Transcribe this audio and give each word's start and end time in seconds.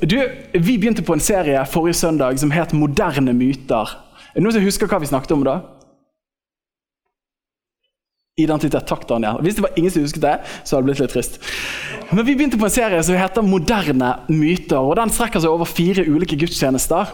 Du, 0.00 0.16
Vi 0.52 0.78
begynte 0.78 1.02
på 1.02 1.12
en 1.12 1.20
serie 1.20 1.60
forrige 1.68 1.94
søndag 1.94 2.38
som 2.38 2.50
het 2.50 2.72
'Moderne 2.72 3.32
myter'. 3.32 3.96
Er 4.34 4.34
det 4.34 4.42
noen 4.42 4.52
som 4.52 4.62
husker 4.62 4.86
hva 4.86 4.98
vi 4.98 5.06
snakket 5.06 5.30
om 5.30 5.44
da? 5.44 5.60
Identitet. 8.44 8.86
Takk, 8.86 9.06
Daniel. 9.08 9.40
Hvis 9.44 9.58
det 9.58 9.64
var 9.66 9.76
ingen 9.76 9.92
som 9.92 10.04
husket 10.04 10.24
det, 10.24 10.36
så 10.64 10.76
hadde 10.76 10.86
det 10.86 10.90
blitt 10.90 11.02
litt 11.04 11.14
trist. 11.14 11.40
Men 12.10 12.26
Vi 12.26 12.34
begynte 12.34 12.58
på 12.58 12.66
en 12.66 12.74
serie 12.74 13.02
som 13.02 13.14
heter 13.14 13.42
'Moderne 13.42 14.14
myter'. 14.28 14.78
og 14.78 14.96
Den 14.96 15.10
strekker 15.10 15.40
seg 15.40 15.50
over 15.50 15.64
fire 15.64 16.04
ulike 16.06 16.36
gudstjenester. 16.36 17.06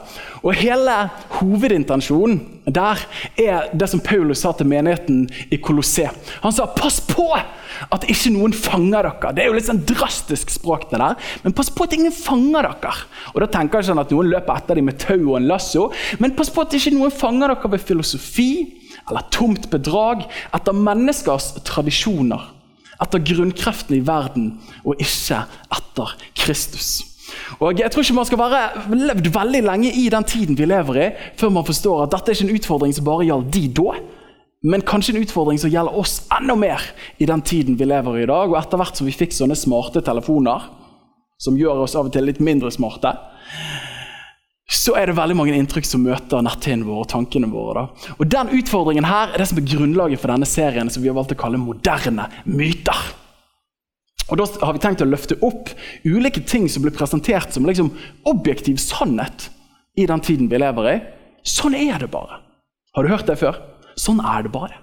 Og 0.43 0.55
Hele 0.55 1.11
hovedintensjonen 1.41 2.41
der 2.67 2.98
er 3.39 3.69
det 3.77 3.89
som 3.89 4.01
Paulus 4.01 4.39
sa 4.39 4.53
til 4.53 4.67
menigheten 4.67 5.29
i 5.51 5.57
Colosseum. 5.57 6.15
Han 6.43 6.53
sa 6.53 6.67
'pass 6.67 7.01
på 7.01 7.37
at 7.93 8.05
ikke 8.09 8.33
noen 8.33 8.53
fanger 8.53 9.03
dere'. 9.03 9.34
Det 9.34 9.43
er 9.43 9.47
jo 9.47 9.53
litt 9.53 9.69
sånn 9.69 9.84
drastisk 9.84 10.51
språk, 10.51 10.91
det 10.91 10.98
der. 10.98 11.17
Men 11.45 11.53
pass 11.53 11.70
på 11.70 11.84
at 11.84 11.93
ingen 11.93 12.12
fanger 12.12 12.62
dere. 12.62 12.95
Og 13.34 13.41
Da 13.41 13.47
tenker 13.47 13.81
jeg 13.81 13.91
ikke 13.91 14.01
at 14.01 14.11
noen 14.11 14.31
løper 14.31 14.56
etter 14.56 14.75
dem 14.75 14.84
med 14.87 14.98
tau 14.98 15.33
og 15.33 15.37
en 15.37 15.48
lasso, 15.48 15.93
men 16.19 16.34
pass 16.34 16.51
på 16.51 16.62
at 16.62 16.72
ikke 16.72 16.95
noen 16.97 17.11
fanger 17.11 17.48
dere 17.48 17.70
ved 17.70 17.81
filosofi 17.81 18.72
eller 19.11 19.27
tomt 19.35 19.69
bedrag, 19.71 20.25
etter 20.55 20.77
menneskers 20.77 21.53
tradisjoner, 21.67 22.49
etter 23.03 23.23
grunnkreftene 23.23 24.01
i 24.01 24.07
verden, 24.07 24.49
og 24.85 25.03
ikke 25.03 25.45
etter 25.77 26.17
Kristus. 26.39 26.97
Og 27.61 27.79
jeg 27.79 27.91
tror 27.91 28.05
ikke 28.05 28.15
Man 28.15 28.27
skal 28.29 28.39
være 28.39 28.61
levd 28.95 29.31
veldig 29.34 29.62
lenge 29.67 29.91
i 29.91 30.07
den 30.12 30.25
tiden 30.25 30.59
vi 30.59 30.69
lever 30.69 31.01
i, 31.03 31.09
før 31.37 31.51
man 31.55 31.67
forstår 31.67 32.05
at 32.05 32.15
dette 32.15 32.31
er 32.31 32.39
ikke 32.39 32.49
en 32.49 32.59
utfordring 32.59 32.95
som 32.95 33.07
bare 33.07 33.27
gjaldt 33.27 33.51
de 33.55 33.65
da, 33.77 33.97
men 34.67 34.83
kanskje 34.83 35.15
en 35.15 35.23
utfordring 35.23 35.61
som 35.62 35.71
gjelder 35.71 35.99
oss 36.01 36.21
enda 36.33 36.57
mer 36.59 36.83
i 37.23 37.29
den 37.29 37.43
tiden 37.47 37.77
vi 37.79 37.87
lever 37.87 38.19
i 38.19 38.25
i 38.25 38.31
dag. 38.31 38.51
Og 38.51 38.57
etter 38.59 38.81
hvert 38.81 38.99
som 38.99 39.07
vi 39.07 39.15
fikk 39.15 39.34
sånne 39.37 39.55
smarte 39.59 40.03
telefoner, 40.03 40.65
som 41.39 41.59
gjør 41.59 41.84
oss 41.84 41.95
av 41.95 42.09
og 42.09 42.15
til 42.15 42.27
litt 42.27 42.41
mindre 42.43 42.73
smarte, 42.75 43.12
så 44.67 44.97
er 44.98 45.06
det 45.06 45.14
veldig 45.14 45.36
mange 45.39 45.55
inntrykk 45.55 45.86
som 45.86 46.03
møter 46.03 46.42
netthinnen 46.42 46.86
vår 46.89 47.05
og 47.05 47.11
tankene 47.12 47.47
våre. 47.53 47.84
Da. 47.86 48.14
Og 48.19 48.27
Den 48.34 48.50
utfordringen 48.59 49.06
her 49.06 49.31
er 49.31 49.39
det 49.39 49.47
som 49.47 49.61
er 49.61 49.69
grunnlaget 49.69 50.22
for 50.22 50.33
denne 50.33 50.48
serien 50.48 50.91
som 50.91 51.05
vi 51.05 51.11
har 51.11 51.19
valgt 51.19 51.36
å 51.36 51.39
kalle 51.39 51.61
moderne 51.62 52.27
myter. 52.50 53.03
Og 54.27 54.41
Da 54.41 54.47
har 54.67 54.75
vi 54.75 54.83
tenkt 54.83 55.05
å 55.05 55.06
løfte 55.06 55.39
opp 55.47 55.70
ulike 56.03 56.42
ting 56.42 56.67
som 56.69 56.83
blir 56.83 56.94
presentert 56.94 57.55
som 57.55 57.67
liksom 57.67 57.92
objektiv 58.27 58.81
sannhet 58.83 59.50
i 59.94 60.06
den 60.11 60.20
tiden 60.20 60.50
vi 60.50 60.59
lever 60.59 60.91
i. 60.91 60.97
Sånn 61.47 61.77
er 61.78 62.03
det 62.03 62.11
bare. 62.11 62.41
Har 62.97 63.06
du 63.06 63.12
hørt 63.12 63.31
det 63.31 63.39
før? 63.39 63.61
Sånn 63.94 64.19
er 64.19 64.42
det 64.42 64.50
bare. 64.50 64.83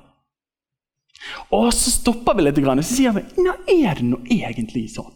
Og 1.51 1.73
så 1.75 1.91
stopper 1.91 2.37
vi 2.37 2.47
litt 2.47 2.57
og 2.63 2.79
så 2.83 2.87
sier 2.87 3.15
vi, 3.15 3.23
Nå 3.43 3.53
er 3.67 3.99
det 3.99 4.07
nå 4.07 4.23
egentlig 4.31 4.87
sånn. 4.95 5.11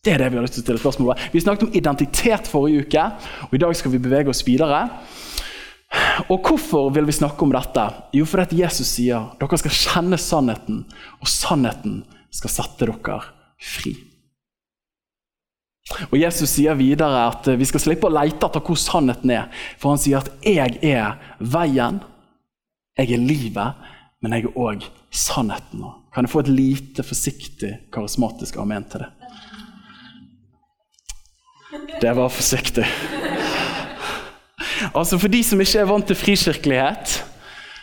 Det 0.00 0.14
er 0.14 0.22
det 0.22 0.30
vi 0.32 0.38
har 0.38 0.44
lyst 0.46 0.54
til 0.56 0.62
å 0.62 0.64
stille 0.64 0.80
spørsmål 0.80 1.10
om. 1.12 1.24
Vi 1.32 1.42
snakket 1.44 1.66
om 1.66 1.74
identitet 1.76 2.46
forrige 2.48 2.86
uke, 2.86 3.02
og 3.48 3.56
i 3.56 3.60
dag 3.60 3.74
skal 3.76 3.92
vi 3.92 4.00
bevege 4.00 4.32
oss 4.32 4.40
videre. 4.46 4.86
Og 6.32 6.46
Hvorfor 6.46 6.88
vil 6.94 7.04
vi 7.04 7.16
snakke 7.18 7.44
om 7.44 7.52
dette? 7.52 7.84
Jo, 8.16 8.24
fordi 8.28 8.62
Jesus 8.62 8.94
sier 8.94 9.28
dere 9.40 9.58
skal 9.60 9.76
kjenne 9.76 10.20
sannheten, 10.20 10.86
og 11.20 11.28
sannheten 11.28 12.00
skal 12.32 12.54
sette 12.54 12.88
dere 12.88 13.18
fri. 13.60 13.92
Og 16.08 16.16
Jesus 16.16 16.48
sier 16.54 16.78
videre 16.78 17.26
at 17.26 17.50
vi 17.58 17.66
skal 17.68 17.82
slippe 17.82 18.08
å 18.08 18.14
lete 18.14 18.46
etter 18.46 18.62
hvor 18.64 18.78
sannheten 18.80 19.34
er. 19.34 19.48
For 19.76 19.92
han 19.92 20.00
sier 20.00 20.22
at 20.22 20.30
'jeg 20.40 20.78
er 20.82 21.18
veien', 21.40 22.00
'jeg 22.96 23.12
er 23.12 23.18
livet', 23.18 23.74
men 24.22 24.32
jeg 24.32 24.44
er 24.44 24.56
òg 24.56 24.84
sannheten. 25.10 25.82
Kan 26.14 26.24
jeg 26.24 26.30
få 26.30 26.40
et 26.40 26.48
lite, 26.48 27.02
forsiktig, 27.02 27.90
karismatisk 27.92 28.56
amen 28.56 28.84
til 28.84 29.00
det? 29.00 29.19
Det 32.00 32.12
var 32.16 32.30
forsiktig. 32.32 32.86
Altså 34.94 35.18
For 35.18 35.28
de 35.28 35.42
som 35.44 35.60
ikke 35.60 35.82
er 35.82 35.88
vant 35.90 36.06
til 36.08 36.16
frikirkelighet, 36.16 37.18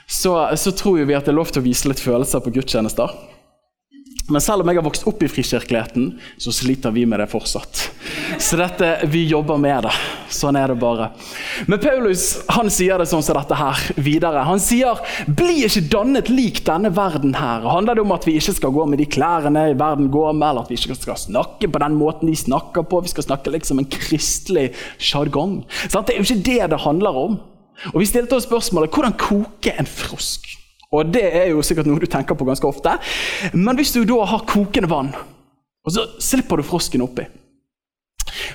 så, 0.07 0.33
så 0.55 0.71
tror 0.71 1.03
vi 1.03 1.15
at 1.17 1.27
det 1.27 1.33
er 1.33 1.37
lov 1.37 1.51
til 1.51 1.61
å 1.61 1.67
vise 1.67 1.89
litt 1.89 2.01
følelser 2.01 2.41
på 2.43 2.53
gudstjenester. 2.55 3.11
Men 4.27 4.43
selv 4.43 4.61
om 4.61 4.67
jeg 4.67 4.75
har 4.75 4.83
vokst 4.83 5.05
opp 5.07 5.21
i 5.23 5.29
frikirkeligheten, 5.31 6.07
så 6.37 6.51
sliter 6.51 6.91
vi 6.91 7.05
med 7.07 7.21
det 7.21 7.29
fortsatt. 7.31 7.85
Så 8.43 8.57
dette, 8.59 8.89
vi 9.07 9.21
jobber 9.29 9.55
med 9.61 9.85
det. 9.87 9.93
Sånn 10.35 10.57
er 10.59 10.67
det 10.67 10.75
bare. 10.81 11.13
Men 11.71 11.79
Paulus 11.79 12.25
han 12.51 12.67
sier 12.73 12.99
det 12.99 13.07
sånn 13.07 13.23
som 13.23 13.37
dette 13.39 13.55
her 13.55 13.85
videre. 13.95 14.43
Han 14.43 14.59
sier 14.59 14.99
'bli 15.31 15.63
ikke 15.63 15.87
dannet 15.87 16.27
lik 16.27 16.59
denne 16.67 16.91
verden 16.91 17.39
her'. 17.39 17.71
Handler 17.71 17.95
det 17.95 18.03
om 18.03 18.11
at 18.11 18.27
vi 18.27 18.35
ikke 18.35 18.57
skal 18.59 18.75
gå 18.75 18.85
med 18.85 18.99
de 18.99 19.05
klærne 19.05 19.71
verden 19.79 20.11
går 20.11 20.35
med, 20.35 20.49
eller 20.49 20.61
at 20.61 20.69
vi 20.69 20.75
ikke 20.75 20.99
skal 20.99 21.15
snakke 21.15 21.71
på 21.71 21.79
den 21.79 21.95
måten 21.95 22.27
de 22.27 22.35
snakker 22.35 22.83
på? 22.83 23.01
Vi 23.03 23.15
skal 23.15 23.23
snakke 23.23 23.51
liksom 23.51 23.79
en 23.79 23.87
kristelig 23.87 24.73
sjargong. 24.99 25.63
Det 25.87 25.95
er 25.95 26.19
jo 26.19 26.27
ikke 26.27 26.43
det 26.43 26.69
det 26.71 26.83
handler 26.83 27.15
om. 27.15 27.39
Og 27.93 27.99
Vi 27.99 28.05
stilte 28.05 28.35
oss 28.35 28.43
spørsmålet 28.43 28.91
hvordan 28.91 29.13
koke 29.13 29.71
en 29.71 29.85
frosk. 29.85 30.66
Og 30.95 31.11
Det 31.11 31.23
er 31.25 31.49
jo 31.51 31.63
sikkert 31.65 31.89
noe 31.89 31.99
du 31.99 32.07
tenker 32.07 32.37
på 32.37 32.47
ganske 32.47 32.67
ofte. 32.67 32.93
Men 33.53 33.75
hvis 33.75 33.91
du 33.95 34.03
da 34.07 34.21
har 34.31 34.45
kokende 34.47 34.89
vann, 34.91 35.11
og 35.83 35.93
så 35.93 36.05
slipper 36.23 36.59
du 36.59 36.67
frosken 36.67 37.03
oppi, 37.03 37.25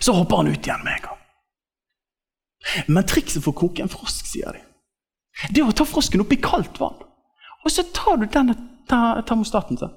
så 0.00 0.14
hopper 0.16 0.40
han 0.40 0.52
ut 0.52 0.66
igjen 0.66 0.84
med 0.84 0.96
en 0.96 1.06
gang. 1.06 1.18
Men 2.88 3.08
trikset 3.08 3.42
for 3.42 3.52
å 3.52 3.60
koke 3.64 3.82
en 3.84 3.92
frosk, 3.92 4.26
sier 4.28 4.56
de, 4.56 4.62
det 5.50 5.62
er 5.62 5.68
å 5.68 5.76
ta 5.76 5.86
frosken 5.88 6.22
oppi 6.22 6.38
kaldt 6.40 6.80
vann. 6.80 7.00
Og 7.62 7.72
så 7.72 7.84
tar 7.94 8.20
du 8.20 8.26
denne 8.30 8.56
termostaten 8.88 9.78
sin. 9.80 9.92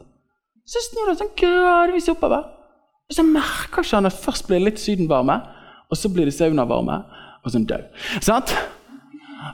Så 0.66 0.82
snur 0.88 1.12
du 1.12 1.20
sånn 1.20 1.34
gradvis 1.38 2.10
oppover. 2.10 2.48
Og 3.06 3.18
så 3.18 3.26
merker 3.26 3.84
ikke 3.84 4.00
han 4.00 4.10
at 4.10 4.18
først 4.18 4.48
blir 4.48 4.62
det 4.62 4.72
litt 4.72 4.82
sydenvarme, 4.82 5.38
og 5.92 6.00
så 6.00 6.10
blir 6.10 6.26
det 6.26 6.34
saunavarme, 6.34 6.98
og 7.46 7.54
så 7.54 7.62
død. 7.62 7.86
Sant? 8.26 8.56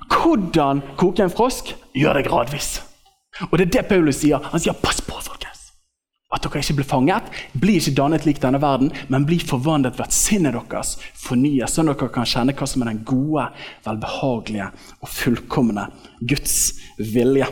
Hvordan 0.09 0.81
koke 0.97 1.23
en 1.23 1.33
frosk? 1.33 1.75
Gjør 1.97 2.19
det 2.19 2.27
gradvis. 2.29 2.81
Og 3.49 3.57
det 3.57 3.67
er 3.67 3.73
det 3.77 3.87
Paulus 3.89 4.21
sier. 4.21 4.39
Han 4.51 4.59
sier 4.59 4.73
'pass 4.73 5.01
på, 5.01 5.15
folkens'. 5.15 5.71
At 6.33 6.43
dere 6.43 6.59
ikke 6.59 6.75
blir 6.79 6.87
fanget. 6.87 7.23
Bli 7.59 7.75
ikke 7.75 7.95
dannet 7.95 8.25
lik 8.25 8.41
denne 8.41 8.61
verden, 8.61 8.91
men 9.09 9.25
bli 9.25 9.39
forvandlet 9.39 9.97
ved 9.97 10.05
at 10.05 10.13
sinnet 10.13 10.53
deres 10.53 10.97
fornyes, 11.13 11.73
sånn 11.75 11.89
at 11.89 11.99
dere 11.99 12.09
kan 12.09 12.25
kjenne 12.25 12.53
hva 12.53 12.67
som 12.67 12.81
er 12.81 12.85
den 12.85 13.03
gode, 13.03 13.49
velbehagelige 13.85 14.71
og 15.01 15.09
fullkomne 15.09 15.87
Guds 16.21 16.73
vilje. 16.97 17.47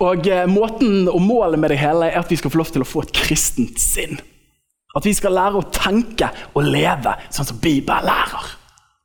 Og 0.00 0.26
eh, 0.26 0.46
Måten 0.46 1.08
og 1.08 1.20
Målet 1.22 1.60
med 1.60 1.70
det 1.70 1.78
hele 1.78 2.10
er 2.10 2.20
at 2.20 2.30
vi 2.30 2.36
skal 2.36 2.50
få 2.50 2.58
lov 2.58 2.72
til 2.74 2.82
å 2.82 2.88
få 2.88 3.04
et 3.04 3.12
kristent 3.12 3.78
sinn. 3.80 4.18
At 4.94 5.06
vi 5.06 5.14
skal 5.14 5.34
lære 5.34 5.58
å 5.58 5.70
tenke 5.74 6.28
og 6.54 6.66
leve 6.66 7.16
sånn 7.30 7.46
som 7.46 7.58
Bibelen 7.62 8.06
lærer. 8.06 8.52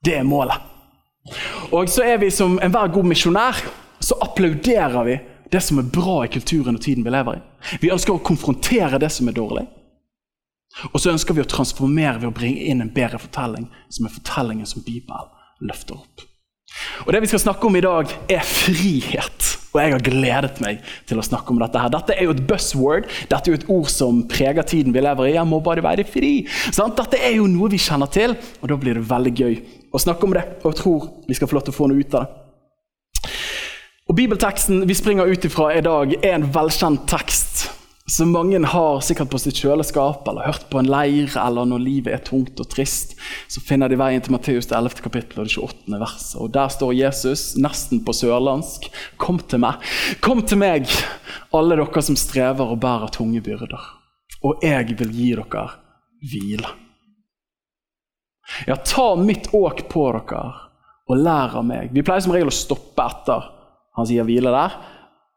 Det 0.06 0.20
er 0.20 0.28
målet. 0.28 0.58
Og 1.72 1.90
så 1.90 2.06
er 2.06 2.22
vi 2.22 2.29
som 2.34 2.59
enhver 2.63 2.94
god 2.94 3.09
misjonær, 3.09 3.59
så 4.00 4.17
applauderer 4.23 5.03
vi 5.06 5.17
det 5.51 5.62
som 5.66 5.81
er 5.81 5.91
bra 5.94 6.23
i 6.23 6.31
kulturen 6.31 6.78
og 6.78 6.81
tiden 6.81 7.06
vi 7.06 7.13
lever 7.13 7.40
i. 7.40 7.44
Vi 7.81 7.91
ønsker 7.91 8.16
å 8.16 8.23
konfrontere 8.23 9.00
det 9.01 9.12
som 9.13 9.28
er 9.29 9.38
dårlig. 9.38 9.66
Og 10.94 11.00
så 11.01 11.12
ønsker 11.12 11.35
vi 11.35 11.44
å 11.44 11.50
transformere 11.50 12.19
ved 12.22 12.29
å 12.29 12.35
bringe 12.35 12.67
inn 12.69 12.84
en 12.84 12.94
bedre 12.94 13.19
fortelling, 13.19 13.67
som 13.90 14.05
er 14.05 14.14
fortellingen 14.14 14.70
som 14.70 14.85
Bibelen 14.85 15.31
løfter 15.66 15.97
opp. 15.97 16.26
Og 17.05 17.14
Det 17.14 17.22
vi 17.22 17.32
skal 17.32 17.41
snakke 17.47 17.67
om 17.67 17.75
i 17.75 17.84
dag, 17.84 18.11
er 18.29 18.46
frihet. 18.46 19.59
Og 19.70 19.82
jeg 19.82 19.94
har 19.94 20.06
gledet 20.06 20.62
meg 20.64 20.82
til 21.10 21.20
å 21.22 21.26
snakke 21.26 21.54
om 21.54 21.60
dette. 21.62 21.80
her. 21.80 21.92
Dette 21.94 22.16
er 22.16 22.26
jo 22.26 22.34
et 22.34 22.46
buzzword. 22.50 23.06
Dette 23.30 23.50
er 23.50 23.54
jo 23.54 23.60
et 23.60 23.70
ord 23.70 23.90
som 23.94 24.24
preger 24.30 24.66
tiden 24.66 24.96
vi 24.96 25.04
lever 25.06 25.30
i. 25.30 25.36
Jeg 25.36 25.48
må 25.50 25.62
bare 25.62 25.86
være 25.86 26.08
fri. 26.10 26.48
Sant? 26.72 26.98
Dette 26.98 27.22
er 27.22 27.38
jo 27.38 27.48
noe 27.48 27.70
vi 27.70 27.82
kjenner 27.82 28.10
til, 28.10 28.36
og 28.62 28.70
da 28.72 28.80
blir 28.82 28.98
det 28.98 29.10
veldig 29.10 29.34
gøy 29.38 29.60
å 29.94 30.02
snakke 30.02 30.26
om 30.26 30.34
det. 30.38 30.46
Og 30.64 30.72
jeg 30.72 30.82
tror 30.82 31.10
vi 31.28 31.38
skal 31.38 31.52
få 31.52 31.60
lov 31.60 31.68
til 31.68 31.76
å 31.76 31.80
få 31.80 31.90
noe 31.92 32.02
ut 32.02 32.18
av 32.18 32.26
det. 32.26 32.36
Og 34.10 34.18
Bibelteksten 34.18 34.88
vi 34.90 34.96
springer 34.98 35.30
ut 35.30 35.44
ifra 35.46 35.68
i 35.78 35.86
dag, 35.86 36.16
er 36.26 36.40
en 36.40 36.48
velkjent 36.50 37.04
tekst 37.12 37.48
som 38.09 38.32
mange 38.34 38.59
har 38.66 39.02
sikkert 39.06 39.29
på 39.29 39.40
sitt 39.41 39.59
kjøleskap 39.61 40.28
eller 40.28 40.47
hørt 40.47 40.66
på 40.72 40.79
en 40.82 40.90
leir, 40.90 41.29
eller 41.38 41.67
når 41.70 41.84
livet 41.84 42.16
er 42.16 42.23
tungt 42.26 42.59
og 42.61 42.70
trist. 42.72 43.16
Så 43.52 43.61
finner 43.61 43.91
de 43.91 44.00
veien 44.00 44.23
til 44.23 44.34
Matteus 44.34 44.70
det 44.70 44.78
11. 44.78 45.03
kapittel 45.06 45.41
og 45.41 45.50
det 45.50 45.56
28. 45.56 46.00
verset. 46.02 46.35
Og 46.41 46.52
Der 46.56 46.73
står 46.73 46.96
Jesus, 46.97 47.44
nesten 47.61 48.03
på 48.06 48.16
sørlandsk, 48.16 48.90
Kom 49.22 49.40
til 49.40 49.61
meg, 49.61 49.84
kom 50.26 50.41
til 50.41 50.61
meg, 50.61 50.90
alle 51.53 51.78
dere 51.78 52.03
som 52.06 52.17
strever 52.17 52.73
og 52.73 52.82
bærer 52.82 53.14
tunge 53.14 53.41
byrder. 53.46 53.90
Og 54.44 54.64
jeg 54.64 54.96
vil 55.00 55.14
gi 55.14 55.34
dere 55.35 55.66
hvile. 56.32 56.73
Ja, 58.66 58.76
ta 58.82 59.14
mitt 59.20 59.52
åk 59.53 59.85
på 59.91 60.09
dere 60.16 60.44
og 61.09 61.17
lær 61.17 61.58
av 61.59 61.66
meg. 61.66 61.94
Vi 61.94 62.03
pleier 62.06 62.23
som 62.26 62.34
regel 62.34 62.50
å 62.50 62.56
stoppe 62.56 63.06
etter 63.06 63.56
han 63.97 64.08
sier 64.08 64.23
hvile 64.23 64.52
der, 64.53 64.76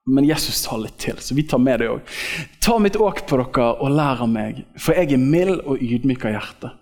men 0.06 0.26
Jesus 0.26 0.62
tar 0.64 0.80
litt 0.82 0.98
til, 0.98 1.18
så 1.22 1.34
vi 1.34 1.44
tar 1.46 1.60
med 1.62 1.82
det 1.82 1.90
òg. 1.92 2.14
Ta 2.62 2.78
mitt 2.82 2.96
åk 2.98 3.22
på 3.28 3.38
dere 3.38 3.68
og 3.78 3.94
lær 3.94 4.24
av 4.24 4.30
meg, 4.30 4.64
for 4.74 4.98
jeg 4.98 5.14
er 5.14 5.22
mild 5.22 5.62
og 5.62 5.82
ydmyk 5.82 6.26
av 6.26 6.34
hjerte. 6.36 6.72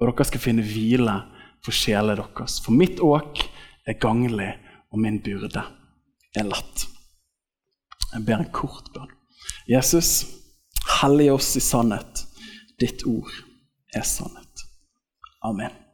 Og 0.00 0.08
dere 0.08 0.28
skal 0.28 0.42
finne 0.42 0.64
hvile 0.64 1.18
for 1.64 1.76
sjelene 1.76 2.16
deres. 2.20 2.58
For 2.64 2.76
mitt 2.76 3.02
åk 3.04 3.44
er 3.86 4.00
ganglig, 4.00 4.54
og 4.92 5.02
min 5.02 5.20
byrde 5.20 5.64
er 6.36 6.48
lett. 6.48 6.86
Jeg 8.14 8.24
ber 8.24 8.40
en 8.40 8.52
kort 8.54 8.88
bønn. 8.94 9.12
Jesus, 9.68 10.22
hellig 11.00 11.28
oss 11.34 11.52
i 11.58 11.64
sannhet. 11.64 12.24
Ditt 12.80 13.04
ord 13.08 13.32
er 13.96 14.06
sannhet. 14.06 14.64
Amen. 15.44 15.85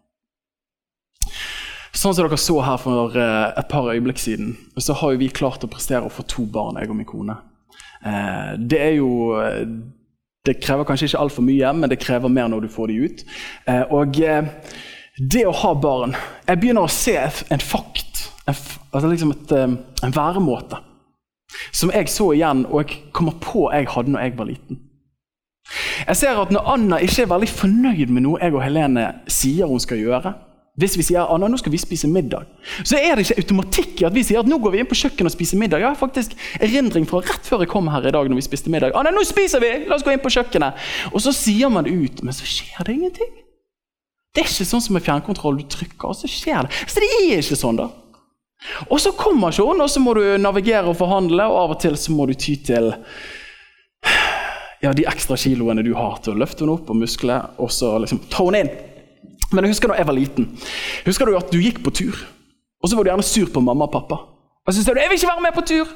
Sånn 1.93 2.15
som 2.17 2.25
dere 2.25 2.39
så 2.41 2.57
her 2.65 2.79
for 2.81 3.17
eh, 3.21 3.49
et 3.61 3.69
par 3.69 3.91
øyeblikk 3.93 4.21
siden, 4.21 4.55
så 4.81 4.97
har 4.97 5.19
vi 5.21 5.29
klart 5.29 5.65
å 5.65 5.69
prestere 5.71 6.09
å 6.09 6.13
få 6.13 6.25
to 6.25 6.47
barn, 6.49 6.79
jeg 6.81 6.89
og 6.89 6.97
min 6.97 7.09
kone. 7.09 7.37
Eh, 8.01 8.55
det 8.57 8.81
er 8.81 8.95
jo 8.97 9.11
eh, 9.39 9.67
Det 10.43 10.57
krever 10.59 10.89
kanskje 10.89 11.07
ikke 11.07 11.21
altfor 11.23 11.45
mye, 11.47 11.69
men 11.77 11.91
det 11.93 12.01
krever 12.03 12.33
mer 12.33 12.49
når 12.51 12.65
du 12.65 12.71
får 12.73 12.89
de 12.91 12.95
ut. 13.05 13.21
Og 13.95 14.17
det 15.31 15.43
å 15.47 15.53
ha 15.55 15.71
barn 15.79 16.17
Jeg 16.49 16.59
begynner 16.59 16.83
å 16.83 16.91
se 16.91 17.15
en 17.15 17.63
fakt, 17.63 18.25
altså 18.49 19.07
liksom 19.07 19.31
et, 19.37 19.53
en 19.55 20.17
væremåte, 20.17 20.81
som 21.71 21.93
jeg 21.95 22.11
så 22.11 22.33
igjen, 22.35 22.65
og 22.67 22.83
jeg 22.83 23.13
kommer 23.15 23.39
på 23.39 23.69
jeg 23.71 23.87
hadde 23.93 24.17
når 24.17 24.25
jeg 24.25 24.37
var 24.41 24.51
liten. 24.51 24.83
Jeg 26.09 26.19
ser 26.19 26.43
at 26.43 26.51
når 26.51 26.73
Anna 26.75 26.99
ikke 26.99 27.23
er 27.23 27.31
veldig 27.31 27.53
fornøyd 27.53 28.11
med 28.11 28.27
noe 28.27 28.43
jeg 28.43 28.57
og 28.57 28.65
Helene 28.65 29.07
sier 29.31 29.71
hun 29.71 29.83
skal 29.83 30.03
gjøre, 30.03 30.35
hvis 30.81 30.95
vi 30.97 31.05
sier 31.05 31.29
at 31.29 31.41
nå 31.43 31.59
skal 31.61 31.73
vi 31.75 31.81
spise 31.81 32.09
middag, 32.09 32.47
så 32.81 32.97
er 32.97 33.19
det 33.19 33.27
ikke 33.27 33.43
automatikk 33.43 33.99
i 34.01 34.07
at 34.09 34.15
vi 34.17 34.23
sier 34.25 34.41
at 34.41 34.49
nå 34.49 34.57
går 34.63 34.73
vi 34.73 34.81
inn 34.81 34.89
på 34.89 34.97
kjøkkenet 34.97 35.29
og 35.29 35.35
spiser 35.35 35.61
middag. 35.61 35.83
Jeg 35.83 35.91
har 35.91 35.99
faktisk 36.01 36.33
erindring 36.65 37.05
fra 37.09 37.21
rett 37.21 37.45
før 37.45 37.67
jeg 37.67 37.73
kom 37.75 37.91
her 37.93 38.07
i 38.09 38.13
dag 38.15 38.31
når 38.31 38.41
vi 38.41 38.45
spiste 38.47 38.73
middag. 38.73 38.95
Anna, 38.97 39.13
nå 39.13 39.21
spiser 39.29 39.61
vi! 39.61 39.73
La 39.85 39.99
oss 39.99 40.05
gå 40.07 40.15
inn 40.15 40.23
på 40.25 40.33
kjøkkenet! 40.33 40.81
Og 41.13 41.21
så 41.21 41.35
sier 41.37 41.69
man 41.73 41.85
det 41.85 41.93
ut, 41.93 42.23
men 42.25 42.37
så 42.37 42.49
skjer 42.49 42.89
det 42.89 42.95
ingenting. 42.97 43.35
Det 44.33 44.41
er 44.41 44.49
ikke 44.49 44.65
sånn 44.71 44.81
som 44.81 44.97
med 44.97 45.05
fjernkontroll. 45.05 45.59
Du 45.61 45.69
trykker, 45.69 46.09
og 46.09 46.17
så 46.17 46.31
skjer 46.31 46.65
det. 46.65 46.79
Så 46.89 47.05
det 47.05 47.11
er 47.19 47.43
ikke 47.43 47.59
sånn, 47.61 47.83
da. 47.83 47.91
Og 48.89 48.97
så 49.03 49.13
kommer 49.19 49.53
ikke 49.53 49.67
hun, 49.69 49.83
og 49.85 49.91
så 49.93 50.01
må 50.01 50.15
du 50.17 50.23
navigere 50.41 50.89
og 50.89 50.97
forhandle, 50.97 51.51
og 51.53 51.59
av 51.67 51.75
og 51.75 51.83
til 51.85 51.99
så 52.01 52.15
må 52.17 52.25
du 52.31 52.33
ty 52.33 52.57
til 52.65 52.95
ja, 54.83 54.95
de 54.97 55.05
ekstra 55.05 55.37
kiloene 55.37 55.85
du 55.85 55.93
har 55.99 56.17
til 56.25 56.33
å 56.33 56.41
løfte 56.41 56.65
henne 56.65 56.79
opp 56.79 56.89
og 56.89 56.99
muskle, 57.03 57.37
og 57.61 57.69
så 57.75 57.93
liksom 58.01 58.25
ta 58.33 58.49
henne 58.49 58.65
inn. 58.65 58.73
Men 59.53 59.65
jeg 59.67 59.75
husker 59.75 59.93
da 59.93 59.99
jeg 60.01 60.09
var 60.09 60.17
liten. 60.17 60.49
Husker 61.07 61.29
du 61.29 61.37
at 61.37 61.53
du 61.53 61.59
gikk 61.61 61.83
på 61.85 61.93
tur, 61.95 62.17
og 62.83 62.89
så 62.89 62.97
var 62.97 63.05
du 63.05 63.13
gjerne 63.13 63.27
sur 63.27 63.53
på 63.53 63.63
mamma 63.65 63.89
og 63.89 63.93
pappa. 63.93 64.21
Og 64.67 64.75
så 64.75 64.83
sa 64.83 64.95
du 64.95 65.01
'jeg 65.01 65.11
vil 65.11 65.19
ikke 65.19 65.33
være 65.33 65.43
med 65.43 65.55
på 65.55 65.67
tur'. 65.71 65.93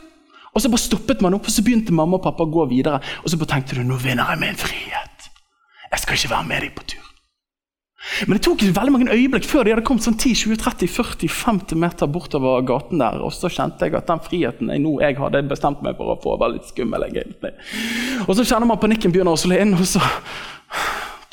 Og 0.55 0.63
så 0.63 0.69
bare 0.69 0.79
stoppet 0.79 1.23
man 1.23 1.35
opp, 1.35 1.45
og 1.45 1.51
så 1.51 1.63
begynte 1.63 1.93
mamma 1.93 2.17
og 2.17 2.23
pappa 2.23 2.45
å 2.45 2.53
gå 2.53 2.69
videre. 2.69 3.01
Og 3.25 3.31
så 3.31 3.37
bare 3.37 3.53
tenkte 3.55 3.77
du 3.77 3.83
'nå 3.83 3.97
vinner 3.97 4.27
jeg 4.31 4.39
min 4.39 4.57
frihet'. 4.57 5.29
Jeg 5.93 5.99
skal 6.01 6.15
ikke 6.15 6.31
være 6.31 6.49
med 6.49 6.61
deg 6.61 6.75
på 6.75 6.83
tur. 6.85 7.07
Men 8.27 8.37
det 8.37 8.43
tok 8.47 8.63
veldig 8.63 8.93
mange 8.93 9.13
øyeblikk 9.13 9.45
før 9.45 9.65
de 9.67 9.73
hadde 9.75 9.85
kommet 9.87 10.05
sånn 10.07 10.17
10-20-30-40-50 10.17 11.75
meter 11.83 12.07
bortover 12.07 12.63
gaten 12.67 13.03
der. 13.03 13.19
Og 13.25 13.35
så 13.35 13.51
kjente 13.53 13.89
jeg 13.89 13.97
at 13.99 14.07
den 14.07 14.23
friheten 14.23 14.71
jeg 14.71 14.83
nå 14.85 15.01
jeg 15.03 15.19
hadde 15.19 15.43
bestemt 15.51 15.83
meg 15.83 15.99
for 15.99 16.15
å 16.15 16.19
få, 16.23 16.37
var 16.39 16.55
litt 16.55 16.69
skummel. 16.71 17.09
Og 18.27 18.33
så 18.37 18.47
kjenner 18.47 18.71
man 18.71 18.81
panikken 18.83 19.15
begynner 19.15 19.35
å 19.35 19.41
slå 19.41 19.59
inn, 19.59 19.75
og 19.75 19.87
så 19.91 20.03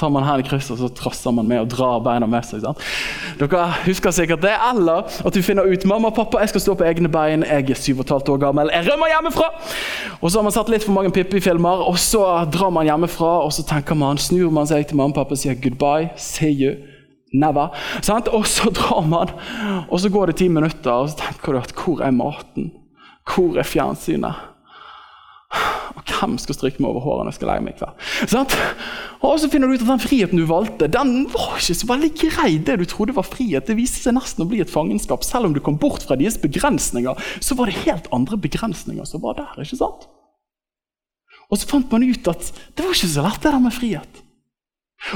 tar 0.04 0.12
man 0.12 0.26
hendene 0.28 0.44
i 0.44 0.50
krysset 0.50 0.76
og 0.76 0.82
så 0.82 0.90
trosser 0.98 1.34
man 1.36 1.48
med 1.48 1.64
og 1.64 1.72
drar 1.72 2.02
beina 2.04 2.28
med 2.30 2.46
seg. 2.48 2.64
Sant? 2.64 2.84
Dere 3.40 3.66
husker 3.88 4.16
sikkert 4.16 4.44
det. 4.44 4.54
Eller 4.70 5.08
at 5.08 5.36
du 5.36 5.42
finner 5.46 5.68
ut 5.68 5.88
mamma 5.90 6.12
og 6.12 6.18
pappa, 6.18 6.42
jeg 6.44 6.54
skal 6.54 6.66
stå 6.66 6.78
på 6.80 6.88
egne 6.88 7.12
bein, 7.12 7.46
jeg 7.48 7.72
er 7.72 7.80
syv 7.80 8.02
og 8.02 8.08
et 8.08 8.16
halvt 8.18 8.34
år 8.36 8.42
gammel, 8.48 8.72
jeg 8.74 8.88
rømmer 8.90 9.12
hjemmefra! 9.14 9.50
Og 10.20 10.32
så 10.32 10.40
har 10.40 10.48
man 10.48 10.56
sett 10.56 10.72
litt 10.72 10.86
for 10.86 10.96
mange 10.96 11.12
Pippi-filmer, 11.16 11.84
og 11.88 12.00
så 12.02 12.24
drar 12.52 12.74
man 12.74 12.88
hjemmefra, 12.88 13.34
og 13.46 13.54
så 13.56 13.66
tenker 13.68 13.98
man, 14.00 14.22
snur 14.22 14.54
man 14.54 14.70
seg 14.70 14.88
til 14.90 15.00
mamma 15.00 15.14
og 15.14 15.22
pappa 15.22 15.38
og 15.38 15.44
sier 15.44 15.60
goodbye, 15.60 16.12
see 16.20 16.54
you. 16.54 16.78
Never. 17.34 17.74
Sant? 18.06 18.30
Og 18.30 18.46
så 18.46 18.70
drar 18.70 19.06
man, 19.10 19.32
og 19.90 20.00
så 20.00 20.12
går 20.14 20.32
det 20.32 20.40
ti 20.44 20.50
minutter, 20.54 20.94
og 20.94 21.10
så 21.12 21.24
tenker 21.24 21.56
du 21.56 21.62
at 21.64 21.74
hvor 21.78 22.04
er 22.06 22.14
maten? 22.14 22.72
Hvor 23.26 23.58
er 23.58 23.66
fjernsynet? 23.68 24.53
Og 25.94 26.10
hvem 26.10 26.38
skal 26.42 26.58
stryke 26.58 26.82
meg 26.82 26.90
over 26.90 27.04
håret 27.06 27.26
når 27.26 27.34
jeg 27.34 27.40
skal 27.40 27.50
legge 27.52 27.66
meg 27.66 27.76
i 27.76 27.80
kveld? 27.82 28.56
Og 29.24 29.38
så 29.40 29.50
finner 29.52 29.70
du 29.70 29.76
ut 29.76 29.84
at 29.86 29.92
den 29.92 30.02
friheten 30.04 30.42
du 30.42 30.48
valgte, 30.50 30.90
den 30.92 31.14
var 31.32 31.54
ikke 31.60 31.78
så 31.80 31.90
veldig 31.92 32.10
grei. 32.24 32.50
Det 32.66 32.80
du 32.82 32.86
trodde 32.90 33.16
var 33.16 33.28
frihet, 33.28 33.68
det 33.70 33.78
viste 33.78 34.02
seg 34.04 34.18
nesten 34.18 34.44
å 34.44 34.50
bli 34.50 34.60
et 34.64 34.74
fangenskap. 34.74 35.24
Selv 35.24 35.48
om 35.48 35.56
du 35.56 35.62
kom 35.64 35.78
bort 35.80 36.04
fra 36.08 36.18
deres 36.20 36.40
begrensninger, 36.42 37.30
så 37.40 37.58
var 37.60 37.70
det 37.70 37.86
helt 37.86 38.10
andre 38.16 38.40
begrensninger 38.42 39.08
som 39.08 39.24
var 39.24 39.38
der. 39.40 39.64
ikke 39.64 39.80
sant? 39.80 40.10
Og 41.52 41.60
så 41.62 41.70
fant 41.70 41.92
man 41.94 42.06
ut 42.08 42.30
at 42.32 42.50
det 42.74 42.84
var 42.84 42.96
ikke 42.96 43.12
så 43.14 43.26
lett, 43.26 43.42
det 43.44 43.52
der 43.52 43.64
med 43.64 43.76
frihet. 43.76 44.24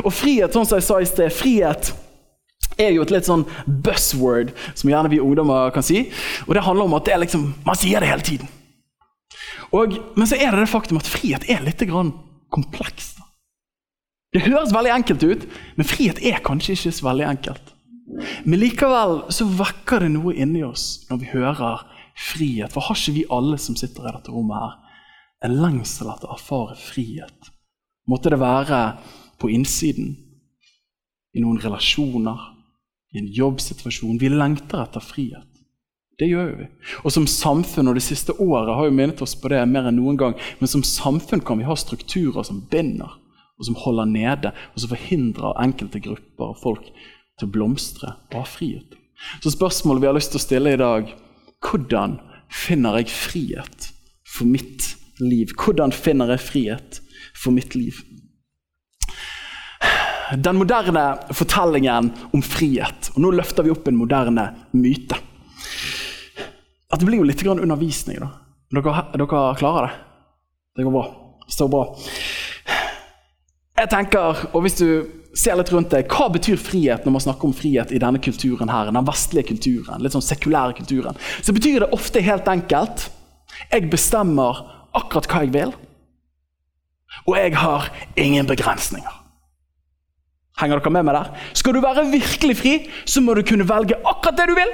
Og 0.04 0.12
frihet, 0.14 0.54
sånn 0.54 0.68
som 0.68 0.78
jeg 0.78 0.86
sa 0.86 1.00
i 1.02 1.08
sted, 1.10 1.34
frihet 1.34 1.94
er 2.78 2.94
jo 2.94 3.04
et 3.06 3.14
litt 3.14 3.28
sånn 3.28 3.46
buzzword 3.66 4.52
som 4.78 4.92
gjerne 4.92 5.10
vi 5.12 5.22
ungdommer 5.24 5.72
kan 5.74 5.86
si. 5.86 6.06
Og 6.46 6.54
det 6.56 6.64
handler 6.66 6.90
om 6.90 6.98
at 7.00 7.08
det 7.08 7.16
er 7.16 7.24
liksom, 7.24 7.50
man 7.66 7.80
sier 7.80 8.04
det 8.04 8.12
hele 8.12 8.26
tiden. 8.26 8.52
Og, 9.76 9.98
men 10.16 10.30
så 10.30 10.38
er 10.40 10.54
det 10.54 10.64
det 10.64 10.72
faktum 10.72 11.00
at 11.02 11.10
frihet 11.10 11.48
er 11.52 11.64
litt 11.66 11.84
komplekst. 12.54 13.18
Det 14.36 14.44
høres 14.44 14.74
veldig 14.76 14.92
enkelt 14.94 15.24
ut, 15.24 15.46
men 15.76 15.88
frihet 15.88 16.20
er 16.24 16.44
kanskje 16.46 16.76
ikke 16.76 16.94
så 16.96 17.08
veldig 17.08 17.28
enkelt. 17.28 17.74
Men 18.48 18.62
likevel 18.62 19.22
så 19.36 19.48
vekker 19.60 20.04
det 20.04 20.12
noe 20.14 20.36
inni 20.36 20.64
oss 20.64 21.08
når 21.10 21.22
vi 21.22 21.32
hører 21.32 21.84
frihet. 22.18 22.74
For 22.74 22.86
har 22.88 23.00
ikke 23.00 23.16
vi 23.18 23.26
alle 23.34 23.60
som 23.62 23.78
sitter 23.80 24.08
i 24.08 24.14
dette 24.16 24.34
rommet 24.34 24.62
her, 24.62 24.76
en 25.46 25.58
lengsel 25.62 26.10
etter 26.12 26.30
å 26.30 26.38
erfare 26.38 26.78
frihet? 26.80 27.52
Måtte 28.08 28.32
det 28.32 28.40
være 28.42 28.82
på 29.42 29.52
innsiden, 29.54 30.16
i 31.36 31.44
noen 31.44 31.60
relasjoner, 31.62 32.40
i 33.14 33.20
en 33.22 33.28
jobbsituasjon. 33.30 34.18
Vi 34.18 34.32
lengter 34.32 34.82
etter 34.82 35.04
frihet. 35.04 35.57
Det 36.18 36.26
gjør 36.32 36.54
vi. 36.58 36.66
Og 37.06 37.14
som 37.14 37.28
samfunn, 37.30 37.92
og 37.92 37.98
det 37.98 38.06
siste 38.06 38.34
året 38.42 38.74
har 38.74 38.88
jo 38.88 38.96
minnet 38.98 39.22
oss 39.22 39.36
på 39.38 39.52
det 39.54 39.62
mer 39.70 39.86
enn 39.86 40.00
noen 40.00 40.18
gang, 40.18 40.34
men 40.58 40.70
som 40.70 40.86
samfunn 40.86 41.44
kan 41.46 41.62
vi 41.62 41.68
ha 41.68 41.76
strukturer 41.78 42.46
som 42.48 42.64
binder, 42.72 43.20
og 43.58 43.68
som 43.68 43.78
holder 43.84 44.10
nede, 44.10 44.54
og 44.74 44.82
som 44.82 44.94
forhindrer 44.94 45.62
enkelte 45.62 46.02
grupper 46.02 46.54
og 46.54 46.62
folk 46.64 46.90
til 47.38 47.46
å 47.46 47.54
blomstre 47.54 48.16
og 48.32 48.40
ha 48.40 48.48
frihet. 48.50 48.98
Så 49.44 49.54
spørsmålet 49.54 50.04
vi 50.04 50.10
har 50.10 50.18
lyst 50.18 50.34
til 50.34 50.42
å 50.42 50.46
stille 50.46 50.74
i 50.74 50.82
dag, 50.82 51.14
hvordan 51.62 52.18
finner 52.54 52.98
jeg 52.98 53.14
frihet 53.14 53.90
for 54.26 54.50
mitt 54.50 54.96
liv? 55.22 55.54
Hvordan 55.54 55.94
finner 55.94 56.34
jeg 56.34 56.46
frihet 56.48 57.02
for 57.38 57.54
mitt 57.54 57.78
liv? 57.78 58.02
Den 60.34 60.58
moderne 60.60 61.06
fortellingen 61.32 62.10
om 62.36 62.42
frihet, 62.44 63.14
og 63.14 63.22
nå 63.24 63.32
løfter 63.38 63.64
vi 63.64 63.72
opp 63.72 63.86
en 63.88 64.02
moderne 64.02 64.50
myte 64.76 65.22
at 66.92 67.00
det 67.00 67.08
blir 67.08 67.22
jo 67.22 67.28
litt 67.28 67.44
undervisning. 67.44 68.20
da. 68.20 68.30
Dere, 68.72 69.04
dere 69.14 69.56
klarer 69.60 69.88
det? 69.88 69.94
Det 70.78 70.86
går 70.86 70.94
bra. 70.94 71.06
Det 71.46 71.54
står 71.56 71.70
bra. 71.72 71.84
Jeg 73.78 73.90
tenker, 73.90 74.48
og 74.54 74.62
Hvis 74.66 74.80
du 74.80 74.88
ser 75.38 75.58
litt 75.60 75.70
rundt 75.72 75.92
deg, 75.94 76.08
hva 76.10 76.30
betyr 76.34 76.58
frihet 76.58 77.06
når 77.06 77.14
man 77.14 77.22
snakker 77.22 77.50
om 77.50 77.54
frihet 77.54 77.92
i 77.94 78.00
denne 78.02 78.20
kulturen 78.24 78.72
her, 78.74 78.90
den 78.90 79.06
vestlige 79.06 79.52
kulturen, 79.52 80.02
litt 80.02 80.16
sånn 80.16 80.26
sekulære 80.26 80.78
kulturen? 80.80 81.20
Så 81.46 81.54
betyr 81.54 81.86
det 81.86 81.94
ofte 81.94 82.24
helt 82.26 82.48
enkelt 82.50 83.10
jeg 83.72 83.90
bestemmer 83.92 84.64
akkurat 84.98 85.30
hva 85.30 85.44
jeg 85.46 85.54
vil, 85.54 85.72
og 87.28 87.38
jeg 87.38 87.56
har 87.58 87.88
ingen 88.20 88.50
begrensninger. 88.50 89.14
Henger 90.58 90.82
dere 90.82 90.94
med 90.94 91.06
meg 91.06 91.18
der? 91.18 91.48
Skal 91.58 91.76
du 91.76 91.82
være 91.84 92.08
virkelig 92.10 92.58
fri, 92.58 92.76
så 93.06 93.22
må 93.22 93.36
du 93.38 93.44
kunne 93.46 93.68
velge 93.70 93.98
akkurat 94.02 94.40
det 94.40 94.48
du 94.50 94.56
vil. 94.58 94.74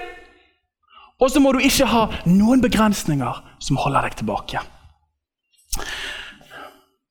Og 1.23 1.31
så 1.31 1.39
må 1.39 1.53
du 1.55 1.61
ikke 1.63 1.87
ha 1.87 2.07
noen 2.27 2.63
begrensninger 2.63 3.43
som 3.63 3.79
holder 3.79 4.09
deg 4.09 4.19
tilbake. 4.19 4.63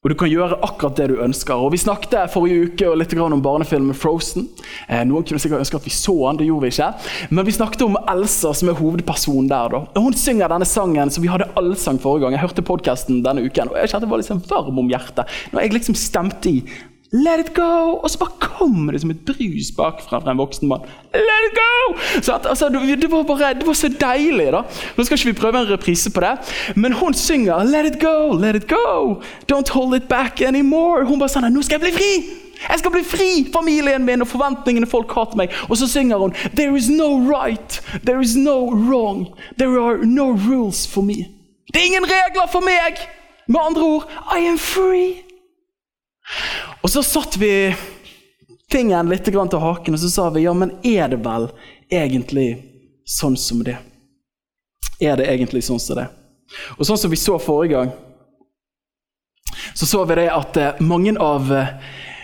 Og 0.02 0.10
Du 0.10 0.16
kan 0.18 0.26
gjøre 0.26 0.56
akkurat 0.66 0.96
det 0.98 1.04
du 1.12 1.20
ønsker. 1.22 1.54
Og 1.54 1.70
Vi 1.72 1.78
snakket 1.78 2.32
forrige 2.34 2.66
uke 2.66 2.90
litt 2.98 3.14
om 3.14 3.42
barnefilmen 3.42 3.94
'Frozen'. 3.94 4.48
Eh, 4.88 5.04
noen 5.04 5.22
kunne 5.22 5.38
sikkert 5.38 5.62
ønske 5.62 5.76
at 5.76 5.84
vi 5.84 5.90
så 5.90 6.12
den, 6.26 6.38
det 6.38 6.46
gjorde 6.46 6.66
vi 6.66 6.72
ikke. 6.74 6.94
Men 7.30 7.46
vi 7.46 7.52
snakket 7.52 7.82
om 7.82 7.96
Elsa, 8.08 8.52
som 8.52 8.68
er 8.68 8.74
hovedpersonen 8.74 9.48
der. 9.48 9.68
Da. 9.68 9.76
Og 9.94 10.02
Hun 10.02 10.12
synger 10.12 10.48
denne 10.48 10.66
sangen 10.66 11.10
som 11.10 11.22
vi 11.22 11.28
hadde 11.28 11.52
allsang 11.56 12.00
forrige 12.00 12.22
gang. 12.22 12.32
Jeg 12.32 12.40
hørte 12.40 12.62
podkasten 12.62 13.22
denne 13.22 13.46
uken, 13.46 13.70
og 13.70 13.76
jeg 13.76 13.90
kjente 13.90 14.00
det 14.00 14.10
var 14.10 14.18
liksom 14.18 14.42
varm 14.50 14.78
om 14.78 14.88
hjertet. 14.88 15.24
Når 15.52 15.60
jeg 15.60 15.72
liksom 15.72 15.94
stemte 15.94 16.50
i 16.50 16.64
Let 17.12 17.40
it 17.40 17.54
go! 17.54 17.98
Og 18.00 18.10
så 18.10 18.18
bare 18.18 18.38
kommer 18.40 18.92
det 18.92 19.02
som 19.02 19.10
et 19.12 19.24
brus 19.28 19.68
bakfra 19.76 20.20
fra 20.22 20.32
en 20.32 20.38
voksen 20.40 20.68
mann. 20.68 20.86
Let 21.12 21.48
it 21.48 21.58
go! 21.58 21.98
Så 22.22 22.34
at, 22.38 22.46
altså, 22.46 22.68
det, 22.68 23.10
var 23.10 23.22
bare, 23.22 23.54
det 23.54 23.66
var 23.66 23.76
så 23.76 23.88
deilig. 23.88 24.46
da. 24.52 24.62
Nå 24.96 25.04
skal 25.04 25.18
ikke 25.18 25.28
vi 25.32 25.40
prøve 25.40 25.60
en 25.60 25.68
reprise 25.72 26.10
på 26.10 26.20
det, 26.24 26.32
men 26.76 26.92
hun 26.96 27.14
synger 27.14 27.64
Let 27.68 27.86
it 27.86 28.00
go, 28.00 28.32
let 28.32 28.56
it 28.56 28.68
go! 28.68 29.20
Don't 29.52 29.68
hold 29.68 29.96
it 29.96 30.08
back 30.08 30.40
anymore. 30.40 31.04
Hun 31.04 31.20
bare 31.20 31.28
sånn 31.28 31.52
nå 31.52 31.62
skal 31.62 31.80
jeg 31.80 31.84
bli 31.88 31.98
fri! 31.98 32.12
Jeg 32.62 32.78
skal 32.78 32.92
bli 32.94 33.02
fri, 33.04 33.30
familien 33.52 34.04
min 34.06 34.22
og 34.22 34.28
forventningene 34.30 34.86
folk 34.86 35.10
har 35.12 35.26
til 35.32 35.42
meg. 35.42 35.56
Og 35.68 35.76
så 35.76 35.88
synger 35.90 36.22
hun 36.22 36.32
There 36.56 36.76
is 36.78 36.88
no 36.88 37.18
right, 37.18 37.80
there 38.06 38.22
is 38.22 38.36
no 38.36 38.70
wrong, 38.70 39.26
there 39.58 39.76
are 39.82 40.06
no 40.06 40.30
rules 40.30 40.86
for 40.86 41.02
me. 41.02 41.26
Det 41.74 41.82
er 41.82 41.90
ingen 41.90 42.08
regler 42.08 42.48
for 42.52 42.64
meg! 42.64 43.02
Med 43.48 43.60
andre 43.60 43.82
ord, 43.82 44.08
I 44.32 44.46
am 44.46 44.58
free. 44.58 45.26
Og 46.82 46.90
så 46.90 47.02
satt 47.06 47.36
vi 47.38 47.72
fingeren 48.72 49.10
litt 49.10 49.24
til 49.26 49.38
haken 49.38 49.94
og 49.94 50.00
så 50.02 50.10
sa 50.10 50.28
vi, 50.34 50.44
ja, 50.46 50.54
men 50.56 50.74
er 50.82 51.12
det 51.12 51.20
vel 51.22 51.48
egentlig 51.92 52.48
sånn 53.06 53.36
som 53.38 53.62
det? 53.66 53.76
Er 55.02 55.18
det 55.18 55.28
egentlig 55.30 55.62
sånn 55.66 55.80
som 55.82 55.98
det? 55.98 56.08
Og 56.78 56.86
sånn 56.86 56.98
som 56.98 57.12
vi 57.12 57.18
så 57.20 57.38
forrige 57.42 57.76
gang, 57.76 57.92
så 59.74 59.86
så 59.86 60.02
vi 60.04 60.16
det 60.18 60.28
at 60.32 60.56
eh, 60.60 60.80
mange 60.84 61.14
av 61.20 61.52
eh, 61.52 61.70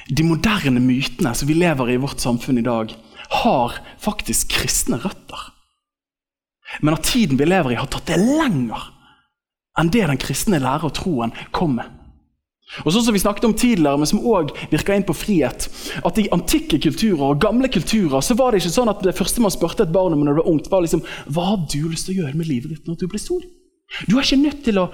de 0.08 0.24
moderne 0.24 0.80
mytene 0.82 1.34
som 1.36 1.48
vi 1.48 1.56
lever 1.58 1.90
i 1.90 1.96
i 1.96 2.02
vårt 2.02 2.20
samfunn 2.20 2.58
i 2.60 2.66
dag, 2.66 2.92
har 3.42 3.78
faktisk 4.00 4.52
kristne 4.56 4.98
røtter. 5.02 5.40
Men 6.80 6.96
at 6.96 7.08
tiden 7.08 7.38
vi 7.40 7.48
lever 7.48 7.72
i, 7.72 7.80
har 7.80 7.88
tatt 7.92 8.08
det 8.08 8.18
lenger 8.20 8.90
enn 9.78 9.92
det 9.94 10.06
den 10.08 10.20
kristne 10.20 10.60
lære 10.60 10.88
og 10.88 10.96
troen 10.96 11.32
kom 11.54 11.76
med. 11.78 11.97
Og 12.84 12.92
sånn 12.92 13.04
som 13.06 13.16
vi 13.16 13.20
snakket 13.22 13.46
om 13.48 13.54
tidligere, 13.56 13.98
men 14.00 14.08
som 14.10 14.20
også 14.20 14.68
virker 14.72 14.96
inn 14.98 15.06
på 15.08 15.16
frihet, 15.16 15.68
at 16.04 16.18
I 16.20 16.26
antikke 16.34 16.80
kulturer 16.84 17.30
og 17.30 17.40
gamle 17.42 17.70
kulturer 17.72 18.20
så 18.24 18.36
var 18.38 18.52
det 18.52 18.60
ikke 18.60 18.74
sånn 18.74 18.92
at 18.92 19.00
det 19.04 19.16
første 19.16 19.44
man 19.44 19.54
spurte 19.54 19.86
et 19.86 19.94
barn 19.94 20.16
om 20.16 20.24
når 20.26 20.36
det 20.36 20.42
var 20.42 20.50
ungt, 20.52 20.68
var 20.72 20.84
liksom 20.84 21.04
Hva 21.32 21.46
har 21.52 21.62
du 21.64 21.80
lyst 21.88 22.08
til 22.08 22.18
å 22.18 22.24
gjøre 22.24 22.36
med 22.36 22.50
livet 22.50 22.74
ditt 22.74 22.90
når 22.90 23.00
du 23.00 23.06
blir 23.08 23.22
stor? 23.22 23.46
Du 24.04 24.18
er 24.18 24.26
ikke 24.26 24.42
nødt 24.42 24.62
til 24.66 24.82
å 24.82 24.90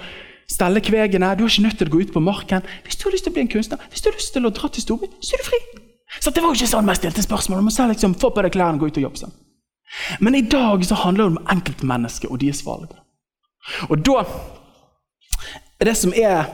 stelle 0.47 0.81
kvegene, 0.85 1.33
du 1.35 1.43
er 1.43 1.51
ikke 1.51 1.65
nødt 1.65 1.79
til 1.81 1.89
å 1.89 1.93
gå 1.95 2.03
ut 2.05 2.13
på 2.15 2.23
marken. 2.23 2.63
Hvis 2.85 2.99
du 2.99 3.07
har 3.07 3.15
lyst 3.15 3.27
til 3.27 3.33
å 3.33 3.35
bli 3.35 3.43
en 3.43 3.51
kunstner, 3.51 3.87
hvis 3.91 4.05
du 4.05 4.09
har 4.09 4.17
lyst 4.17 4.33
til 4.35 4.47
å 4.47 4.53
dra 4.55 4.71
til 4.71 4.85
storbyen, 4.85 5.15
så 5.19 5.35
er 5.35 5.43
du 5.43 5.49
fri. 5.49 5.61
Så 6.21 6.31
det 6.31 6.43
var 6.43 6.53
jo 6.53 6.59
ikke 6.59 6.71
sånn 6.71 6.87
man 6.87 6.97
stilte 6.97 7.23
spørsmål. 7.25 7.59
om 7.59 7.67
å 7.67 7.87
liksom, 7.91 8.15
få 8.21 8.29
på 8.31 8.43
deg 8.45 8.53
klærne 8.55 8.79
gå 8.79 8.87
ut 8.87 8.99
og 9.01 9.07
jobbe 9.09 9.23
sånn. 9.25 9.33
Men 10.19 10.35
i 10.35 10.45
dag 10.47 10.85
så 10.85 10.97
handler 11.01 11.25
det 11.25 11.31
om 11.33 11.49
enkeltmennesket 11.55 12.31
og 12.31 12.39
deres 12.39 12.63
valg. 12.65 12.93
Og 13.89 13.97
da 14.05 14.23
Det 15.79 15.91
som 15.97 16.13
er 16.15 16.47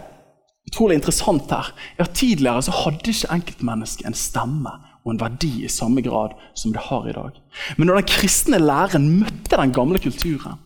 utrolig 0.70 1.00
interessant 1.00 1.52
her, 1.52 1.72
er 1.98 2.08
at 2.08 2.16
tidligere 2.18 2.64
så 2.68 2.76
hadde 2.84 3.14
ikke 3.14 3.34
enkeltmennesket 3.36 4.08
en 4.08 4.18
stemme 4.18 4.74
og 5.02 5.14
en 5.14 5.22
verdi 5.22 5.52
i 5.66 5.72
samme 5.72 6.04
grad 6.06 6.36
som 6.58 6.74
det 6.76 6.84
har 6.90 7.08
i 7.10 7.16
dag. 7.16 7.38
Men 7.78 7.90
når 7.90 8.02
den 8.02 8.12
kristne 8.12 8.62
læreren 8.62 9.10
møtte 9.22 9.58
den 9.58 9.74
gamle 9.74 10.00
kulturen, 10.00 10.60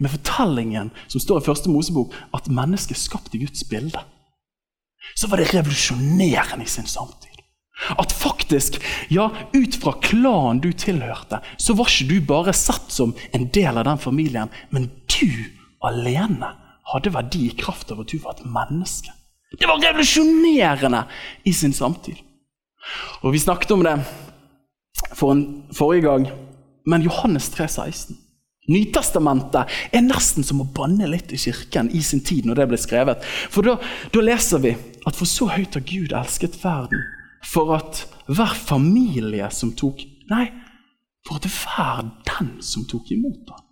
med 0.00 0.12
fortellingen 0.14 0.88
som 1.12 1.20
står 1.20 1.42
i 1.42 1.44
første 1.44 1.70
Mosebok, 1.70 2.14
at 2.32 2.48
mennesket 2.48 2.96
skapt 2.96 3.34
i 3.36 3.42
Guds 3.42 3.64
bilde, 3.68 4.00
så 5.16 5.28
var 5.28 5.40
det 5.40 5.50
revolusjonerende 5.52 6.64
i 6.64 6.70
sin 6.70 6.88
samtid. 6.88 7.36
At 7.98 8.12
faktisk, 8.12 8.76
ja, 9.12 9.28
ut 9.56 9.76
fra 9.80 9.94
klanen 10.04 10.60
du 10.60 10.72
tilhørte, 10.72 11.40
så 11.56 11.76
var 11.76 11.88
ikke 11.88 12.08
du 12.10 12.26
bare 12.28 12.52
sett 12.56 12.92
som 12.92 13.14
en 13.36 13.48
del 13.52 13.80
av 13.80 13.86
den 13.88 14.00
familien, 14.00 14.52
men 14.70 14.90
du 15.08 15.30
alene 15.84 16.52
hadde 16.92 17.14
verdi 17.14 17.46
i 17.48 17.56
kraft 17.56 17.92
av 17.92 18.02
at 18.02 18.12
du 18.12 18.20
var 18.20 18.36
et 18.36 18.44
menneske. 18.44 19.12
Det 19.58 19.66
var 19.66 19.80
revolusjonerende 19.82 21.04
i 21.44 21.52
sin 21.52 21.72
samtid. 21.72 22.16
Og 23.22 23.32
Vi 23.32 23.38
snakket 23.38 23.70
om 23.70 23.82
det 23.84 23.96
for 25.14 25.32
en, 25.32 25.62
forrige 25.74 26.06
gang, 26.06 26.28
men 26.86 27.02
Johannes 27.02 27.50
3, 27.50 27.68
16 27.68 28.16
Nytestamentet 28.70 29.72
er 29.90 30.04
nesten 30.04 30.44
som 30.46 30.60
å 30.62 30.68
banne 30.76 31.08
litt 31.10 31.32
i 31.34 31.38
kirken 31.40 31.88
i 31.90 32.02
sin 32.06 32.20
tid. 32.22 32.46
når 32.46 32.54
det 32.54 32.66
ble 32.70 32.78
skrevet. 32.78 33.24
For 33.50 33.66
da, 33.66 33.78
da 34.12 34.22
leser 34.22 34.62
vi 34.62 34.76
at 35.06 35.16
for 35.16 35.26
så 35.26 35.48
høyt 35.50 35.74
har 35.74 35.82
Gud 35.82 36.12
elsket 36.12 36.58
verden, 36.62 37.02
for 37.42 37.74
at 37.74 38.04
hver 38.28 38.54
familie 38.54 39.48
som 39.50 39.72
tok 39.72 40.06
Nei, 40.30 40.44
for 41.26 41.40
at 41.40 41.48
hver 41.50 42.04
den 42.28 42.52
som 42.62 42.84
tok 42.86 43.08
imot 43.10 43.48
ham. 43.50 43.64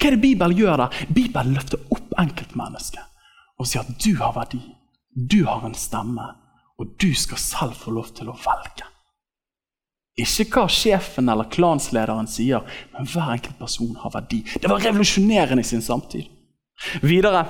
Hva 0.00 0.08
er 0.08 0.16
det 0.16 0.24
Bibelen 0.24 0.58
gjør 0.58 0.80
da? 0.80 0.88
Bibelen 1.06 1.54
løfter 1.54 1.78
opp 1.94 2.16
enkeltmennesket 2.18 3.09
og 3.60 3.68
sier 3.68 3.84
at 3.84 3.98
du 4.00 4.14
har 4.22 4.32
verdi, 4.36 4.62
du 5.12 5.44
har 5.44 5.66
en 5.66 5.76
stemme, 5.76 6.30
og 6.80 6.96
du 7.02 7.10
skal 7.14 7.40
selv 7.40 7.76
få 7.76 7.92
lov 7.92 8.08
til 8.16 8.30
å 8.32 8.38
velge. 8.40 8.88
Ikke 10.20 10.48
hva 10.52 10.66
sjefen 10.72 11.28
eller 11.32 11.48
klanslederen 11.52 12.28
sier, 12.28 12.64
men 12.94 13.08
hver 13.08 13.36
enkelt 13.36 13.60
person 13.60 13.92
har 14.00 14.12
verdi. 14.16 14.42
Det 14.56 14.68
var 14.68 14.82
revolusjonerende 14.84 15.64
i 15.64 15.68
sin 15.68 15.84
samtid. 15.84 16.28
Videre 17.04 17.44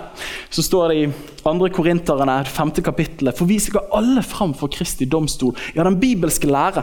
så 0.50 0.62
står 0.66 0.90
det 0.90 0.96
i 0.98 1.10
2. 1.42 1.52
Korinterne, 1.74 2.40
5. 2.44 2.72
kapittelet, 2.82 3.36
for 3.38 3.46
vi 3.46 3.60
skal 3.62 3.86
alle 3.94 4.24
fram 4.26 4.56
for 4.58 4.72
Kristi 4.72 5.06
domstol. 5.06 5.54
Ja, 5.76 5.86
den 5.86 6.00
bibelske 6.02 6.50
lære 6.50 6.82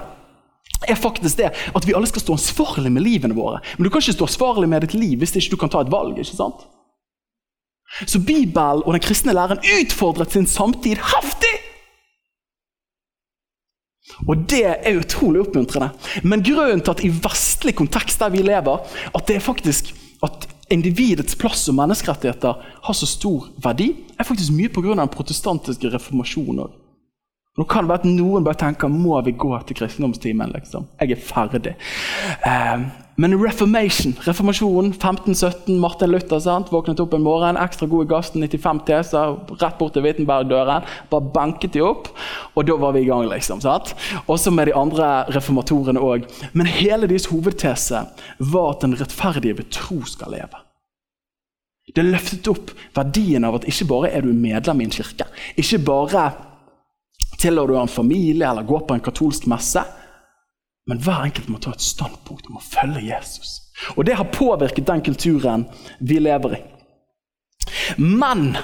er 0.87 0.99
faktisk 0.99 1.39
det 1.41 1.51
at 1.51 1.87
vi 1.87 1.95
alle 1.97 2.07
skal 2.07 2.23
stå 2.23 2.37
ansvarlig 2.37 2.91
med 2.93 3.03
livene 3.03 3.35
våre. 3.35 3.59
Men 3.75 3.87
du 3.87 3.91
kan 3.91 4.03
ikke 4.03 4.15
stå 4.15 4.29
ansvarlig 4.29 4.71
med 4.71 4.87
ditt 4.87 4.95
liv 4.95 5.19
hvis 5.19 5.35
ikke 5.35 5.55
du 5.55 5.61
kan 5.65 5.73
ta 5.73 5.83
et 5.83 5.91
valg. 5.91 6.15
ikke 6.15 6.39
sant? 6.39 6.63
Så 8.05 8.19
Bibelen 8.19 8.83
og 8.83 8.93
den 8.93 9.03
kristne 9.03 9.33
læren 9.33 9.63
utfordret 9.79 10.31
sin 10.31 10.47
samtid 10.47 10.99
heftig! 11.01 11.55
Og 14.27 14.49
Det 14.49 14.63
er 14.65 14.97
utrolig 14.97 15.41
oppmuntrende. 15.41 15.89
Men 16.23 16.43
grunnen 16.43 16.81
til 16.81 16.91
at 16.91 17.03
i 17.03 17.11
vestlig 17.11 17.75
kontekst 17.75 18.19
der 18.19 18.31
vi 18.33 18.41
lever, 18.41 18.79
at 19.15 19.27
det 19.27 19.35
er 19.35 19.43
faktisk 19.43 19.93
at 20.23 20.47
individets 20.73 21.35
plass 21.35 21.67
og 21.69 21.75
menneskerettigheter 21.77 22.63
har 22.83 22.95
så 22.97 23.05
stor 23.05 23.49
verdi, 23.63 23.91
er 24.17 24.27
faktisk 24.27 24.55
mye 24.55 24.71
pga. 24.73 24.95
den 24.95 25.13
protestantiske 25.13 25.91
reformasjonen. 25.93 26.71
Nå 27.57 27.65
kan 27.65 27.87
det 27.87 27.89
være 27.89 28.03
at 28.03 28.11
noen 28.19 28.45
bare 28.45 28.59
tenker 28.61 28.91
må 28.93 29.17
vi 29.25 29.33
gå 29.33 29.49
til 29.65 29.79
kristendomstimen. 29.79 30.53
liksom? 30.53 30.85
Jeg 31.01 31.15
er 31.15 31.21
ferdig. 31.25 31.73
Eh, 32.45 32.83
men 33.17 33.33
reformation, 33.41 34.13
reformasjonen, 34.21 34.91
1517, 34.93 35.79
Martin 35.81 36.11
Luther 36.13 36.37
sant? 36.37 36.69
våknet 36.69 36.99
opp 37.01 37.15
en 37.17 37.23
morgen, 37.25 37.57
ekstra 37.57 37.87
god 37.89 38.05
i 38.05 38.09
gassen, 38.11 38.43
95 38.45 38.83
teser, 38.85 39.33
rett 39.57 39.79
bort 39.79 39.95
til 39.97 40.05
Wittenberg-døren. 40.05 40.85
Bare 41.09 41.31
banket 41.33 41.73
de 41.73 41.81
opp, 41.81 42.11
og 42.53 42.67
da 42.69 42.77
var 42.77 42.93
vi 42.93 43.01
i 43.01 43.09
gang. 43.09 43.25
liksom, 43.25 43.63
sant? 43.65 43.95
Også 44.27 44.53
med 44.53 44.69
de 44.69 44.77
andre 44.77 45.25
reformatorene 45.33 45.99
òg. 45.99 46.29
Men 46.53 46.69
hele 46.69 47.09
deres 47.09 47.25
hovedtese 47.25 48.05
var 48.37 48.75
at 48.75 48.85
den 48.85 48.93
rettferdige 49.01 49.57
ved 49.57 49.71
tro 49.73 50.03
skal 50.05 50.37
leve. 50.37 50.61
Det 51.95 52.05
løftet 52.05 52.47
opp 52.51 52.69
verdien 52.93 53.47
av 53.47 53.57
at 53.57 53.65
ikke 53.65 53.87
bare 53.89 54.11
er 54.13 54.21
du 54.21 54.29
medlem 54.29 54.83
i 54.83 54.91
en 54.91 54.93
kirke, 54.93 55.25
ikke 55.57 55.79
bare 55.87 56.27
tilhører 57.41 57.73
du 57.73 57.79
en 57.79 57.91
familie 57.91 58.49
eller 58.49 58.67
går 58.67 58.85
på 58.87 58.97
en 58.97 59.03
katolsk 59.03 59.47
messe, 59.51 59.83
men 60.87 61.01
hver 61.03 61.27
enkelt 61.27 61.49
må 61.51 61.59
ta 61.61 61.73
et 61.75 61.83
standpunkt 61.83 62.47
om 62.47 62.59
å 62.59 62.63
følge 62.63 63.09
Jesus. 63.09 63.57
Og 63.95 64.05
Det 64.05 64.15
har 64.17 64.31
påvirket 64.33 64.87
den 64.87 65.03
kulturen 65.05 65.67
vi 65.99 66.19
lever 66.19 66.57
i. 66.57 66.61
Men 67.97 68.55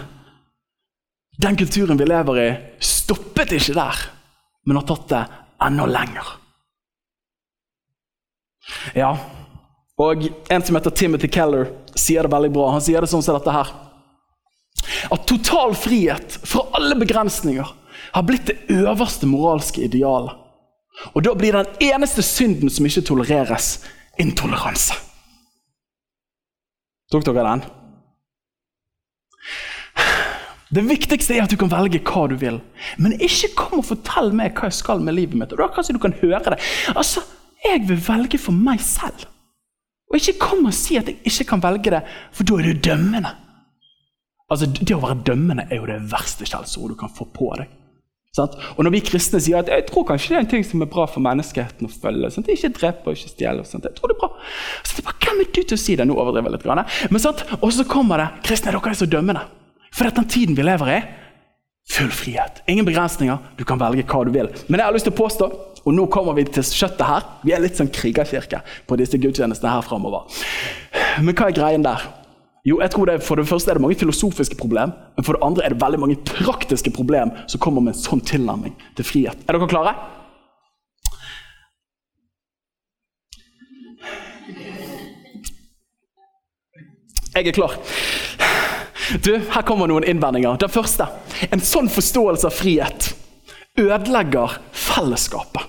den 1.37 1.57
kulturen 1.57 1.97
vi 1.97 2.07
lever 2.07 2.39
i, 2.39 2.49
stoppet 2.79 3.51
ikke 3.57 3.75
der, 3.77 4.01
men 4.65 4.79
har 4.79 4.87
tatt 4.87 5.07
det 5.11 5.23
enda 5.67 5.85
lenger. 5.89 6.33
Ja, 8.95 9.17
og 9.99 10.23
En 10.49 10.63
som 10.63 10.75
heter 10.75 10.89
Timothy 10.89 11.27
Keller, 11.27 11.67
sier 11.95 12.23
det 12.23 12.31
veldig 12.31 12.49
bra. 12.53 12.71
Han 12.73 12.81
sier 12.81 13.03
det 13.03 13.11
sånn 13.11 13.21
som 13.21 13.37
dette 13.37 13.53
her. 13.53 13.69
At 15.13 15.27
total 15.29 15.75
frihet 15.77 16.39
fra 16.47 16.63
alle 16.79 16.95
begrensninger 16.97 17.67
har 18.13 18.25
blitt 18.27 18.47
det 18.47 18.57
øverste 18.69 19.27
moralske 19.29 19.83
idealet. 19.83 20.39
Og 21.13 21.23
da 21.25 21.33
blir 21.33 21.55
den 21.57 21.93
eneste 21.93 22.21
synden 22.25 22.69
som 22.69 22.85
ikke 22.85 23.01
tolereres, 23.07 23.79
intoleranse. 24.21 24.93
Tok 27.11 27.25
dere 27.25 27.45
den? 27.47 27.63
Det 30.73 30.81
viktigste 30.89 31.35
er 31.35 31.43
at 31.45 31.51
du 31.53 31.57
kan 31.61 31.69
velge 31.69 32.01
hva 32.01 32.25
du 32.29 32.35
vil. 32.41 32.57
Men 32.97 33.13
ikke 33.21 33.51
kom 33.57 33.81
og 33.81 33.89
fortell 33.91 34.31
meg 34.33 34.55
hva 34.57 34.71
jeg 34.71 34.79
skal 34.79 35.03
med 35.05 35.17
livet 35.17 35.37
mitt. 35.37 35.53
Og 35.53 35.61
da 35.61 35.69
Kanskje 35.73 35.97
du 35.97 36.01
kan 36.01 36.15
høre 36.21 36.55
det. 36.55 36.61
Altså, 36.95 37.21
Jeg 37.63 37.85
vil 37.87 38.01
velge 38.07 38.37
for 38.37 38.51
meg 38.51 38.81
selv. 38.83 39.23
Og 40.11 40.17
ikke 40.17 40.39
kom 40.41 40.65
og 40.65 40.73
si 40.75 40.97
at 40.99 41.07
jeg 41.07 41.21
ikke 41.23 41.45
kan 41.53 41.61
velge 41.63 41.93
det, 41.93 42.01
for 42.35 42.43
da 42.43 42.57
er 42.59 42.65
du 42.67 42.81
dømmende. 42.89 43.31
Altså, 44.51 44.67
Det 44.67 44.95
å 44.95 44.99
være 44.99 45.23
dømmende 45.25 45.67
er 45.69 45.79
jo 45.79 45.87
det 45.87 46.11
verste 46.11 46.45
skjellsordet 46.45 46.97
du 46.97 46.99
kan 46.99 47.13
få 47.13 47.29
på 47.31 47.53
deg. 47.57 47.69
Og 48.33 48.79
når 48.81 48.95
vi 48.95 48.99
kristne 49.05 49.37
sier 49.37 49.59
at 49.59 49.67
jeg 49.69 49.83
tror 49.91 50.07
kanskje 50.09 50.31
det 50.31 50.37
er 50.39 50.41
en 50.41 50.47
ting 50.49 50.63
som 50.65 50.81
er 50.81 50.87
bra 50.89 51.03
for 51.05 51.21
menneskeheten 51.21 51.85
å 51.85 51.91
følge 52.01 52.31
sant? 52.33 52.47
Ikke 52.49 52.71
drepe 52.73 53.11
og 53.11 53.19
ikke 53.19 53.29
stjele. 53.29 53.61
Jeg 53.61 53.91
tror 53.93 54.09
det 54.09 54.15
er 54.15 54.21
bra. 54.23 54.29
Så 54.81 54.95
det 54.95 55.03
er 55.03 55.05
bare, 55.11 55.19
Hvem 55.23 55.41
er 55.43 55.51
du 55.53 55.59
til 55.61 55.77
å 55.77 55.81
si 55.81 55.97
det? 55.99 56.07
Nå 56.09 56.15
overdriver 56.17 56.49
jeg 56.49 56.55
litt. 56.57 56.95
Men 57.13 57.21
sant? 57.21 57.43
Og 57.59 57.69
så 57.75 57.85
kommer 57.85 58.23
det 58.23 58.25
kristne, 58.47 58.73
dere 58.73 58.89
er 58.89 58.97
så 58.97 59.09
dømmende. 59.09 59.43
For 59.93 60.09
den 60.09 60.25
tiden 60.33 60.57
vi 60.57 60.65
lever 60.65 60.89
i, 60.95 60.97
full 61.93 62.09
frihet. 62.09 62.63
Ingen 62.73 62.89
begrensninger. 62.89 63.37
Du 63.59 63.63
kan 63.69 63.77
velge 63.77 64.07
hva 64.09 64.23
du 64.25 64.33
vil. 64.33 64.49
Men 64.65 64.81
jeg 64.81 64.87
har 64.87 64.97
lyst 64.97 65.05
til 65.11 65.13
å 65.13 65.19
påstå, 65.19 65.51
og 65.83 65.93
nå 65.93 66.07
kommer 66.09 66.33
vi 66.33 66.47
til 66.47 66.63
kjøttet 66.63 67.03
her 67.03 67.25
Vi 67.43 67.51
er 67.51 67.59
litt 67.59 67.75
sånn 67.75 67.91
krigerkirke 67.91 68.63
på 68.87 68.97
disse 68.97 69.19
gudstjenestene 69.21 69.75
her 69.75 69.85
framover. 69.85 70.25
Men 71.21 71.37
hva 71.37 71.51
er 71.51 71.57
greien 71.61 71.85
der? 71.85 72.09
Jo, 72.63 72.77
jeg 72.79 72.93
tror 72.93 73.09
det, 73.09 73.17
For 73.23 73.35
det 73.35 73.47
første 73.47 73.71
er 73.71 73.75
det 73.75 73.83
mange 73.83 73.99
filosofiske 73.99 74.55
problem, 74.55 74.93
men 75.17 75.25
for 75.27 75.35
det 75.35 75.43
andre 75.43 75.65
er 75.65 75.73
det 75.73 75.81
veldig 75.83 75.99
mange 75.99 76.15
praktiske 76.23 76.93
problem 76.95 77.33
som 77.51 77.59
kommer 77.59 77.83
med 77.83 77.95
en 77.95 78.03
sånn 78.03 78.23
tilnærming 78.23 78.75
til 78.95 79.07
frihet. 79.07 79.43
Er 79.47 79.57
dere 79.57 79.67
klare? 79.67 79.95
Jeg 87.33 87.47
er 87.49 87.55
klar. 87.57 87.75
Du, 89.25 89.33
Her 89.51 89.65
kommer 89.67 89.89
noen 89.89 90.05
innvendinger. 90.07 90.55
Den 90.61 90.71
første. 90.71 91.09
En 91.51 91.59
sånn 91.59 91.89
forståelse 91.91 92.47
av 92.47 92.55
frihet 92.55 93.09
ødelegger 93.81 94.59
fellesskapet. 94.71 95.65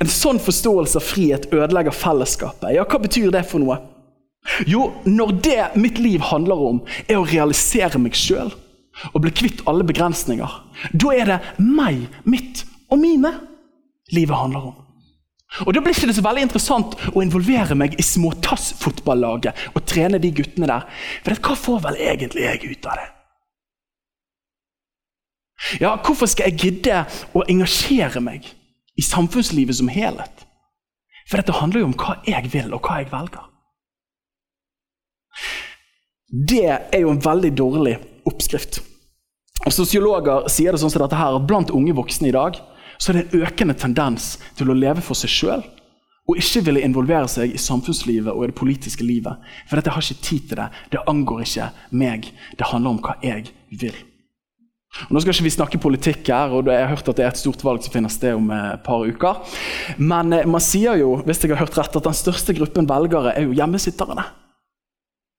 En 0.00 0.08
sånn 0.08 0.38
forståelse 0.40 0.96
av 0.96 1.04
frihet 1.04 1.50
ødelegger 1.52 1.92
fellesskapet. 1.92 2.70
Ja, 2.72 2.86
Hva 2.88 3.02
betyr 3.02 3.34
det 3.34 3.44
for 3.50 3.60
noe? 3.60 3.82
Jo, 4.68 4.92
når 5.04 5.32
det 5.44 5.62
mitt 5.80 5.98
liv 5.98 6.20
handler 6.20 6.60
om, 6.68 6.82
er 7.08 7.18
å 7.18 7.26
realisere 7.26 7.98
meg 7.98 8.16
sjøl 8.18 8.52
og 9.10 9.24
bli 9.24 9.32
kvitt 9.34 9.64
alle 9.66 9.82
begrensninger, 9.86 10.52
da 10.94 11.12
er 11.16 11.30
det 11.32 11.38
meg, 11.58 12.04
mitt 12.28 12.62
og 12.92 13.00
mine 13.02 13.32
livet 14.14 14.36
handler 14.38 14.68
om. 14.70 14.76
Og 15.62 15.74
Da 15.74 15.80
blir 15.80 15.94
det 15.94 16.02
ikke 16.02 16.16
så 16.16 16.24
veldig 16.24 16.42
interessant 16.48 16.94
å 17.14 17.22
involvere 17.22 17.76
meg 17.78 17.94
i 17.98 18.02
småtassfotballaget 18.02 19.68
og 19.74 19.84
trene 19.86 20.18
de 20.18 20.32
guttene 20.34 20.66
der. 20.66 20.86
For 21.22 21.38
hva 21.38 21.54
får 21.58 21.82
vel 21.84 22.00
egentlig 22.02 22.42
jeg 22.42 22.72
ut 22.72 22.88
av 22.90 22.98
det? 22.98 23.10
Ja, 25.80 25.94
Hvorfor 25.96 26.26
skal 26.26 26.50
jeg 26.50 26.58
gidde 26.60 27.04
å 27.32 27.44
engasjere 27.48 28.20
meg 28.20 28.50
i 28.98 29.02
samfunnslivet 29.02 29.78
som 29.78 29.88
helhet? 29.88 30.44
For 31.30 31.40
dette 31.40 31.54
handler 31.56 31.84
jo 31.84 31.90
om 31.92 31.98
hva 32.02 32.18
jeg 32.26 32.50
vil, 32.52 32.74
og 32.74 32.82
hva 32.84 32.98
jeg 33.00 33.12
velger. 33.12 33.46
Det 36.34 36.66
er 36.66 36.98
jo 36.98 37.12
en 37.12 37.22
veldig 37.22 37.52
dårlig 37.54 37.94
oppskrift. 38.26 38.80
Og 39.64 39.72
Sosiologer 39.72 40.48
sier 40.50 40.74
det 40.74 40.80
sånn 40.82 40.90
som 40.90 41.04
dette 41.04 41.18
her, 41.18 41.36
at 41.36 41.46
blant 41.46 41.70
unge 41.70 41.94
voksne 41.94 42.32
i 42.32 42.34
dag 42.34 42.58
så 42.98 43.10
er 43.10 43.20
det 43.20 43.24
en 43.24 43.44
økende 43.46 43.76
tendens 43.78 44.34
til 44.58 44.70
å 44.70 44.76
leve 44.76 45.02
for 45.04 45.18
seg 45.18 45.30
sjøl 45.30 45.62
og 46.24 46.40
ikke 46.40 46.62
ville 46.64 46.80
involvere 46.84 47.28
seg 47.28 47.52
i 47.52 47.60
samfunnslivet 47.60 48.32
og 48.32 48.46
i 48.46 48.48
det 48.48 48.56
politiske 48.56 49.04
livet. 49.04 49.40
For 49.68 49.76
dette 49.76 49.92
har 49.92 50.00
ikke 50.00 50.24
tid 50.24 50.46
til 50.48 50.60
det. 50.62 50.68
Det 50.94 51.02
angår 51.10 51.44
ikke 51.44 51.68
meg. 52.00 52.30
Det 52.56 52.68
handler 52.70 52.94
om 52.94 53.00
hva 53.04 53.18
jeg 53.20 53.50
vil. 53.68 53.98
Og 55.08 55.12
nå 55.12 55.20
skal 55.20 55.34
ikke 55.34 55.44
vi 55.44 55.52
snakke 55.52 55.80
politikk 55.82 56.30
her, 56.30 56.54
og 56.54 56.70
jeg 56.70 56.80
har 56.80 56.92
hørt 56.94 57.10
at 57.10 57.18
det 57.18 57.26
er 57.26 57.32
et 57.34 57.40
stort 57.42 57.64
valg 57.66 57.82
som 57.84 57.92
finner 57.92 58.12
sted 58.14 58.38
om 58.38 58.48
et 58.54 58.84
par 58.86 59.04
uker. 59.04 59.42
Men 59.98 60.32
eh, 60.32 60.46
man 60.48 60.62
sier 60.62 60.96
jo 61.02 61.16
hvis 61.26 61.42
jeg 61.42 61.52
har 61.52 61.60
hørt 61.66 61.76
rett, 61.76 61.98
at 61.98 62.08
den 62.08 62.16
største 62.16 62.54
gruppen 62.56 62.88
velgere 62.88 63.34
er 63.34 63.44
jo 63.44 63.58
hjemmesitterne. 63.58 64.24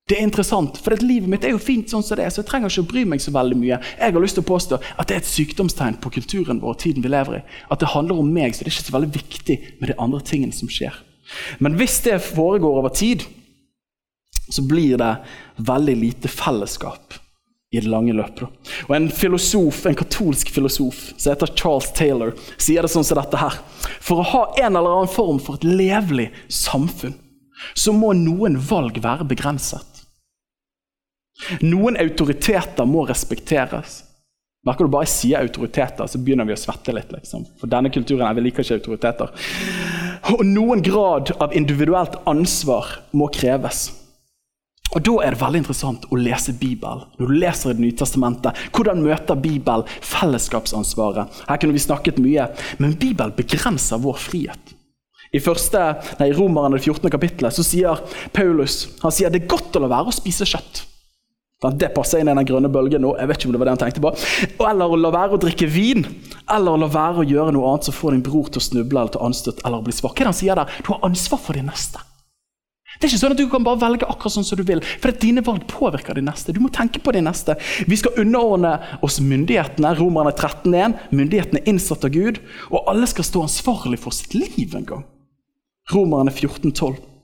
Det 0.05 0.19
er 0.19 0.27
interessant, 0.27 0.75
for 0.85 0.93
livet 1.01 1.25
mitt 1.31 1.45
er 1.47 1.55
jo 1.55 1.57
fint 1.57 1.89
sånn 1.89 2.03
som 2.05 2.19
det 2.19 2.27
er, 2.27 2.33
så 2.33 2.43
jeg 2.43 2.49
trenger 2.51 2.69
ikke 2.69 2.83
å 2.83 2.89
bry 2.91 3.01
meg 3.09 3.21
så 3.23 3.31
veldig 3.33 3.55
mye. 3.57 3.79
Jeg 3.97 4.13
har 4.13 4.21
lyst 4.21 4.37
til 4.37 4.43
å 4.43 4.49
påstå 4.51 4.77
at 4.77 5.07
det 5.09 5.15
er 5.15 5.23
et 5.23 5.29
sykdomstegn 5.31 5.95
på 6.03 6.11
kulturen 6.19 6.59
vår 6.61 6.75
og 6.75 6.81
tiden 6.83 7.01
vi 7.01 7.09
lever 7.09 7.39
i. 7.39 7.45
At 7.73 7.81
det 7.81 7.89
handler 7.89 8.19
om 8.21 8.29
meg, 8.29 8.53
så 8.53 8.61
det 8.61 8.69
er 8.69 8.75
ikke 8.75 8.91
så 8.91 8.93
veldig 8.93 9.09
viktig 9.15 9.55
med 9.79 9.89
de 9.89 9.95
andre 10.05 10.19
tingene 10.29 10.53
som 10.53 10.69
skjer. 10.69 10.99
Men 11.57 11.79
hvis 11.79 11.97
det 12.05 12.19
foregår 12.21 12.77
over 12.83 12.93
tid, 12.93 13.25
så 14.45 14.61
blir 14.69 15.01
det 15.01 15.09
veldig 15.71 15.97
lite 16.03 16.29
fellesskap 16.29 17.17
i 17.73 17.81
det 17.81 17.89
lange 17.89 18.13
løpet. 18.13 18.45
Og 18.85 18.93
En 18.99 19.09
filosof, 19.09 19.81
en 19.89 19.97
katolsk 19.97 20.53
filosof 20.53 21.01
som 21.15 21.31
heter 21.31 21.55
Charles 21.57 21.89
Taylor, 21.97 22.37
sier 22.61 22.85
det 22.85 22.93
sånn 22.93 23.09
som 23.09 23.17
dette 23.17 23.41
her. 23.41 23.57
For 23.97 24.21
å 24.21 24.29
ha 24.35 24.45
en 24.67 24.75
eller 24.75 25.01
annen 25.01 25.15
form 25.17 25.41
for 25.41 25.57
et 25.57 25.65
levelig 25.65 26.29
samfunn, 26.45 27.17
så 27.73 27.89
må 27.89 28.13
noen 28.13 28.61
valg 28.69 29.01
være 29.01 29.25
begrenset. 29.33 29.94
Noen 31.65 31.97
autoriteter 31.99 32.87
må 32.87 33.05
respekteres. 33.09 34.01
Merker 34.65 34.87
du 34.87 34.93
bare 34.93 35.05
jeg 35.05 35.13
sier 35.13 35.43
autoriteter, 35.45 36.07
så 36.09 36.19
begynner 36.21 36.47
vi 36.47 36.55
å 36.55 36.59
svette 36.59 36.93
litt. 36.95 37.11
Liksom. 37.13 37.43
For 37.59 37.69
denne 37.69 37.91
kulturen 37.93 38.25
her, 38.25 38.33
vi 38.37 38.47
liker 38.47 38.65
ikke 38.65 38.79
autoriteter. 38.79 39.33
Og 40.33 40.41
noen 40.47 40.81
grad 40.81 41.35
av 41.37 41.53
individuelt 41.53 42.17
ansvar 42.25 42.95
må 43.13 43.29
kreves. 43.33 43.91
Og 44.95 45.03
Da 45.03 45.13
er 45.25 45.35
det 45.35 45.41
veldig 45.41 45.59
interessant 45.59 46.05
å 46.09 46.17
lese 46.17 46.53
Bibelen. 46.55 47.03
Når 47.19 47.27
du 47.27 47.33
leser 47.41 47.73
Det 47.73 47.83
nye 47.83 47.91
testamentet, 47.91 48.55
Hvordan 48.71 49.03
møter 49.03 49.35
Bibelen 49.35 49.83
fellesskapsansvaret? 50.01 51.43
Her 51.49 51.57
kunne 51.57 51.73
vi 51.73 51.83
snakket 51.83 52.17
mye, 52.17 52.47
men 52.79 52.95
Bibelen 52.95 53.35
begrenser 53.35 53.97
vår 53.97 54.17
frihet. 54.17 54.73
I 55.33 55.39
første, 55.39 55.79
nei, 56.19 56.31
Romeren 56.31 56.79
14. 56.79 57.09
kapittelet 57.11 57.53
så 57.53 57.63
sier 57.65 57.99
Paulus 58.31 58.87
han 59.01 59.11
sier 59.11 59.29
det 59.29 59.43
er 59.43 59.51
godt 59.51 59.75
å 59.75 59.81
la 59.83 59.91
være 59.91 60.13
å 60.13 60.15
spise 60.15 60.45
kjøtt. 60.47 60.85
Det 61.63 61.87
passer 61.95 62.19
inn 62.19 62.29
i 62.29 62.33
den 62.35 62.47
grønne 62.47 62.69
bølgen 62.69 63.01
nå. 63.01 63.13
jeg 63.15 63.29
vet 63.29 63.39
ikke 63.39 63.47
om 63.47 63.53
det 63.55 63.59
var 63.61 63.69
det 63.69 63.75
han 63.77 63.83
tenkte 63.85 64.03
på. 64.03 64.11
Eller 64.67 64.91
å 64.91 64.97
la 64.99 65.11
være 65.15 65.37
å 65.37 65.41
drikke 65.41 65.69
vin, 65.71 66.03
eller 66.51 66.75
å 66.75 66.81
la 66.83 66.89
være 66.91 67.23
å 67.23 67.29
gjøre 67.29 67.53
noe 67.55 67.69
annet 67.71 67.87
som 67.87 67.95
får 67.95 68.11
din 68.11 68.25
bror 68.25 68.51
til 68.51 68.61
å 68.61 68.65
snuble 68.65 68.99
eller 68.99 69.13
til 69.15 69.23
anstøt 69.23 69.63
eller 69.63 69.79
å 69.79 69.85
bli 69.85 69.95
svak. 69.95 70.13
Hva 70.13 70.25
er 70.25 70.27
det 70.27 70.33
han 70.33 70.41
sier 70.41 70.59
der? 70.59 70.75
Du 70.83 70.91
har 70.91 71.07
ansvar 71.07 71.41
for 71.41 71.57
din 71.57 71.71
neste. 71.71 72.03
Det 72.95 73.07
er 73.07 73.11
ikke 73.11 73.21
sånn 73.23 73.33
at 73.35 73.39
Du 73.39 73.47
kan 73.51 73.63
bare 73.65 73.81
velge 73.81 74.07
akkurat 74.07 74.35
sånn 74.35 74.45
som 74.47 74.59
du 74.59 74.63
vil, 74.67 74.83
for 74.83 75.11
at 75.11 75.23
dine 75.23 75.43
valg 75.43 75.65
påvirker 75.71 76.19
din 76.19 76.27
neste. 76.29 76.53
Du 76.55 76.61
må 76.63 76.71
tenke 76.75 77.01
på 77.03 77.15
din 77.15 77.27
neste. 77.27 77.57
Vi 77.87 77.97
skal 77.99 78.19
underordne 78.21 78.75
oss 79.03 79.19
myndighetene. 79.23 79.95
Romerne 79.99 80.35
13.1. 80.35 80.95
Myndighetene 81.15 81.63
er 81.63 81.71
innsatt 81.71 82.07
av 82.07 82.13
Gud, 82.15 82.39
og 82.71 82.87
alle 82.91 83.09
skal 83.11 83.27
stå 83.27 83.47
ansvarlig 83.47 83.99
for 84.03 84.15
sitt 84.15 84.35
liv 84.37 84.75
en 84.75 84.87
gang. 84.87 85.03
Romerne 85.91 86.31
14.12. 86.31 87.14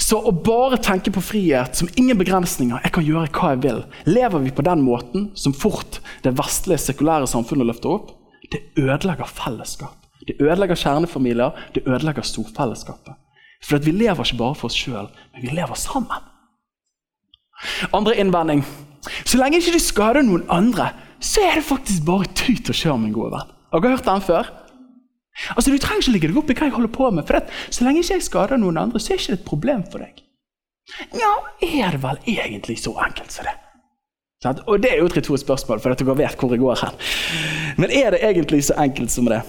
Så 0.00 0.18
å 0.18 0.32
bare 0.32 0.78
tenke 0.82 1.12
på 1.12 1.22
frihet 1.24 1.76
som 1.78 1.90
ingen 2.00 2.18
begrensninger, 2.20 2.80
jeg 2.84 2.94
kan 2.94 3.04
gjøre 3.06 3.30
hva 3.34 3.52
jeg 3.52 3.62
vil, 3.64 3.82
lever 4.08 4.44
vi 4.44 4.54
på 4.54 4.64
den 4.66 4.84
måten 4.84 5.30
som 5.38 5.54
fort 5.56 6.00
det 6.24 6.34
vestlige, 6.38 6.80
sekulære 6.80 7.28
samfunnet 7.30 7.68
løfter 7.68 7.96
opp, 7.96 8.14
det 8.52 8.62
ødelegger 8.80 9.28
fellesskap. 9.28 9.96
Det 10.26 10.36
ødelegger 10.38 10.78
kjernefamilier, 10.78 11.56
det 11.74 11.84
ødelegger 11.86 12.26
storfellesskapet. 12.26 13.16
For 13.62 13.82
vi 13.82 13.94
lever 13.94 14.26
ikke 14.26 14.38
bare 14.40 14.58
for 14.58 14.70
oss 14.70 14.78
sjøl, 14.78 15.08
men 15.32 15.44
vi 15.44 15.54
lever 15.54 15.78
sammen. 15.78 16.28
Andre 17.94 18.16
innvending. 18.18 18.64
Så 19.26 19.38
lenge 19.38 19.58
ikke 19.58 19.76
du 19.76 19.82
skader 19.82 20.26
noen 20.26 20.44
andre, 20.50 20.90
så 21.22 21.44
er 21.46 21.58
det 21.58 21.66
faktisk 21.66 22.04
bare 22.06 22.30
tut 22.34 22.70
og 22.70 22.76
kjør, 22.76 22.98
min 22.98 23.14
gode 23.14 23.32
venn. 23.34 23.52
Har 23.72 23.82
dere 23.82 23.96
hørt 23.96 24.08
den 24.08 24.24
før? 24.26 24.50
Altså, 25.56 25.70
Du 25.72 25.78
trenger 25.78 26.02
ikke 26.02 26.14
ligge 26.16 26.28
deg 26.28 26.38
opp 26.38 26.50
i 26.52 26.56
hva 26.58 26.68
jeg 26.68 26.76
holder 26.76 26.92
på 26.92 27.10
med, 27.10 27.26
for 27.26 27.38
det, 27.38 27.58
så 27.72 27.86
lenge 27.86 28.02
ikke 28.02 28.18
jeg 28.18 28.26
skader 28.28 28.60
noen 28.60 28.80
andre, 28.84 29.00
så 29.00 29.12
er 29.12 29.18
det 29.18 29.24
ikke 29.26 29.38
et 29.40 29.48
problem 29.48 29.84
for 29.90 30.04
deg. 30.04 30.22
Ja, 31.16 31.32
er 31.62 31.94
det 31.94 32.02
vel 32.02 32.18
egentlig 32.34 32.78
så 32.82 32.92
enkelt 33.00 33.32
som 33.32 33.48
det? 33.48 33.56
Og 34.66 34.82
det 34.82 34.90
er 34.90 34.98
jo 34.98 35.06
et 35.06 35.16
retorisk 35.16 35.46
spørsmål, 35.46 35.80
for 35.80 35.94
dere 35.94 36.18
vet 36.18 36.40
hvor 36.40 36.50
jeg 36.50 36.60
går 36.62 36.80
hen. 36.82 37.00
Men 37.78 37.94
er 37.94 38.10
det 38.14 38.24
egentlig 38.26 38.64
så 38.66 38.74
enkelt 38.82 39.14
som 39.14 39.30
det? 39.30 39.40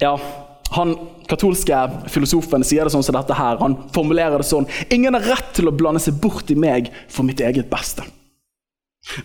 Ja, 0.00 0.16
han 0.74 0.94
katolske 1.30 1.76
filosofen 2.10 2.64
sier 2.66 2.88
det 2.88 2.94
sånn 2.94 3.04
som 3.04 3.16
dette 3.18 3.36
her. 3.36 3.60
Han 3.60 3.76
formulerer 3.94 4.40
det 4.40 4.48
sånn 4.48 4.66
Ingen 4.92 5.14
har 5.14 5.28
rett 5.34 5.52
til 5.54 5.68
å 5.70 5.76
blande 5.76 6.02
seg 6.02 6.16
bort 6.22 6.50
i 6.50 6.56
meg 6.58 6.90
for 7.06 7.26
mitt 7.28 7.42
eget 7.44 7.68
beste. 7.70 8.06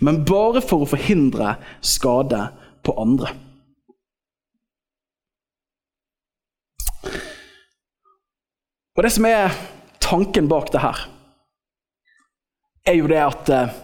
Men 0.03 0.25
bare 0.27 0.61
for 0.61 0.83
å 0.83 0.89
forhindre 0.91 1.55
skade 1.79 2.49
på 2.83 2.95
andre. 2.99 3.31
Og 8.99 9.05
Det 9.05 9.13
som 9.15 9.23
er 9.29 9.53
tanken 10.03 10.49
bak 10.51 10.73
det 10.73 10.81
her, 10.83 11.05
er 12.83 12.97
jo 12.97 13.07
det 13.07 13.21
at 13.23 13.51
eh, 13.55 13.77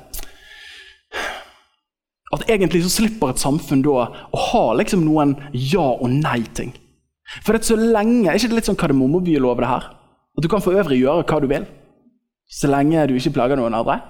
At 2.35 2.49
egentlig 2.49 2.81
så 2.83 2.89
slipper 2.91 3.31
et 3.31 3.39
samfunn 3.39 3.83
da 3.85 4.09
å 4.11 4.39
ha 4.49 4.63
liksom 4.75 5.05
noen 5.05 5.37
ja- 5.53 5.93
og 5.93 6.09
nei-ting. 6.11 6.73
For 7.45 7.53
det 7.53 7.61
er 7.61 7.69
så 7.69 7.77
lenge, 7.79 8.27
Er 8.27 8.35
ikke 8.35 8.49
det 8.51 8.57
litt 8.57 8.67
sånn 8.67 8.79
kardemommebyelov, 8.81 9.61
det 9.61 9.69
her? 9.69 9.85
At 10.35 10.43
du 10.43 10.49
kan 10.51 10.59
for 10.65 10.75
øvrig 10.75 10.99
gjøre 10.99 11.23
hva 11.23 11.39
du 11.39 11.47
vil, 11.47 11.63
så 12.51 12.67
lenge 12.67 13.07
du 13.07 13.15
ikke 13.15 13.37
plager 13.37 13.55
noen 13.55 13.77
andre? 13.77 14.01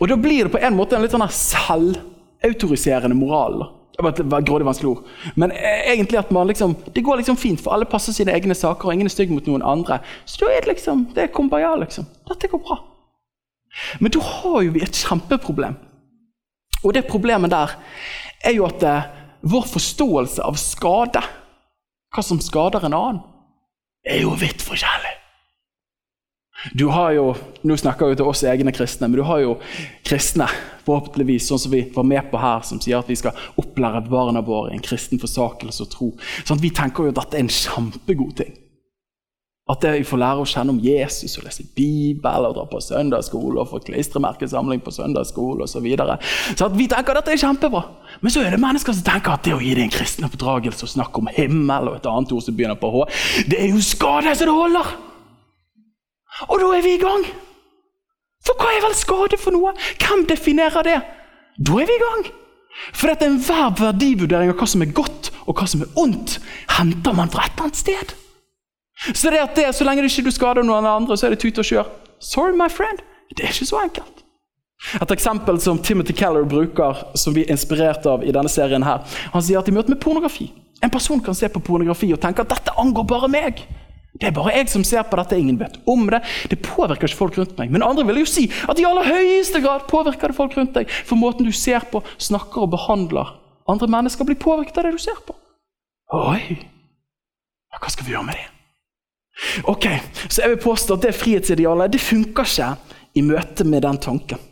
Og 0.00 0.08
Da 0.08 0.16
blir 0.16 0.48
det 0.48 0.52
på 0.56 0.58
en 0.58 0.74
måte 0.74 0.96
en 0.96 1.06
litt 1.06 1.14
sånn 1.14 1.28
selvautoriserende 1.30 3.14
moral. 3.14 3.79
Det 3.96 4.24
var 4.32 4.44
grådig 4.46 4.64
vanskelig 4.64 4.90
ord. 4.90 5.08
Men 5.36 5.52
e- 5.52 5.92
egentlig 5.92 6.18
at 6.18 6.30
man 6.32 6.46
liksom, 6.48 6.74
det 6.94 7.02
går 7.04 7.20
liksom 7.20 7.36
fint, 7.36 7.60
for 7.60 7.74
alle 7.74 7.88
passer 7.90 8.14
sine 8.16 8.32
egne 8.32 8.54
saker, 8.56 8.88
og 8.88 8.94
ingen 8.94 9.10
er 9.10 9.12
stygg 9.12 9.32
mot 9.34 9.46
noen 9.50 9.64
andre. 9.66 9.98
Så 10.24 10.40
da 10.44 10.52
er 10.54 10.64
det 10.64 10.74
liksom, 10.74 11.08
det 11.14 11.26
er 11.26 11.34
kumbaya, 11.34 11.74
liksom. 11.82 12.06
Dette 12.30 12.48
går 12.48 12.62
bra. 12.64 12.78
Men 14.00 14.14
da 14.14 14.22
har 14.24 14.62
jo 14.64 14.72
vi 14.74 14.82
et 14.86 15.02
kjempeproblem. 15.04 15.76
Og 16.80 16.94
det 16.96 17.04
problemet 17.10 17.52
der 17.52 17.76
er 18.44 18.56
jo 18.56 18.64
at 18.66 18.82
eh, 18.88 19.08
vår 19.42 19.68
forståelse 19.68 20.44
av 20.44 20.56
skade, 20.60 21.22
hva 22.10 22.24
som 22.24 22.40
skader 22.42 22.86
en 22.88 22.96
annen, 22.96 23.20
er 24.06 24.22
jo 24.24 24.32
vidt 24.40 24.64
forskjellig. 24.64 25.09
Du 26.76 26.86
har 26.92 27.14
jo, 27.16 27.34
Nå 27.62 27.76
snakker 27.76 28.08
vi 28.10 28.16
til 28.16 28.28
oss 28.28 28.42
egne 28.44 28.72
kristne, 28.72 29.08
men 29.08 29.20
du 29.20 29.24
har 29.28 29.42
jo 29.42 29.56
kristne 30.06 30.46
forhåpentligvis, 30.86 31.48
sånn 31.48 31.60
som 31.60 31.74
vi 31.74 31.82
var 31.94 32.06
med 32.08 32.30
på 32.32 32.40
her, 32.40 32.64
som 32.64 32.80
sier 32.80 33.00
at 33.00 33.08
vi 33.10 33.18
skal 33.20 33.36
opplære 33.60 34.06
barna 34.08 34.40
våre 34.44 34.72
i 34.72 34.78
en 34.78 34.84
kristen 34.84 35.20
forsakelse 35.20 35.84
og 35.84 35.92
tro. 35.92 36.08
Sånn 36.48 36.60
Vi 36.60 36.72
tenker 36.76 37.04
jo 37.04 37.12
at 37.12 37.20
dette 37.20 37.38
er 37.38 37.44
en 37.44 37.52
kjempegod 37.52 38.36
ting. 38.40 38.56
At 39.70 39.84
det 39.84 39.90
vi 40.00 40.06
får 40.08 40.18
lære 40.18 40.42
å 40.42 40.48
kjenne 40.48 40.72
om 40.72 40.80
Jesus 40.82 41.36
og 41.38 41.44
lese 41.46 41.62
Bibel 41.76 42.46
og 42.48 42.56
dra 42.56 42.64
på 42.66 42.80
søndagsskole 42.82 43.60
og 43.62 43.68
få 43.70 43.78
klistremerkesamling 43.86 44.80
på 44.82 44.94
søndagsskole 44.94 45.62
osv. 45.62 45.76
Så, 45.76 45.82
videre. 45.84 46.16
så 46.58 46.68
vi 46.74 46.88
tenker 46.90 47.14
at 47.14 47.20
dette 47.20 47.36
er 47.36 47.44
kjempebra. 47.44 47.84
Men 48.24 48.34
så 48.34 48.42
er 48.42 48.56
det 48.56 48.62
mennesker 48.64 48.96
som 48.96 49.06
tenker 49.06 49.36
at 49.36 49.46
det 49.46 49.54
å 49.54 49.60
gi 49.62 49.76
deg 49.76 49.86
en 49.86 49.94
kristen 49.94 50.26
oppdragelse 50.26 50.88
og 50.88 50.94
snakke 50.96 51.22
om 51.22 51.30
himmel 51.36 51.92
og 51.92 52.00
et 52.00 52.10
annet 52.10 52.34
ord 52.34 52.42
som 52.48 52.56
begynner 52.56 52.80
på 52.80 52.90
H, 52.96 53.04
det 53.52 53.60
er 53.60 53.70
jo 53.70 53.84
skade 53.84 54.34
så 54.34 54.48
det 54.48 54.56
holder! 54.56 55.09
Og 56.48 56.60
da 56.62 56.70
er 56.76 56.84
vi 56.86 56.96
i 56.96 57.02
gang! 57.02 57.26
For 58.46 58.56
hva 58.56 58.70
er 58.72 58.84
vel 58.86 58.96
skade 58.96 59.38
for 59.40 59.52
noe? 59.54 59.74
Hvem 60.00 60.24
definerer 60.30 60.86
det? 60.86 61.00
Da 61.60 61.80
er 61.80 61.90
vi 61.90 61.96
i 61.96 62.04
gang! 62.04 62.30
For 62.96 63.12
at 63.12 63.22
enhver 63.26 63.74
verdivurdering 63.76 64.52
av 64.52 64.58
hva 64.60 64.68
som 64.70 64.82
er 64.84 64.94
godt 64.96 65.32
og 65.44 65.58
hva 65.58 65.66
som 65.68 65.82
er 65.84 65.98
ondt, 66.00 66.38
henter 66.78 67.16
man 67.16 67.30
fra 67.32 67.44
et 67.44 67.52
eller 67.52 67.68
annet 67.68 67.80
sted. 67.80 68.14
Så 69.12 69.32
det 69.32 69.40
at 69.42 69.56
det, 69.56 69.68
så 69.74 69.84
lenge 69.84 70.04
du 70.04 70.08
ikke 70.08 70.32
skader 70.32 70.64
noen 70.66 70.86
andre, 70.86 71.16
så 71.16 71.26
er 71.26 71.34
det 71.34 71.42
tut 71.42 71.58
og 71.60 71.66
kjør. 71.66 71.92
Sorry, 72.20 72.52
my 72.56 72.68
friend. 72.72 73.00
Det 73.36 73.44
er 73.44 73.52
ikke 73.54 73.68
så 73.68 73.80
enkelt. 73.80 74.24
Et 74.96 75.12
eksempel 75.12 75.60
som 75.60 75.78
Timothy 75.78 76.14
Keller 76.16 76.46
bruker, 76.48 77.02
som 77.14 77.34
vi 77.36 77.44
er 77.44 77.52
inspirert 77.52 78.06
av 78.08 78.24
i 78.24 78.32
denne 78.32 78.48
serien 78.48 78.84
her, 78.84 79.04
Han 79.32 79.42
sier 79.44 79.60
at 79.60 79.68
i 79.68 79.74
møte 79.76 79.92
med 79.92 80.00
pornografi 80.00 80.46
En 80.82 80.90
person 80.90 81.20
kan 81.20 81.36
se 81.36 81.48
på 81.52 81.60
pornografi 81.60 82.08
og 82.14 82.20
tenke 82.20 82.40
at 82.40 82.48
dette 82.48 82.72
angår 82.80 83.04
bare 83.04 83.28
meg. 83.28 83.60
Det 84.18 84.26
er 84.26 84.34
bare 84.34 84.52
jeg 84.56 84.68
som 84.72 84.82
ser 84.84 85.04
på 85.06 85.18
dette, 85.20 85.38
ingen 85.38 85.58
vet 85.60 85.76
om 85.88 86.08
det. 86.10 86.22
Det 86.50 86.58
påvirker 86.66 87.06
ikke 87.08 87.20
folk 87.20 87.38
rundt 87.38 87.56
meg. 87.60 87.70
Men 87.70 87.84
andre 87.86 88.04
vil 88.08 88.22
jo 88.22 88.28
si 88.28 88.48
at 88.68 88.80
i 88.80 88.86
aller 88.88 89.06
høyeste 89.06 89.62
grad 89.62 89.86
påvirker 89.90 90.32
det 90.32 90.38
folk 90.38 90.56
rundt 90.58 90.74
deg. 90.76 90.90
For 91.06 91.20
måten 91.20 91.46
du 91.46 91.52
ser 91.54 91.86
på, 91.92 92.02
snakker 92.18 92.66
og 92.66 92.72
behandler 92.74 93.36
andre 93.70 93.86
mennesker, 93.86 94.26
blir 94.26 94.40
påvirket 94.40 94.80
av 94.80 94.88
det 94.88 94.96
du 94.96 95.02
ser 95.02 95.20
på. 95.26 95.36
Oi! 96.18 96.58
Hva 97.70 97.88
skal 97.92 98.08
vi 98.08 98.16
gjøre 98.16 98.26
med 98.26 98.40
det? 98.40 98.48
Ok, 99.70 99.86
Så 100.28 100.42
jeg 100.42 100.50
vil 100.50 100.64
påstå 100.64 100.98
at 100.98 101.04
det 101.06 101.14
frihetsidealet 101.16 101.92
det 101.94 102.00
funker 102.02 102.44
ikke 102.44 102.74
i 103.14 103.22
møte 103.24 103.64
med 103.64 103.86
den 103.86 103.98
tanken. 103.98 104.42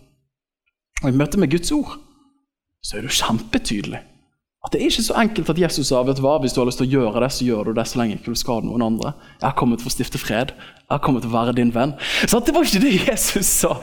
Og 1.02 1.10
I 1.10 1.16
møte 1.18 1.38
med 1.38 1.50
Guds 1.50 1.72
ord 1.74 1.98
så 2.82 2.96
er 2.96 3.04
det 3.04 3.14
kjempetydelig 3.18 4.00
at 4.68 4.74
det 4.76 4.82
er 4.82 4.90
ikke 4.92 5.02
så 5.06 5.14
enkelt 5.22 5.48
at 5.52 5.60
Jesus 5.62 5.88
sa 5.88 6.02
vet 6.04 6.18
hva, 6.20 6.34
hvis 6.42 6.52
du 6.52 6.60
har 6.60 6.68
lyst 6.68 6.80
til 6.82 6.88
å 6.88 6.92
gjøre 6.98 7.22
det, 7.24 7.30
så 7.32 7.46
gjør 7.46 7.70
du 7.70 7.78
det 7.78 7.86
så 7.88 8.00
lenge 8.00 8.18
ikke 8.18 8.34
du 8.34 8.38
skader 8.38 8.66
noen 8.68 8.84
andre. 8.84 9.14
Jeg 9.38 9.46
har 9.46 9.56
kommet 9.56 9.80
for 9.80 9.88
å 9.88 9.94
stifte 9.94 10.20
fred. 10.20 10.52
Jeg 10.52 10.92
har 10.92 11.00
kommet 11.04 11.24
til 11.24 11.32
å 11.32 11.36
være 11.36 11.54
din 11.56 11.72
venn. 11.72 11.94
Så 12.28 12.40
Det 12.44 12.52
var 12.56 12.68
ikke 12.68 12.82
det 12.84 12.92
Jesus 13.08 13.48
sa. 13.62 13.74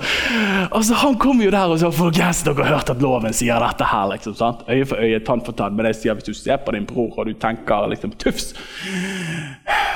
Altså, 0.70 0.98
Han 1.02 1.18
kom 1.22 1.42
jo 1.42 1.52
der 1.54 1.74
og 1.74 1.82
sa 1.82 1.90
folkens, 1.94 2.44
dere 2.46 2.66
har 2.66 2.78
hørt 2.78 2.94
at 2.94 3.02
loven 3.02 3.34
sier 3.34 3.62
dette 3.66 3.90
her. 3.92 4.08
liksom, 4.14 4.38
sant? 4.38 4.64
Øye 4.70 4.86
for 4.90 5.02
øye, 5.02 5.20
tann 5.26 5.42
for 5.46 5.58
tann. 5.58 5.76
Men 5.76 5.90
jeg 5.90 6.02
sier 6.04 6.18
hvis 6.18 6.30
du 6.30 6.34
ser 6.38 6.62
på 6.62 6.74
din 6.78 6.86
bror 6.90 7.18
og 7.18 7.30
du 7.30 7.34
tenker 7.34 7.90
liksom 7.92 8.14
tufs, 8.22 8.54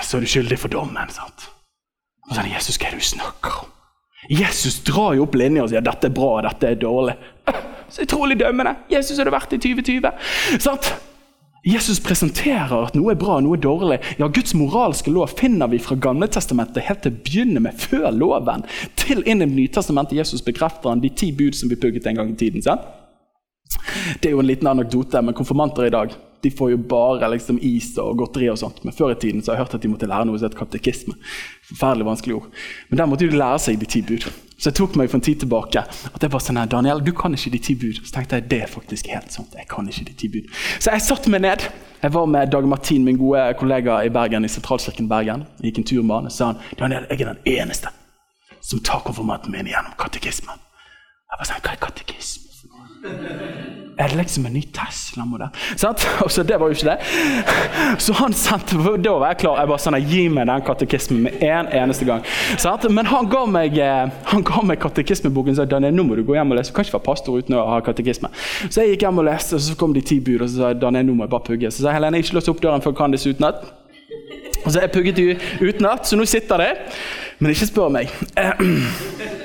så 0.05 0.17
er 0.17 0.25
du 0.25 0.29
skyldig 0.29 0.59
for 0.59 0.73
dommen. 0.73 1.09
sant? 1.13 1.49
Og 2.29 2.35
så 2.35 2.41
er 2.41 2.49
det 2.49 2.57
Jesus, 2.59 2.77
hva 2.77 2.89
er 2.89 2.97
det 2.97 3.05
du 3.05 3.11
snakker 3.13 3.61
om? 3.63 3.75
Jesus 4.27 4.81
drar 4.83 5.13
jo 5.15 5.23
opp 5.23 5.37
linja 5.39 5.63
og 5.63 5.71
sier 5.71 5.83
dette 5.85 6.09
er 6.09 6.15
bra, 6.15 6.39
dette 6.43 6.73
er 6.73 6.79
dårlig. 6.79 7.15
Så 7.93 8.03
utrolig 8.05 8.37
dømmende. 8.39 8.75
Jesus 8.91 9.19
er 9.19 9.29
det 9.29 9.33
verdt 9.33 9.55
i 9.55 9.61
2020. 9.63 10.11
Sant? 10.61 10.91
Jesus 11.65 11.99
presenterer 11.99 12.85
at 12.85 12.95
noe 12.95 13.11
er 13.11 13.19
bra, 13.19 13.39
og 13.39 13.45
noe 13.47 13.57
er 13.57 13.63
dårlig. 13.63 13.97
Ja, 14.19 14.29
Guds 14.31 14.53
moralske 14.55 15.11
lov 15.11 15.33
finner 15.39 15.71
vi 15.71 15.81
fra 15.83 15.97
Gamletestamentet 15.99 16.85
helt 16.87 17.03
til 17.03 17.15
å 17.15 17.19
begynne 17.25 17.63
med, 17.63 17.81
før 17.81 18.11
loven, 18.15 18.63
til 18.99 19.25
inn 19.27 19.43
i 19.43 19.49
Nytestamentet. 19.49 20.17
Jesus 20.19 20.45
bekrefter 20.45 20.93
han 20.93 21.03
de 21.03 21.11
ti 21.11 21.33
bud 21.35 21.57
som 21.57 21.71
vi 21.71 21.79
pugget 21.79 22.07
en 22.07 22.21
gang 22.21 22.31
i 22.31 22.39
tiden. 22.39 22.63
Sant? 22.63 22.85
Det 24.21 24.29
er 24.29 24.37
jo 24.37 24.43
en 24.43 24.49
liten 24.49 24.69
anekdote, 24.71 25.21
med 25.25 25.35
konfirmanter 25.37 25.89
i 25.89 25.93
dag 25.93 26.15
de 26.43 26.51
får 26.51 26.71
jo 26.71 26.77
bare 26.91 27.29
liksom, 27.33 27.59
is 27.61 27.91
og 27.99 28.17
godteri 28.21 28.49
og 28.51 28.59
sånt. 28.61 28.83
Men 28.85 28.95
før 28.95 29.13
i 29.13 29.19
tiden 29.19 29.41
så 29.41 29.51
har 29.51 29.57
jeg 29.57 29.65
hørt 29.65 29.75
at 29.79 29.83
de 29.85 29.91
måtte 29.91 30.07
lære 30.09 30.27
noe 30.29 30.39
som 30.39 30.47
heter 30.47 30.59
katekisme. 30.61 31.15
Forferdelig 31.71 32.07
vanskelig 32.07 32.37
ord. 32.37 32.47
Men 32.89 33.01
der 33.01 33.09
måtte 33.11 33.27
de 33.27 33.41
lære 33.41 33.59
seg 33.65 33.81
de 33.81 33.89
ti 33.89 34.01
bud. 34.05 34.27
Så 34.59 34.71
jeg 34.71 34.79
tok 34.79 34.97
meg 34.99 35.11
for 35.11 35.19
en 35.19 35.23
tid 35.23 35.39
tilbake 35.43 35.83
at 35.83 36.23
jeg 36.23 36.31
var 36.33 36.43
sånn 36.43 36.59
her, 36.59 36.71
Daniel, 36.71 37.03
du 37.03 37.13
kan 37.15 37.35
ikke 37.35 37.53
de 37.55 37.61
ti 37.63 37.75
bud. 37.79 38.01
Så 38.03 38.15
tenkte 38.15 38.39
jeg 38.39 38.49
det 38.51 38.63
er 38.65 38.71
faktisk 38.71 39.11
helt 39.11 39.31
sant. 39.35 39.55
jeg 39.55 39.67
kan 39.71 39.87
ikke 39.87 40.07
de 40.09 40.17
ti 40.19 40.31
bud. 40.31 40.49
Så 40.79 40.91
jeg 40.95 41.05
satte 41.05 41.31
meg 41.31 41.43
ned. 41.47 41.69
Jeg 41.99 42.15
var 42.15 42.27
med 42.31 42.51
Dag 42.51 42.67
Martin, 42.67 43.03
min 43.03 43.19
gode 43.19 43.43
kollega 43.59 44.01
i 44.07 44.11
Bergen, 44.11 44.45
i 44.47 44.51
Sentralkirken 44.51 45.09
Bergen. 45.11 45.43
Jeg 45.59 45.71
gikk 45.71 45.81
en 45.83 45.89
tur 45.91 46.03
med 46.03 46.15
han 46.15 46.29
og 46.31 46.35
sa 46.35 46.51
han, 46.53 46.61
Daniel, 46.79 47.07
jeg 47.11 47.21
er 47.21 47.33
den 47.33 47.57
eneste 47.59 47.91
som 48.61 48.79
tar 48.83 49.03
konfirmanten 49.05 49.51
min 49.51 49.67
gjennom 49.67 49.95
katekismen. 49.99 50.59
Jeg 51.29 51.39
var 51.39 51.47
sånn, 51.47 51.63
hva 51.63 51.75
er 51.75 51.83
katekisme? 51.83 52.48
Er 53.99 54.07
det 54.07 54.15
liksom 54.15 54.45
en 54.45 54.53
ny 54.53 54.61
Tesla-modell? 54.61 55.49
Så 56.29 56.43
Det 56.43 56.59
var 56.59 56.67
jo 56.67 56.75
ikke 56.75 56.89
det. 56.89 56.99
Så 57.99 58.13
han 58.13 58.33
sendte, 58.33 58.77
Da 59.03 59.11
var 59.11 59.33
jeg 59.33 59.41
klar. 59.43 59.59
Jeg 59.59 59.67
bare 59.67 59.83
sånn, 59.83 59.97
Gi 60.09 60.21
meg 60.31 60.47
den 60.47 60.63
katekismen 60.63 61.25
med 61.25 61.43
en 61.43 61.67
eneste 61.81 62.07
gang. 62.07 62.23
Sant? 62.57 62.87
Men 62.95 63.09
han 63.11 63.27
ga 63.29 63.43
meg, 63.45 63.77
eh, 63.77 64.63
meg 64.63 64.79
katekismeboken 64.79 65.51
og 65.51 65.59
sa 65.59 65.65
Daniel, 65.65 65.95
nå 65.95 66.07
må 66.07 66.15
du 66.15 66.23
gå 66.23 66.37
hjem 66.37 66.55
og 66.55 66.59
lese. 66.59 66.71
Du 66.71 66.77
kan 66.77 66.87
ikke 66.87 66.95
være 66.95 67.07
pastor 67.09 67.39
uten 67.39 67.59
å 67.59 67.65
ha 67.73 67.81
katekisme. 67.83 68.31
Så 68.69 68.85
jeg 68.85 68.95
gikk 68.95 69.07
hjem 69.07 69.19
og 69.19 69.27
leste, 69.27 69.59
og 69.59 69.67
så 69.67 69.75
kom 69.75 69.93
de 69.93 70.01
ti 70.01 70.19
bud, 70.23 70.41
og 70.41 70.47
så 70.47 70.55
sa 70.55 70.71
jeg, 70.71 70.79
Daniel, 70.79 71.09
nå 71.09 71.17
må 71.19 71.27
jeg 71.27 71.35
bare 71.35 71.47
pugge. 71.51 71.71
Så 71.71 71.83
sa 71.83 71.95
Helene, 71.95 72.15
jeg 72.19 72.23
har 72.23 72.29
ikke 72.29 72.39
låst 72.39 72.53
opp 72.55 72.63
døren 72.63 72.85
før 72.85 72.95
jeg 72.95 73.01
kan 73.03 73.19
utenat. 73.19 73.67
Så 74.63 74.79
jeg 74.79 74.91
pugget 74.91 75.19
utenat, 75.59 76.07
så 76.07 76.15
nå 76.15 76.27
sitter 76.27 76.63
det. 76.63 76.71
Men 77.39 77.51
ikke 77.51 77.67
spør 77.67 77.91
meg. 77.99 78.11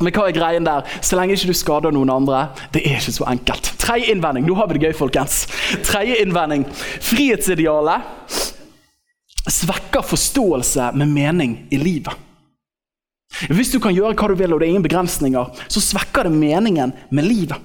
Men 0.00 0.10
hva 0.14 0.26
er 0.28 0.34
greien 0.34 0.66
der? 0.66 0.86
Så 1.04 1.16
lenge 1.18 1.36
ikke 1.36 1.52
du 1.52 1.56
skader 1.56 1.94
noen 1.94 2.10
andre. 2.10 2.48
Det 2.74 2.82
er 2.82 2.98
ikke 2.98 3.14
så 3.14 3.28
enkelt. 3.30 3.70
Tredje 3.80 4.10
innvending. 4.12 4.46
Nå 4.48 4.56
har 4.58 4.68
vi 4.68 4.78
det 4.78 4.88
gøy, 4.88 4.96
folkens. 4.98 5.44
Tredje 5.86 6.18
innvending. 6.24 6.66
Frihetsidealet 7.04 8.42
svekker 9.50 10.02
forståelse 10.02 10.92
med 10.98 11.12
mening 11.12 11.56
i 11.70 11.78
livet. 11.78 12.14
Hvis 13.50 13.72
du 13.74 13.80
kan 13.82 13.94
gjøre 13.94 14.14
hva 14.14 14.30
du 14.30 14.36
vil 14.38 14.54
og 14.54 14.60
det 14.62 14.68
er 14.68 14.74
ingen 14.74 14.84
begrensninger, 14.84 15.62
så 15.68 15.82
svekker 15.82 16.28
det 16.28 16.34
meningen 16.36 16.94
med 17.10 17.26
livet. 17.26 17.58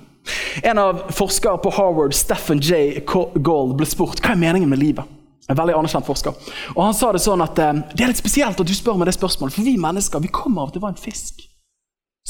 En 0.66 0.82
av 0.82 1.06
forskere 1.16 1.58
på 1.64 1.72
Harvard, 1.74 2.14
Stephen 2.18 2.60
J. 2.62 3.00
Gold, 3.06 3.76
ble 3.78 3.88
spurt 3.90 4.22
hva 4.22 4.34
er 4.34 4.42
meningen 4.42 4.70
med 4.70 4.82
livet. 4.82 5.18
En 5.50 5.58
veldig 5.58 5.78
anerkjent 5.78 6.06
forsker. 6.06 6.36
Og 6.76 6.82
Han 6.84 6.94
sa 6.94 7.10
det 7.14 7.24
sånn 7.24 7.42
at 7.42 7.58
eh, 7.58 7.80
det 7.96 8.04
er 8.06 8.12
litt 8.12 8.22
spesielt 8.22 8.60
at 8.60 8.68
du 8.70 8.76
spør 8.76 9.00
meg 9.00 9.10
det 9.10 9.16
spørsmålet, 9.18 9.56
for 9.56 9.66
vi 9.66 9.80
mennesker 9.82 10.22
vi 10.22 10.30
kommer 10.34 10.66
av 10.66 10.70
at 10.70 10.78
det 10.78 10.84
var 10.84 10.94
en 10.94 11.00
fisk 11.00 11.49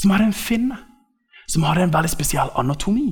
som 0.00 0.14
hadde 0.14 0.30
en 0.30 0.36
finne, 0.36 0.78
som 1.50 1.66
hadde 1.66 1.84
en 1.84 1.92
veldig 1.92 2.12
spesiell 2.12 2.52
anatomi. 2.58 3.10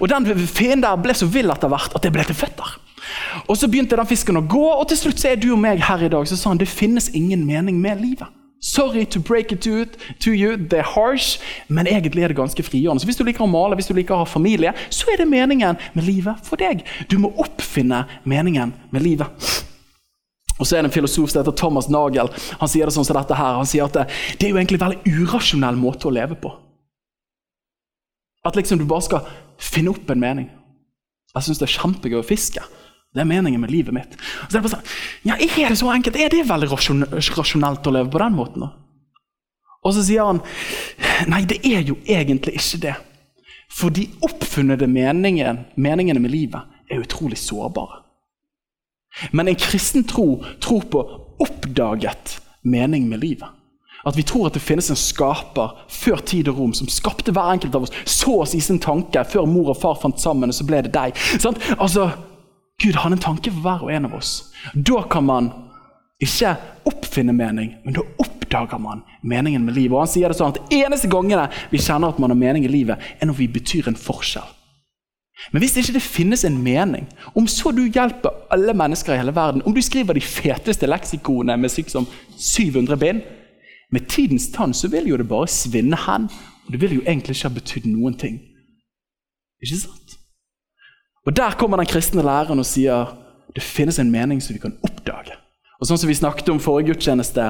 Og 0.00 0.08
Den 0.08 0.26
finnen 0.48 0.82
der 0.82 0.96
ble 0.96 1.14
så 1.14 1.28
vill 1.28 1.52
etter 1.52 1.70
hvert 1.70 1.94
at 1.94 2.02
det 2.02 2.12
ble 2.14 2.24
til 2.26 2.38
føtter. 2.38 2.78
Og 3.46 3.56
Så 3.56 3.68
begynte 3.68 3.96
den 3.96 4.08
fisken 4.08 4.40
å 4.40 4.46
gå, 4.48 4.64
og 4.72 4.88
til 4.88 4.98
slutt 4.98 5.20
så 5.20 5.30
er 5.32 5.36
du 5.40 5.52
og 5.52 5.60
meg 5.62 5.84
her 5.84 6.02
i 6.02 6.10
dag. 6.10 6.26
Så 6.26 6.38
sa 6.38 6.50
han 6.50 6.58
det 6.58 6.68
finnes 6.68 7.12
ingen 7.14 7.46
mening 7.46 7.78
med 7.80 8.00
livet. 8.00 8.32
Sorry 8.58 9.04
to 9.04 9.20
break 9.20 9.52
it 9.52 9.60
to 9.60 10.30
you, 10.30 10.56
det 10.56 10.78
er 10.80 10.82
harsh, 10.82 11.38
men 11.68 11.86
egentlig 11.86 12.24
er 12.24 12.32
det 12.32 12.36
ganske 12.36 12.62
frigjørende. 12.62 13.00
Så 13.00 13.06
Hvis 13.06 13.16
du 13.16 13.24
liker 13.24 13.44
å 13.44 13.46
male, 13.46 13.76
hvis 13.76 13.86
du 13.86 13.94
liker 13.94 14.14
å 14.14 14.24
ha 14.24 14.24
familie, 14.24 14.72
så 14.90 15.12
er 15.12 15.20
det 15.20 15.28
meningen 15.28 15.76
med 15.94 16.04
livet 16.04 16.40
for 16.42 16.56
deg. 16.56 16.82
Du 17.10 17.18
må 17.18 17.30
oppfinne 17.36 18.06
meningen 18.24 18.72
med 18.90 19.02
livet. 19.02 19.28
Og 20.56 20.64
så 20.64 20.76
er 20.76 20.84
det 20.84 20.90
en 20.90 20.94
filosof 20.94 21.30
som 21.30 21.42
heter 21.42 21.56
Thomas 21.56 21.88
Nagel. 21.92 22.30
Han 22.60 22.70
sier 22.70 22.88
det 22.88 22.94
sånn 22.96 23.04
som 23.04 23.18
dette 23.18 23.36
her. 23.36 23.58
Han 23.58 23.68
sier 23.68 23.88
at 23.88 23.96
det, 23.96 24.06
det 24.40 24.46
er 24.46 24.54
jo 24.54 24.60
egentlig 24.60 24.80
en 24.80 24.86
veldig 24.86 25.16
urasjonell 25.26 25.76
måte 25.80 26.08
å 26.08 26.14
leve 26.16 26.38
på. 26.40 26.52
At 28.46 28.56
liksom 28.56 28.80
du 28.80 28.86
bare 28.88 29.04
skal 29.04 29.28
finne 29.60 29.92
opp 29.92 30.08
en 30.12 30.22
mening. 30.22 30.48
Jeg 31.34 31.44
syns 31.44 31.60
det 31.60 31.68
er 31.68 31.76
kjempegøy 31.76 32.20
å 32.22 32.26
fiske. 32.26 32.62
Det 33.12 33.22
er 33.22 33.28
meningen 33.28 33.60
med 33.60 33.72
livet 33.72 33.96
mitt. 33.96 34.16
Og 34.16 34.48
så 34.48 34.56
er 34.56 34.58
det 34.58 34.64
bare 34.66 34.74
sånn, 34.76 34.88
ja, 35.28 35.36
Er 35.36 35.72
det 35.72 35.78
så 35.80 35.92
enkelt? 35.92 36.16
Er 36.20 36.32
det 36.32 36.48
veldig 36.48 36.70
rasjonelt 36.72 37.86
å 37.86 37.92
leve 37.92 38.12
på 38.12 38.22
den 38.22 38.36
måten? 38.36 38.64
da? 38.66 38.72
Og 39.84 39.94
så 39.94 40.02
sier 40.02 40.26
han 40.26 40.40
nei, 41.30 41.44
det 41.46 41.60
er 41.64 41.84
jo 41.86 41.98
egentlig 42.04 42.56
ikke 42.58 42.80
det. 42.82 42.96
For 43.72 43.92
de 43.92 44.08
oppfunnede 44.24 44.88
meningen, 44.90 45.64
meningene 45.76 46.22
med 46.22 46.32
livet 46.32 46.90
er 46.90 47.02
utrolig 47.02 47.38
sårbare. 47.38 48.05
Men 49.30 49.48
en 49.48 49.58
kristen 49.60 50.04
tro 50.04 50.42
tror 50.60 50.88
på 50.90 51.04
oppdaget 51.42 52.40
mening 52.62 53.08
med 53.08 53.20
livet. 53.20 53.48
At 54.06 54.16
vi 54.16 54.22
tror 54.22 54.46
at 54.46 54.54
det 54.54 54.62
finnes 54.62 54.90
en 54.90 54.98
skaper 54.98 55.72
før 55.90 56.20
tid 56.22 56.48
og 56.50 56.60
rom 56.60 56.74
som 56.76 56.88
skapte 56.90 57.32
hver 57.34 57.50
enkelt 57.56 57.74
av 57.74 57.86
oss. 57.86 57.94
Så 58.06 58.36
oss 58.44 58.54
i 58.54 58.62
sin 58.62 58.78
tanke 58.82 59.24
før 59.26 59.48
mor 59.50 59.72
og 59.72 59.80
far 59.82 59.98
fant 59.98 60.20
sammen, 60.22 60.52
og 60.52 60.54
så 60.54 60.66
ble 60.68 60.84
det 60.86 60.94
deg. 60.94 61.16
Sånn? 61.42 61.58
Altså, 61.74 62.12
Gud 62.82 62.98
har 63.00 63.10
en 63.10 63.22
tanke 63.22 63.50
for 63.50 63.64
hver 63.64 63.86
og 63.86 63.92
en 63.92 64.06
av 64.06 64.14
oss. 64.18 64.52
Da 64.74 65.02
kan 65.10 65.26
man 65.26 65.50
ikke 66.22 66.54
oppfinne 66.88 67.34
mening, 67.36 67.74
men 67.84 67.96
da 67.96 68.04
oppdager 68.22 68.78
man 68.80 69.02
meningen 69.26 69.66
med 69.66 69.74
livet. 69.74 69.96
Og 69.96 70.04
han 70.04 70.12
sier 70.12 70.30
det 70.30 70.38
sånn 70.38 70.54
at 70.54 70.72
Eneste 70.76 71.10
gangene 71.12 71.48
vi 71.72 71.82
kjenner 71.82 72.14
at 72.14 72.20
man 72.22 72.32
har 72.32 72.40
mening 72.40 72.68
i 72.68 72.72
livet, 72.72 73.02
er 73.18 73.28
når 73.28 73.40
vi 73.40 73.50
betyr 73.58 73.90
en 73.90 73.98
forskjell. 73.98 74.46
Men 75.52 75.60
hvis 75.60 75.76
ikke 75.76 75.92
det 75.92 76.02
finnes 76.02 76.44
en 76.44 76.56
mening, 76.62 77.06
om 77.36 77.46
så 77.48 77.70
du 77.70 77.82
hjelper 77.84 78.48
alle 78.50 78.72
mennesker 78.74 79.14
i 79.14 79.18
hele 79.20 79.34
verden, 79.36 79.62
om 79.62 79.74
du 79.74 79.82
skriver 79.84 80.16
de 80.16 80.24
feteste 80.24 80.88
leksikonene 80.88 81.58
med 81.60 81.76
liksom 81.76 82.08
700 82.38 82.96
bind 82.96 83.20
Med 83.92 84.08
tidens 84.10 84.48
tann 84.50 84.74
så 84.74 84.88
vil 84.88 85.06
jo 85.06 85.16
det 85.16 85.28
bare 85.28 85.46
svinne 85.46 85.96
hen, 85.96 86.24
og 86.66 86.72
det 86.72 86.80
vil 86.80 86.94
jo 86.96 87.02
egentlig 87.06 87.36
ikke 87.36 87.48
ha 87.48 87.54
betydd 87.54 87.84
noen 87.86 88.16
ting. 88.18 88.40
Ikke 89.62 89.76
sant? 89.78 90.16
Og 91.26 91.36
Der 91.36 91.54
kommer 91.58 91.76
den 91.76 91.86
kristne 91.86 92.22
læreren 92.22 92.58
og 92.58 92.66
sier 92.66 93.14
det 93.54 93.62
finnes 93.62 93.98
en 93.98 94.10
mening 94.10 94.42
som 94.42 94.54
vi 94.54 94.60
kan 94.60 94.74
oppdage. 94.82 95.36
Og 95.80 95.86
sånn 95.86 95.98
som 95.98 96.10
vi 96.10 96.18
snakket 96.18 96.50
om 96.52 96.60
forrige 96.60 96.92
gudstjeneste, 96.92 97.46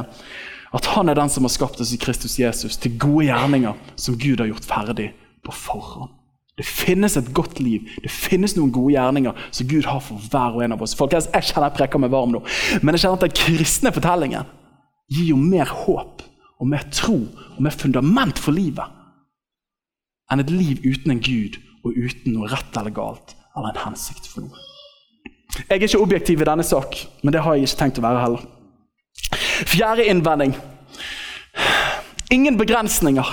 at 0.76 0.90
han 0.92 1.08
er 1.08 1.18
den 1.18 1.32
som 1.32 1.46
har 1.46 1.54
skapt 1.54 1.80
oss 1.80 1.92
i 1.94 2.00
Kristus 2.00 2.38
Jesus 2.38 2.76
til 2.76 2.98
gode 2.98 3.28
gjerninger 3.30 3.74
som 3.96 4.18
Gud 4.18 4.42
har 4.42 4.50
gjort 4.50 4.68
ferdig 4.68 5.10
på 5.46 5.54
forhånd. 5.56 6.15
Det 6.56 6.64
finnes 6.64 7.18
et 7.18 7.32
godt 7.36 7.58
liv, 7.60 7.84
det 8.00 8.10
finnes 8.10 8.54
noen 8.56 8.70
gode 8.72 8.94
gjerninger 8.94 9.40
som 9.52 9.68
Gud 9.68 9.84
har 9.84 10.00
for 10.00 10.22
hver 10.32 10.56
og 10.56 10.62
en 10.64 10.72
av 10.72 10.84
oss. 10.86 10.94
Folkens, 10.96 11.28
jeg 11.34 11.50
kjenner 11.50 11.68
jeg 11.68 11.76
preker 11.76 12.00
meg 12.00 12.14
varm 12.14 12.32
nå, 12.32 12.40
men 12.80 12.96
jeg 12.96 13.04
kjenner 13.04 13.18
at 13.18 13.26
den 13.26 13.36
kristne 13.36 13.92
fortellingen 13.92 14.48
gir 15.12 15.34
jo 15.34 15.36
mer 15.36 15.68
håp 15.84 16.24
og 16.56 16.70
mer 16.70 16.86
tro 16.88 17.18
og 17.28 17.58
mer 17.62 17.76
fundament 17.76 18.40
for 18.40 18.56
livet 18.56 18.94
enn 20.32 20.42
et 20.42 20.50
liv 20.50 20.80
uten 20.82 21.12
en 21.12 21.20
Gud 21.22 21.58
og 21.86 21.92
uten 21.94 22.34
noe 22.34 22.48
rett 22.50 22.78
eller 22.80 22.94
galt 22.94 23.36
eller 23.56 23.70
en 23.70 23.82
hensikt 23.84 24.26
for 24.30 24.46
noe. 24.46 24.64
Jeg 25.56 25.76
er 25.76 25.84
ikke 25.86 26.00
objektiv 26.02 26.40
i 26.42 26.48
denne 26.48 26.64
sak, 26.66 26.96
men 27.22 27.32
det 27.32 27.44
har 27.44 27.54
jeg 27.54 27.68
ikke 27.68 27.80
tenkt 27.80 28.00
å 28.00 28.04
være 28.04 28.24
heller. 28.24 28.42
Fjerde 29.70 30.08
innvending. 30.10 30.56
Ingen 32.34 32.58
begrensninger. 32.58 33.30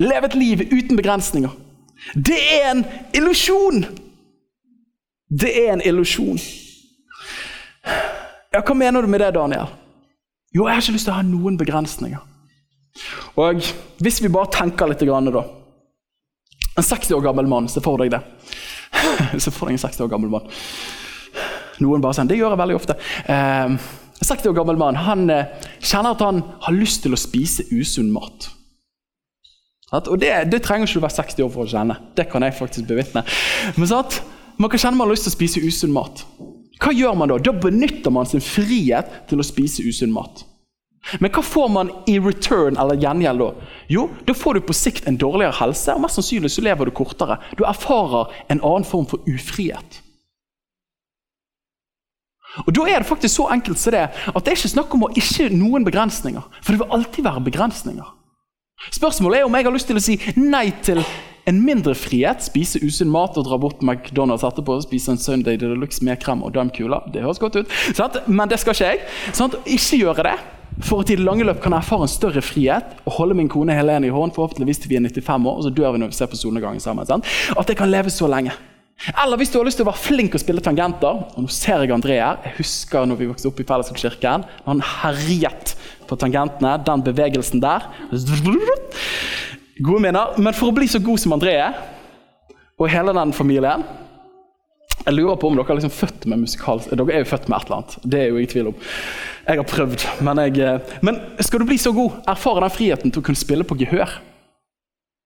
Lev 0.00 0.26
et 0.26 0.38
liv 0.38 0.64
uten 0.72 0.98
begrensninger. 0.98 1.52
Det 2.14 2.38
er 2.38 2.70
en 2.72 2.84
illusjon! 3.16 3.84
Det 5.32 5.52
er 5.62 5.72
en 5.72 5.84
illusjon. 5.84 6.40
Ja, 8.52 8.60
Hva 8.60 8.74
mener 8.76 9.02
du 9.02 9.08
med 9.08 9.22
det, 9.24 9.30
Daniel? 9.38 9.70
Jo, 10.52 10.66
jeg 10.66 10.76
har 10.76 10.82
ikke 10.84 10.96
lyst 10.98 11.08
til 11.08 11.14
å 11.14 11.16
ha 11.16 11.24
noen 11.24 11.56
begrensninger. 11.56 12.20
Og 13.40 13.64
Hvis 14.02 14.20
vi 14.20 14.28
bare 14.28 14.52
tenker 14.52 14.90
litt, 14.90 15.00
da. 15.00 15.44
En 16.76 16.84
60 16.84 17.14
år 17.16 17.24
gammel 17.24 17.48
mann, 17.48 17.68
se 17.68 17.80
for 17.84 18.00
deg 18.00 18.12
det. 18.12 18.20
Se 19.40 19.50
for 19.50 19.68
deg 19.68 19.78
en 19.78 19.82
60 19.82 20.04
år 20.04 20.10
gammel 20.12 20.30
mann. 20.32 20.48
Noen 21.80 22.02
bare 22.04 22.16
sier 22.16 22.28
det 22.28 22.36
gjør 22.36 22.52
jeg 22.52 22.60
veldig 22.60 22.76
ofte. 22.76 22.96
Eh, 23.24 23.72
en 23.72 23.78
60 24.28 24.50
år 24.52 24.56
gammel 24.56 24.78
mann 24.80 24.98
han 25.00 25.24
eh, 25.32 25.48
kjenner 25.80 26.12
at 26.12 26.24
han 26.24 26.42
har 26.66 26.76
lyst 26.76 27.02
til 27.04 27.16
å 27.16 27.20
spise 27.20 27.64
usunn 27.72 28.12
mat. 28.12 28.50
Og 29.92 30.16
det, 30.20 30.30
det, 30.48 30.62
trenger 30.64 30.88
ikke 30.88 31.00
du 31.00 31.04
være 31.04 31.18
60 31.18 31.44
år 31.44 31.50
for 31.52 31.66
å 31.66 31.72
kjenne. 31.72 31.98
Det 32.16 32.24
kan 32.32 32.44
jeg 32.44 32.56
faktisk 32.56 32.88
bevitne. 32.88 33.24
Men 33.76 33.90
sant? 33.90 34.22
Man 34.56 34.70
kan 34.72 34.80
kjenne 34.80 34.96
man 34.96 35.08
har 35.08 35.16
lyst 35.16 35.26
til 35.28 35.32
å 35.32 35.36
spise 35.36 35.60
usunn 35.64 35.92
mat. 35.92 36.24
Hva 36.82 36.94
gjør 36.96 37.18
man 37.18 37.30
da? 37.30 37.36
Da 37.38 37.52
benytter 37.52 38.14
man 38.14 38.28
sin 38.28 38.42
frihet 38.42 39.10
til 39.30 39.42
å 39.42 39.46
spise 39.46 39.84
usunn 39.84 40.14
mat. 40.14 40.46
Men 41.18 41.32
hva 41.34 41.42
får 41.42 41.68
man 41.74 41.90
i 42.08 42.14
return 42.22 42.78
eller 42.78 43.00
gjengjeld 43.00 43.42
da? 43.42 43.50
Jo, 43.90 44.06
da 44.26 44.34
får 44.38 44.58
du 44.58 44.66
på 44.68 44.76
sikt 44.76 45.08
en 45.10 45.18
dårligere 45.18 45.56
helse, 45.58 45.92
og 45.94 46.04
mest 46.04 46.18
sannsynlig 46.18 46.52
så 46.54 46.64
lever 46.64 46.88
du 46.88 46.94
kortere. 46.94 47.40
Du 47.58 47.64
erfarer 47.66 48.32
en 48.48 48.62
annen 48.62 48.86
form 48.86 49.08
for 49.10 49.26
ufrihet. 49.28 50.00
Og 52.66 52.72
Da 52.76 52.84
er 52.84 53.00
det 53.00 53.08
faktisk 53.08 53.34
så 53.34 53.48
enkelt 53.52 53.80
som 53.80 53.94
det 53.94 54.08
at 54.12 54.44
det 54.44 54.52
er 54.52 54.58
ikke 54.58 54.76
snakk 54.76 54.94
om 54.94 55.06
å 55.06 55.12
ikke 55.16 55.48
noen 55.56 55.86
begrensninger. 55.88 56.44
For 56.60 56.72
det 56.72 56.82
vil 56.82 56.96
alltid 56.98 57.24
være 57.24 57.46
begrensninger. 57.48 58.10
Spørsmålet 58.90 59.40
er 59.40 59.46
om 59.46 59.54
jeg 59.54 59.66
har 59.66 59.74
lyst 59.74 59.86
til 59.90 59.98
å 59.98 60.02
si 60.02 60.16
nei 60.40 60.70
til 60.82 60.98
en 61.46 61.58
mindre 61.62 61.94
frihet, 61.98 62.42
spise 62.42 62.80
usunn 62.82 63.10
mat 63.10 63.36
og 63.38 63.46
dra 63.46 63.58
bort 63.58 63.82
McDonald's 63.82 64.44
etterpå 64.46 64.78
spise 64.82 65.14
en 65.14 65.20
Sunday 65.22 65.58
Deluxe 65.58 66.02
med 66.06 66.18
krem 66.22 66.42
og 66.42 66.54
daimkuler. 66.56 67.06
Det 67.14 67.22
høres 67.22 67.40
godt 67.42 67.60
ut, 67.60 67.76
sant? 67.94 68.18
men 68.26 68.50
det 68.50 68.58
skal 68.62 68.74
ikke 68.74 68.90
jeg. 68.90 69.04
Sant? 69.38 69.56
Ikke 69.66 70.00
gjøre 70.02 70.26
det. 70.26 70.34
For 70.82 71.04
at 71.04 71.12
i 71.12 71.18
det 71.18 71.26
lange 71.26 71.44
løp 71.46 71.60
kan 71.62 71.74
jeg 71.76 71.84
erfare 71.84 72.06
en 72.08 72.10
større 72.10 72.42
frihet 72.42 72.94
og 73.04 73.18
holde 73.18 73.36
min 73.38 73.50
kone 73.52 73.74
Helene 73.76 74.08
i 74.08 74.14
hånd 74.14 74.32
forhåpentligvis 74.34 74.82
til 74.82 74.90
vi 74.94 74.98
er 74.98 75.04
95 75.04 75.50
år, 75.50 75.58
og 75.60 75.66
så 75.66 75.74
dør 75.74 75.94
vi 75.94 76.02
når 76.02 76.12
vi 76.14 76.18
ser 76.18 76.30
på 76.32 76.38
solnedgangen 76.40 76.82
sammen. 76.82 77.06
Sant? 77.06 77.28
At 77.54 77.70
jeg 77.70 77.78
kan 77.78 77.92
leve 77.92 78.10
så 78.10 78.30
lenge. 78.30 78.54
Eller 79.18 79.38
hvis 79.38 79.50
du 79.50 79.58
har 79.58 79.66
lyst 79.66 79.80
til 79.80 79.86
å 79.86 79.90
være 79.90 79.98
flink 79.98 80.36
og 80.36 80.42
spille 80.42 80.62
tangenter 80.62 81.24
og 81.24 81.38
Nå 81.42 81.50
ser 81.50 81.82
jeg 81.82 81.90
André 81.94 82.20
her. 82.20 82.38
Jeg 82.46 82.58
husker 82.60 83.06
når 83.08 83.18
vi 83.18 83.28
vokste 83.30 83.50
opp 83.50 83.60
i 83.60 83.66
Fellesskapskirken. 83.66 84.46
Han 84.68 84.82
herjet 85.02 85.74
på 86.12 86.20
tangentene. 86.20 86.76
Den 86.86 87.04
bevegelsen 87.04 87.62
der. 87.62 87.88
Gode 89.80 90.04
minner. 90.04 90.36
Men 90.38 90.56
for 90.56 90.70
å 90.70 90.76
bli 90.76 90.88
så 90.90 91.00
god 91.02 91.20
som 91.22 91.34
André 91.36 91.56
er, 91.64 91.82
og 92.80 92.90
hele 92.90 93.14
den 93.14 93.34
familien 93.36 93.84
Jeg 95.02 95.14
lurer 95.16 95.36
på 95.38 95.48
om 95.48 95.56
dere 95.58 95.72
er 95.72 95.78
liksom 95.80 95.94
født 95.94 96.26
med 96.30 96.44
musikal... 96.44 96.78
Dere 96.86 97.14
er 97.16 97.24
jo 97.24 97.30
født 97.32 97.48
med 97.50 97.56
et 97.56 97.64
eller 97.66 97.78
annet. 97.80 97.94
Det 98.06 98.18
er 98.20 98.28
jo 98.28 98.36
ingen 98.38 98.50
tvil 98.52 98.68
om. 98.70 98.76
Jeg 99.48 99.58
har 99.58 99.66
prøvd. 99.66 100.04
Men, 100.22 100.40
jeg, 100.46 100.76
men 101.02 101.18
skal 101.42 101.58
du 101.58 101.66
bli 101.66 101.78
så 101.82 101.90
god, 101.96 102.20
erfare 102.30 102.62
den 102.62 102.74
friheten 102.76 103.10
til 103.10 103.18
å 103.18 103.26
kunne 103.26 103.40
spille 103.40 103.66
på 103.66 103.78
gehør, 103.80 104.12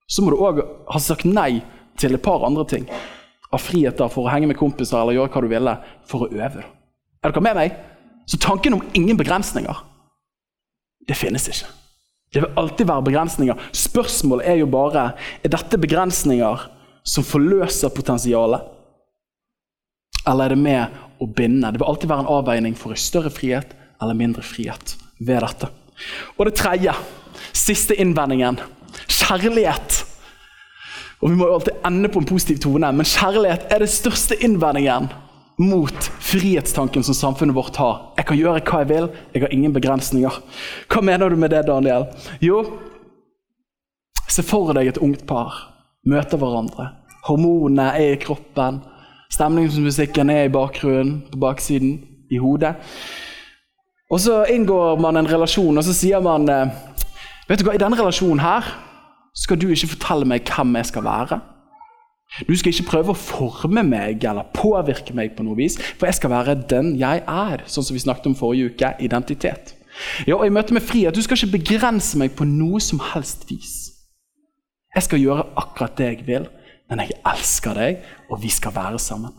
så 0.09 0.23
må 0.23 0.33
du 0.33 0.41
òg 0.41 0.63
ha 0.63 1.01
sagt 1.03 1.27
nei 1.29 1.59
til 2.01 2.17
et 2.17 2.23
par 2.25 2.45
andre 2.47 2.65
ting 2.71 2.87
av 3.53 3.61
friheter 3.61 4.09
for 4.09 4.25
å 4.25 4.31
henge 4.33 4.49
med 4.49 4.57
kompiser 4.57 4.97
eller 4.97 5.19
gjøre 5.19 5.33
hva 5.35 5.43
du 5.43 5.49
ville 5.51 5.75
for 6.09 6.25
å 6.25 6.31
øve. 6.31 6.65
Er 7.21 7.35
dere 7.35 7.45
med 7.45 7.59
meg? 7.59 7.77
Så 8.27 8.39
tanken 8.41 8.75
om 8.75 8.83
ingen 8.97 9.19
begrensninger, 9.19 9.83
det 11.07 11.17
finnes 11.17 11.47
ikke. 11.51 11.69
Det 12.33 12.43
vil 12.43 12.59
alltid 12.59 12.89
være 12.89 13.05
begrensninger. 13.07 13.67
Spørsmålet 13.71 14.49
er 14.51 14.57
jo 14.59 14.67
bare 14.71 15.11
er 15.43 15.53
dette 15.53 15.79
begrensninger 15.79 16.65
som 17.07 17.23
forløser 17.23 17.93
potensialet, 17.95 18.65
eller 20.27 20.43
er 20.43 20.55
det 20.55 20.59
med 20.59 20.97
å 21.23 21.27
binde? 21.31 21.69
Det 21.71 21.79
vil 21.79 21.87
alltid 21.87 22.11
være 22.11 22.25
en 22.25 22.33
avveining 22.35 22.75
for 22.75 22.91
en 22.91 22.99
større 22.99 23.31
frihet 23.31 23.71
eller 24.01 24.17
mindre 24.17 24.43
frihet 24.43 24.97
ved 25.23 25.39
dette. 25.39 25.69
Og 26.35 26.49
det 26.49 26.57
tredje, 26.59 26.93
siste 27.55 27.95
innvendingen, 27.95 28.59
kjærlighet 29.07 30.03
og 31.17 31.31
Vi 31.31 31.37
må 31.37 31.47
jo 31.49 31.55
alltid 31.57 31.85
ende 31.87 32.09
på 32.13 32.21
en 32.21 32.27
positiv 32.29 32.59
tone, 32.61 32.91
men 32.93 33.07
kjærlighet 33.07 33.71
er 33.73 33.81
det 33.81 33.89
største 33.89 34.37
innvendingen 34.45 35.07
mot 35.57 36.11
frihetstanken 36.21 37.03
som 37.03 37.15
samfunnet 37.17 37.55
vårt 37.55 37.75
har. 37.81 38.11
Jeg 38.17 38.27
kan 38.29 38.37
gjøre 38.37 38.61
hva 38.61 38.81
jeg 38.83 38.89
vil, 38.91 39.07
jeg 39.33 39.43
har 39.43 39.53
ingen 39.55 39.73
begrensninger. 39.73 40.41
Hva 40.91 41.01
mener 41.01 41.29
du 41.29 41.37
med 41.39 41.49
det, 41.53 41.63
Daniel? 41.67 42.05
Jo, 42.41 42.61
se 44.29 44.45
for 44.45 44.73
deg 44.77 44.91
et 44.91 45.01
ungt 45.01 45.25
par 45.29 45.55
møter 46.07 46.37
hverandre. 46.37 46.91
Hormonene 47.27 47.89
er 47.97 48.13
i 48.13 48.21
kroppen. 48.21 48.83
Stemningsmusikken 49.33 50.29
er 50.31 50.45
i 50.47 50.53
bakgrunnen, 50.53 51.23
på 51.31 51.39
baksiden, 51.41 51.97
i 52.31 52.37
hodet. 52.39 52.75
Og 54.11 54.21
så 54.23 54.43
inngår 54.51 55.01
man 55.03 55.17
en 55.17 55.27
relasjon, 55.27 55.77
og 55.77 55.83
så 55.83 55.95
sier 55.95 56.23
man 56.23 56.47
eh, 56.51 56.69
Vet 57.47 57.61
du 57.61 57.63
hva, 57.63 57.77
i 57.77 57.79
denne 57.79 57.95
relasjonen 57.95 58.41
her 58.43 58.65
skal 59.37 59.59
du 59.59 59.69
ikke 59.71 59.93
fortelle 59.93 60.27
meg 60.27 60.47
hvem 60.51 60.73
jeg 60.75 60.89
skal 60.89 61.05
være. 61.05 61.37
Du 62.47 62.53
skal 62.59 62.73
ikke 62.73 62.89
prøve 62.91 63.13
å 63.13 63.17
forme 63.17 63.81
meg 63.87 64.25
eller 64.27 64.49
påvirke 64.53 65.15
meg 65.15 65.33
på 65.37 65.45
noe 65.47 65.57
vis, 65.57 65.77
for 65.97 66.09
jeg 66.09 66.19
skal 66.19 66.33
være 66.33 66.57
den 66.69 66.93
jeg 66.99 67.23
er, 67.23 67.63
sånn 67.71 67.87
som 67.87 67.95
vi 67.95 68.03
snakket 68.03 68.29
om 68.29 68.37
forrige 68.37 68.73
uke, 68.73 68.91
identitet. 69.03 69.73
Ja, 70.27 70.35
og 70.37 70.45
i 70.45 70.53
møte 70.53 70.75
med 70.75 70.85
frihet, 70.85 71.15
Du 71.15 71.23
skal 71.23 71.39
ikke 71.39 71.57
begrense 71.57 72.19
meg 72.19 72.35
på 72.37 72.45
noe 72.45 72.81
som 72.83 73.01
helst 73.13 73.47
vis. 73.49 73.73
Jeg 74.93 75.07
skal 75.07 75.21
gjøre 75.23 75.47
akkurat 75.57 75.97
det 75.97 76.11
jeg 76.11 76.27
vil, 76.27 76.47
men 76.89 77.01
jeg 77.03 77.17
elsker 77.25 77.75
deg, 77.77 78.03
og 78.29 78.41
vi 78.43 78.51
skal 78.53 78.75
være 78.75 78.99
sammen. 79.01 79.33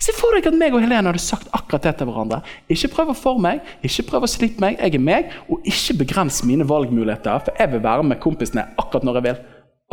Se 0.00 0.14
for 0.16 0.32
deg 0.32 0.46
at 0.48 0.56
meg 0.56 0.72
og 0.72 0.80
Helene 0.80 1.10
hadde 1.10 1.20
sagt 1.20 1.50
akkurat 1.52 1.84
det 1.84 1.92
til 1.98 2.08
hverandre. 2.08 2.38
Ikke 2.72 2.88
prøv 2.94 3.12
å 3.12 3.16
forme 3.18 3.50
meg, 3.50 3.72
ikke 3.84 4.06
prøv 4.08 4.24
å 4.24 4.30
slippe 4.30 4.62
meg, 4.64 4.78
jeg 4.80 4.96
er 4.96 5.02
meg, 5.02 5.34
og 5.48 5.66
ikke 5.68 5.98
begrens 6.04 6.40
mine 6.48 6.64
valgmuligheter, 6.68 7.42
for 7.44 7.60
jeg 7.60 7.72
vil 7.74 7.84
være 7.84 8.06
med 8.08 8.22
kompisene 8.22 8.64
akkurat 8.80 9.04
når 9.04 9.20
jeg 9.20 9.26
vil. 9.28 9.42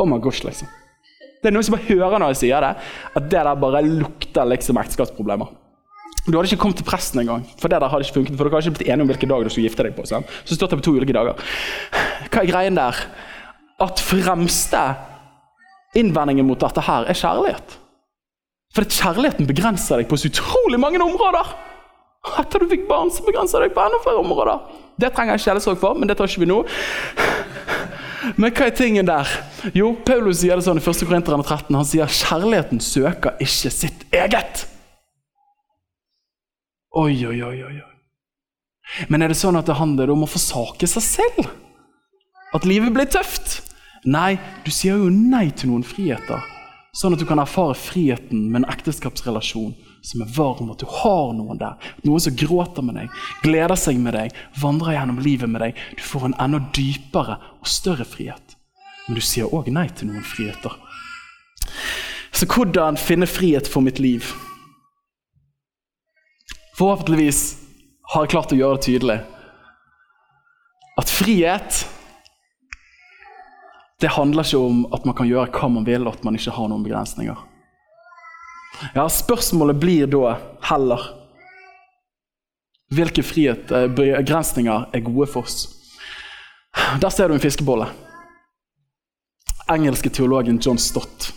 Oh 0.00 0.08
my 0.08 0.20
gosh, 0.22 0.46
liksom. 0.46 0.70
Det 1.42 1.50
er 1.50 1.56
noen 1.56 1.66
som 1.66 1.74
bare 1.74 1.88
hører 1.88 2.22
når 2.22 2.32
jeg 2.32 2.40
sier 2.44 2.62
det, 2.62 2.70
at 3.18 3.24
det 3.26 3.42
der 3.42 3.58
bare 3.58 3.82
lukter 3.82 4.46
liksom 4.46 4.78
ekteskapsproblemer. 4.78 5.50
Du 6.22 6.36
hadde 6.36 6.46
ikke 6.52 6.62
kommet 6.62 6.78
til 6.78 6.86
presten 6.86 7.18
engang, 7.18 7.42
for 7.58 7.66
det 7.66 7.80
der 7.82 7.90
hadde 7.90 8.06
ikke 8.06 8.20
funket, 8.20 8.36
for 8.38 8.46
dere 8.46 8.54
hadde 8.54 8.70
ikke 8.70 8.78
blitt 8.78 8.90
enige 8.92 9.02
om 9.02 9.10
hvilken 9.10 9.32
dag 9.32 9.42
du 9.42 9.50
skulle 9.50 9.66
gifte 9.66 9.86
deg 9.88 9.96
på. 9.96 10.04
Sant? 10.06 10.30
Så 10.46 10.54
stått 10.54 10.70
det 10.70 10.78
på 10.78 10.86
to 10.86 10.94
ulike 10.94 11.16
dager. 11.16 11.40
Hva 12.28 12.44
er 12.44 12.50
greien 12.52 12.78
der? 12.78 13.00
At 13.82 14.02
fremste 14.06 14.84
innvendingen 15.98 16.46
mot 16.46 16.62
dette 16.62 16.84
her 16.86 17.10
er 17.10 17.18
kjærlighet. 17.18 17.74
For 18.72 18.86
kjærligheten 18.86 19.50
begrenser 19.50 19.98
deg 19.98 20.08
på 20.08 20.20
så 20.20 20.30
utrolig 20.30 20.78
mange 20.80 21.02
områder. 21.02 21.50
Etter 22.38 22.62
du 22.62 22.70
fikk 22.70 22.86
barn, 22.86 23.10
så 23.10 23.26
begrenser 23.26 23.66
deg 23.66 23.74
på 23.74 23.82
enda 23.82 23.98
flere 24.04 24.22
områder. 24.22 24.62
Det 25.02 25.10
trenger 25.10 25.34
jeg 25.34 25.48
kjærlighetssorg 25.48 25.82
for, 25.82 25.98
men 25.98 26.06
det 26.06 26.14
tar 26.16 26.30
ikke 26.30 26.44
vi 26.44 26.52
nå. 26.52 26.62
Men 28.36 28.52
hva 28.54 28.68
er 28.68 28.74
tingen 28.76 29.08
der? 29.08 29.30
Jo, 29.74 29.92
Paulus 30.06 30.42
sier 30.42 30.58
det 30.58 30.66
sånn 30.66 30.78
i 30.78 30.84
1. 30.84 31.06
Korinterne 31.08 31.44
13. 31.44 31.74
Han 31.74 31.88
sier 31.88 32.10
kjærligheten 32.10 32.82
søker 32.82 33.34
ikke 33.42 33.72
sitt 33.74 34.06
eget. 34.14 34.66
Oi, 36.92 37.16
oi, 37.26 37.38
oi, 37.42 37.58
oi. 37.66 37.76
Men 39.08 39.24
er 39.24 39.32
det 39.32 39.38
sånn 39.40 39.56
at 39.56 39.68
det 39.68 39.78
handler 39.78 40.12
om 40.12 40.26
å 40.26 40.30
forsake 40.30 40.88
seg 40.90 41.06
selv? 41.06 41.50
At 42.52 42.66
livet 42.68 42.92
blir 42.92 43.08
tøft? 43.08 43.62
Nei, 44.04 44.36
du 44.66 44.70
sier 44.74 44.98
jo 45.00 45.08
nei 45.12 45.48
til 45.56 45.70
noen 45.70 45.86
friheter. 45.86 46.42
Sånn 46.92 47.16
at 47.16 47.22
du 47.22 47.26
kan 47.28 47.40
erfare 47.40 47.76
friheten 47.78 48.50
med 48.50 48.62
en 48.62 48.70
ekteskapsrelasjon 48.74 49.72
som 50.02 50.22
er 50.24 50.30
varm, 50.36 50.70
at 50.72 50.82
du 50.82 50.86
har 50.90 51.32
noen 51.36 51.60
der. 51.60 51.78
Noen 52.06 52.22
som 52.22 52.36
gråter 52.36 52.84
med 52.84 52.98
deg, 52.98 53.18
gleder 53.44 53.78
seg 53.78 54.00
med 54.02 54.16
deg, 54.18 54.34
vandrer 54.60 54.96
gjennom 54.96 55.20
livet 55.22 55.50
med 55.50 55.62
deg. 55.62 55.82
Du 55.98 56.02
får 56.06 56.28
en 56.28 56.38
enda 56.42 56.62
dypere 56.74 57.38
og 57.60 57.70
større 57.70 58.06
frihet. 58.08 58.56
Men 59.06 59.18
du 59.18 59.22
sier 59.24 59.50
òg 59.54 59.70
nei 59.74 59.88
til 59.94 60.10
noen 60.10 60.26
friheter. 60.26 60.74
Så 62.32 62.48
hvordan 62.50 62.98
finne 62.98 63.28
frihet 63.30 63.68
for 63.70 63.84
mitt 63.84 64.00
liv? 64.02 64.26
Forhåpentligvis 66.78 67.44
har 68.12 68.24
jeg 68.24 68.34
klart 68.34 68.54
å 68.54 68.58
gjøre 68.58 68.80
det 68.80 68.86
tydelig 68.88 69.20
at 71.00 71.08
frihet 71.08 71.82
det 74.02 74.10
handler 74.12 74.44
ikke 74.44 74.58
om 74.58 74.82
at 74.92 75.04
man 75.06 75.14
kan 75.16 75.28
gjøre 75.30 75.52
hva 75.54 75.68
man 75.70 75.86
vil, 75.86 76.06
og 76.06 76.16
at 76.16 76.24
man 76.26 76.34
ikke 76.34 76.52
har 76.56 76.68
noen 76.68 76.82
begrensninger. 76.82 77.38
Ja, 78.94 79.08
Spørsmålet 79.08 79.76
blir 79.80 80.06
da 80.10 80.36
heller 80.68 81.10
hvilke 82.92 83.22
frihet, 83.24 83.70
eh, 83.72 83.88
begrensninger 83.88 84.88
er 84.92 85.00
gode 85.00 85.28
for 85.32 85.46
oss. 85.46 85.68
Der 87.00 87.10
ser 87.10 87.28
du 87.28 87.34
en 87.34 87.40
fiskebolle. 87.40 87.88
Engelske 89.70 90.10
teologen 90.10 90.58
John 90.60 90.78
Stott, 90.78 91.32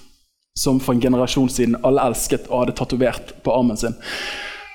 som 0.58 0.80
for 0.80 0.93
en 0.93 1.02
generasjon 1.02 1.50
siden 1.50 1.78
alle 1.84 2.04
elsket 2.10 2.50
og 2.50 2.65
hadde 2.65 2.76
tatovert 2.76 3.34
på 3.43 3.54
armen 3.56 3.78
sin, 3.78 3.95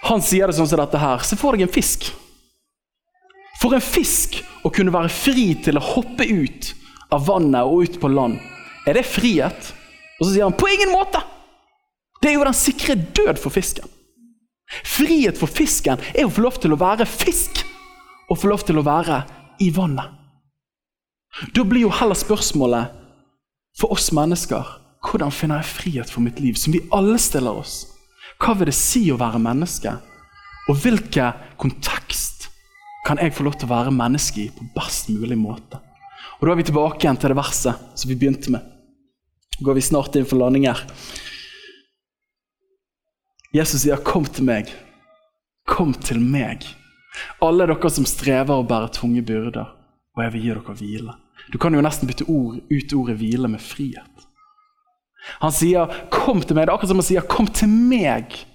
han 0.03 0.23
sier 0.25 0.49
det 0.49 0.57
sånn 0.57 0.69
som 0.69 0.81
dette 0.81 1.01
her. 1.01 1.21
Se 1.25 1.37
for 1.37 1.53
deg 1.53 1.67
en 1.67 1.73
fisk. 1.73 2.09
For 3.61 3.77
en 3.77 3.85
fisk 3.85 4.39
å 4.65 4.73
kunne 4.73 4.95
være 4.95 5.13
fri 5.13 5.51
til 5.61 5.77
å 5.77 5.85
hoppe 5.85 6.25
ut 6.25 6.71
av 7.13 7.27
vannet 7.27 7.67
og 7.67 7.85
ut 7.85 8.01
på 8.01 8.09
land, 8.09 8.39
er 8.89 8.97
det 8.97 9.05
frihet? 9.05 9.75
Og 10.21 10.27
så 10.27 10.33
sier 10.33 10.49
han 10.49 10.57
på 10.57 10.71
ingen 10.73 10.95
måte! 10.95 11.21
Det 12.21 12.31
er 12.31 12.37
jo 12.37 12.45
den 12.45 12.57
sikre 12.57 12.97
død 12.97 13.41
for 13.41 13.53
fisken. 13.55 13.89
Frihet 14.87 15.39
for 15.41 15.51
fisken 15.51 16.01
er 16.15 16.27
å 16.27 16.33
få 16.33 16.45
lov 16.45 16.61
til 16.63 16.75
å 16.75 16.79
være 16.81 17.09
fisk 17.09 17.65
og 18.31 18.39
få 18.39 18.51
lov 18.53 18.65
til 18.67 18.79
å 18.79 18.87
være 18.87 19.23
i 19.65 19.71
vannet. 19.75 20.17
Da 21.55 21.65
blir 21.65 21.87
jo 21.87 21.95
heller 21.95 22.19
spørsmålet 22.19 22.93
for 23.79 23.95
oss 23.95 24.11
mennesker 24.15 24.77
hvordan 25.07 25.33
finner 25.33 25.63
jeg 25.63 25.73
frihet 25.73 26.11
for 26.13 26.21
mitt 26.21 26.41
liv, 26.43 26.59
som 26.61 26.75
vi 26.75 26.83
alle 26.93 27.17
stiller 27.19 27.57
oss. 27.57 27.87
Hva 28.41 28.53
vil 28.59 28.69
det 28.69 28.77
si 28.77 29.07
å 29.13 29.19
være 29.21 29.41
menneske? 29.41 29.95
Og 30.69 30.77
hvilken 30.83 31.39
kontekst 31.61 32.51
kan 33.07 33.19
jeg 33.19 33.33
få 33.35 33.47
lov 33.47 33.57
til 33.57 33.71
å 33.71 33.73
være 33.73 33.95
menneske 33.97 34.45
i 34.45 34.51
på 34.53 34.67
best 34.77 35.09
mulig 35.09 35.39
måte? 35.41 35.81
Og 36.41 36.47
Da 36.47 36.53
er 36.53 36.61
vi 36.61 36.69
tilbake 36.69 37.05
igjen 37.05 37.19
til 37.21 37.33
det 37.33 37.41
verset 37.41 37.81
som 37.97 38.09
vi 38.09 38.17
begynte 38.17 38.53
med. 38.53 38.61
Går 39.61 39.77
vi 39.77 39.85
snart 39.85 40.17
inn 40.17 40.29
for 40.29 40.41
landing 40.41 40.69
her. 40.69 40.85
Jesus 43.55 43.83
sier, 43.83 43.97
'Kom 43.97 44.25
til 44.25 44.45
meg. 44.45 44.69
Kom 45.67 45.93
til 45.95 46.21
meg.' 46.21 46.77
Alle 47.43 47.67
dere 47.67 47.91
som 47.91 48.07
strever 48.07 48.55
og 48.55 48.69
bærer 48.69 48.93
tunge 48.95 49.23
byrder, 49.23 49.67
og 50.17 50.23
jeg 50.25 50.33
vil 50.33 50.43
gi 50.43 50.49
dere 50.49 50.75
hvile. 50.79 51.15
Du 51.53 51.59
kan 51.59 51.75
jo 51.75 51.81
nesten 51.81 52.07
bytte 52.07 52.29
ord, 52.29 52.61
ut 52.71 52.95
ordet 52.95 53.17
hvile 53.17 53.49
med 53.49 53.59
frihet. 53.61 54.27
Han 55.41 55.53
sier, 55.53 55.87
'Kom 56.11 56.41
til 56.41 56.55
meg.' 56.55 56.67
Det 56.67 56.69
er 56.69 56.75
akkurat 56.75 56.89
som 56.89 56.97
han 56.97 57.03
sier, 57.03 57.21
'Kom 57.21 57.47
til 57.47 57.69
meg'. 57.69 58.47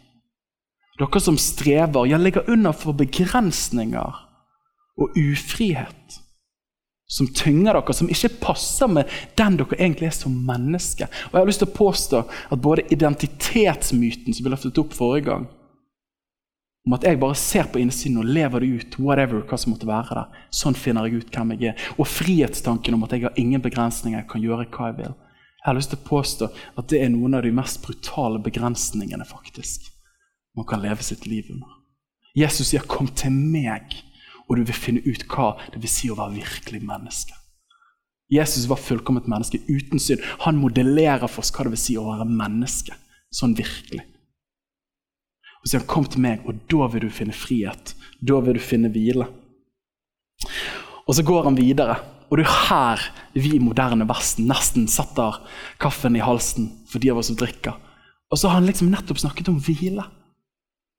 Dere 1.00 1.20
som 1.20 1.38
strever, 1.38 2.06
ja, 2.06 2.18
ligger 2.18 2.50
under 2.50 2.72
for 2.72 2.94
begrensninger 2.94 4.30
og 4.98 5.10
ufrihet. 5.18 6.25
Som 7.08 7.28
tynger 7.28 7.78
dere, 7.78 7.94
som 7.94 8.10
ikke 8.10 8.32
passer 8.42 8.90
med 8.90 9.12
den 9.38 9.60
dere 9.60 9.78
egentlig 9.78 10.10
er 10.10 10.16
som 10.18 10.34
menneske. 10.48 11.06
Og 11.30 11.36
jeg 11.36 11.42
har 11.42 11.52
lyst 11.52 11.62
til 11.62 11.70
å 11.70 11.78
påstå 11.78 12.24
at 12.26 12.62
både 12.62 12.88
identitetsmyten 12.96 14.34
som 14.34 14.46
vi 14.46 14.54
løftet 14.54 14.82
opp 14.82 14.96
forrige 14.98 15.28
gang, 15.30 15.46
om 16.86 16.94
at 16.94 17.06
jeg 17.06 17.18
bare 17.22 17.38
ser 17.38 17.70
på 17.74 17.80
innsiden 17.82 18.20
og 18.22 18.30
lever 18.30 18.62
det 18.62 18.68
ut, 18.70 18.98
whatever, 19.02 19.42
hva 19.42 19.58
som 19.58 19.74
måtte 19.74 19.90
være 19.90 20.18
der. 20.20 20.42
Sånn 20.54 20.78
finner 20.78 21.08
jeg 21.08 21.24
ut 21.24 21.32
hvem 21.34 21.56
jeg 21.56 21.72
er. 21.72 21.86
Og 21.98 22.10
frihetstanken 22.10 22.98
om 22.98 23.06
at 23.08 23.16
jeg 23.16 23.26
har 23.26 23.40
ingen 23.42 23.64
begrensninger, 23.64 24.20
jeg 24.20 24.30
kan 24.30 24.44
gjøre 24.44 24.68
hva 24.70 24.92
jeg 24.92 25.00
vil. 25.00 25.16
Jeg 25.66 25.66
har 25.72 25.78
lyst 25.80 25.94
til 25.96 26.02
å 26.02 26.10
påstå 26.10 26.50
at 26.78 26.90
det 26.92 27.02
er 27.02 27.10
noen 27.10 27.40
av 27.40 27.42
de 27.42 27.54
mest 27.58 27.82
brutale 27.82 28.38
begrensningene 28.46 29.26
faktisk 29.26 29.90
man 30.56 30.68
kan 30.70 30.84
leve 30.86 31.04
sitt 31.04 31.26
liv 31.26 31.50
under. 31.50 31.68
Jesus 32.36 32.68
sier 32.68 32.86
'kom 32.88 33.08
til 33.08 33.32
meg', 33.32 34.04
og 34.48 34.58
du 34.58 34.64
vil 34.64 34.78
finne 34.78 35.04
ut 35.06 35.26
hva 35.32 35.54
det 35.74 35.82
vil 35.82 35.92
si 35.92 36.10
å 36.12 36.18
være 36.18 36.40
virkelig 36.40 36.82
menneske. 36.86 37.34
Jesus 38.32 38.66
var 38.70 38.82
fullkomment 38.82 39.28
menneske 39.30 39.62
uten 39.68 40.02
synd. 40.02 40.24
Han 40.46 40.58
modellerer 40.58 41.28
for 41.30 41.44
oss 41.44 41.54
hva 41.54 41.68
det 41.68 41.76
vil 41.76 41.84
si 41.84 41.98
å 41.98 42.08
være 42.08 42.26
menneske. 42.30 42.98
Sånn 43.34 43.56
virkelig. 43.58 44.02
Og 45.62 45.70
så 45.70 45.80
han 45.80 45.88
'kom 45.88 46.06
til 46.06 46.22
meg', 46.22 46.46
og 46.46 46.56
da 46.70 46.88
vil 46.88 47.02
du 47.02 47.10
finne 47.10 47.34
frihet. 47.34 47.96
Da 48.22 48.40
vil 48.40 48.54
du 48.54 48.60
finne 48.60 48.90
hvile. 48.90 49.28
Og 51.08 51.16
så 51.16 51.24
går 51.24 51.44
han 51.44 51.58
videre. 51.58 52.00
Og 52.30 52.38
det 52.38 52.46
er 52.46 52.68
her 52.70 53.02
vi 53.34 53.56
i 53.56 53.60
moderne 53.60 54.08
Vesten 54.08 54.48
nesten 54.48 54.88
setter 54.88 55.38
kaffen 55.80 56.16
i 56.16 56.24
halsen 56.26 56.72
for 56.90 57.00
de 57.00 57.12
av 57.12 57.18
oss 57.18 57.28
som 57.28 57.36
drikker. 57.36 57.74
Og 58.32 58.38
så 58.38 58.48
har 58.48 58.60
han 58.60 58.66
liksom 58.66 58.90
nettopp 58.90 59.22
snakket 59.22 59.50
om 59.50 59.60
hvile. 59.62 60.04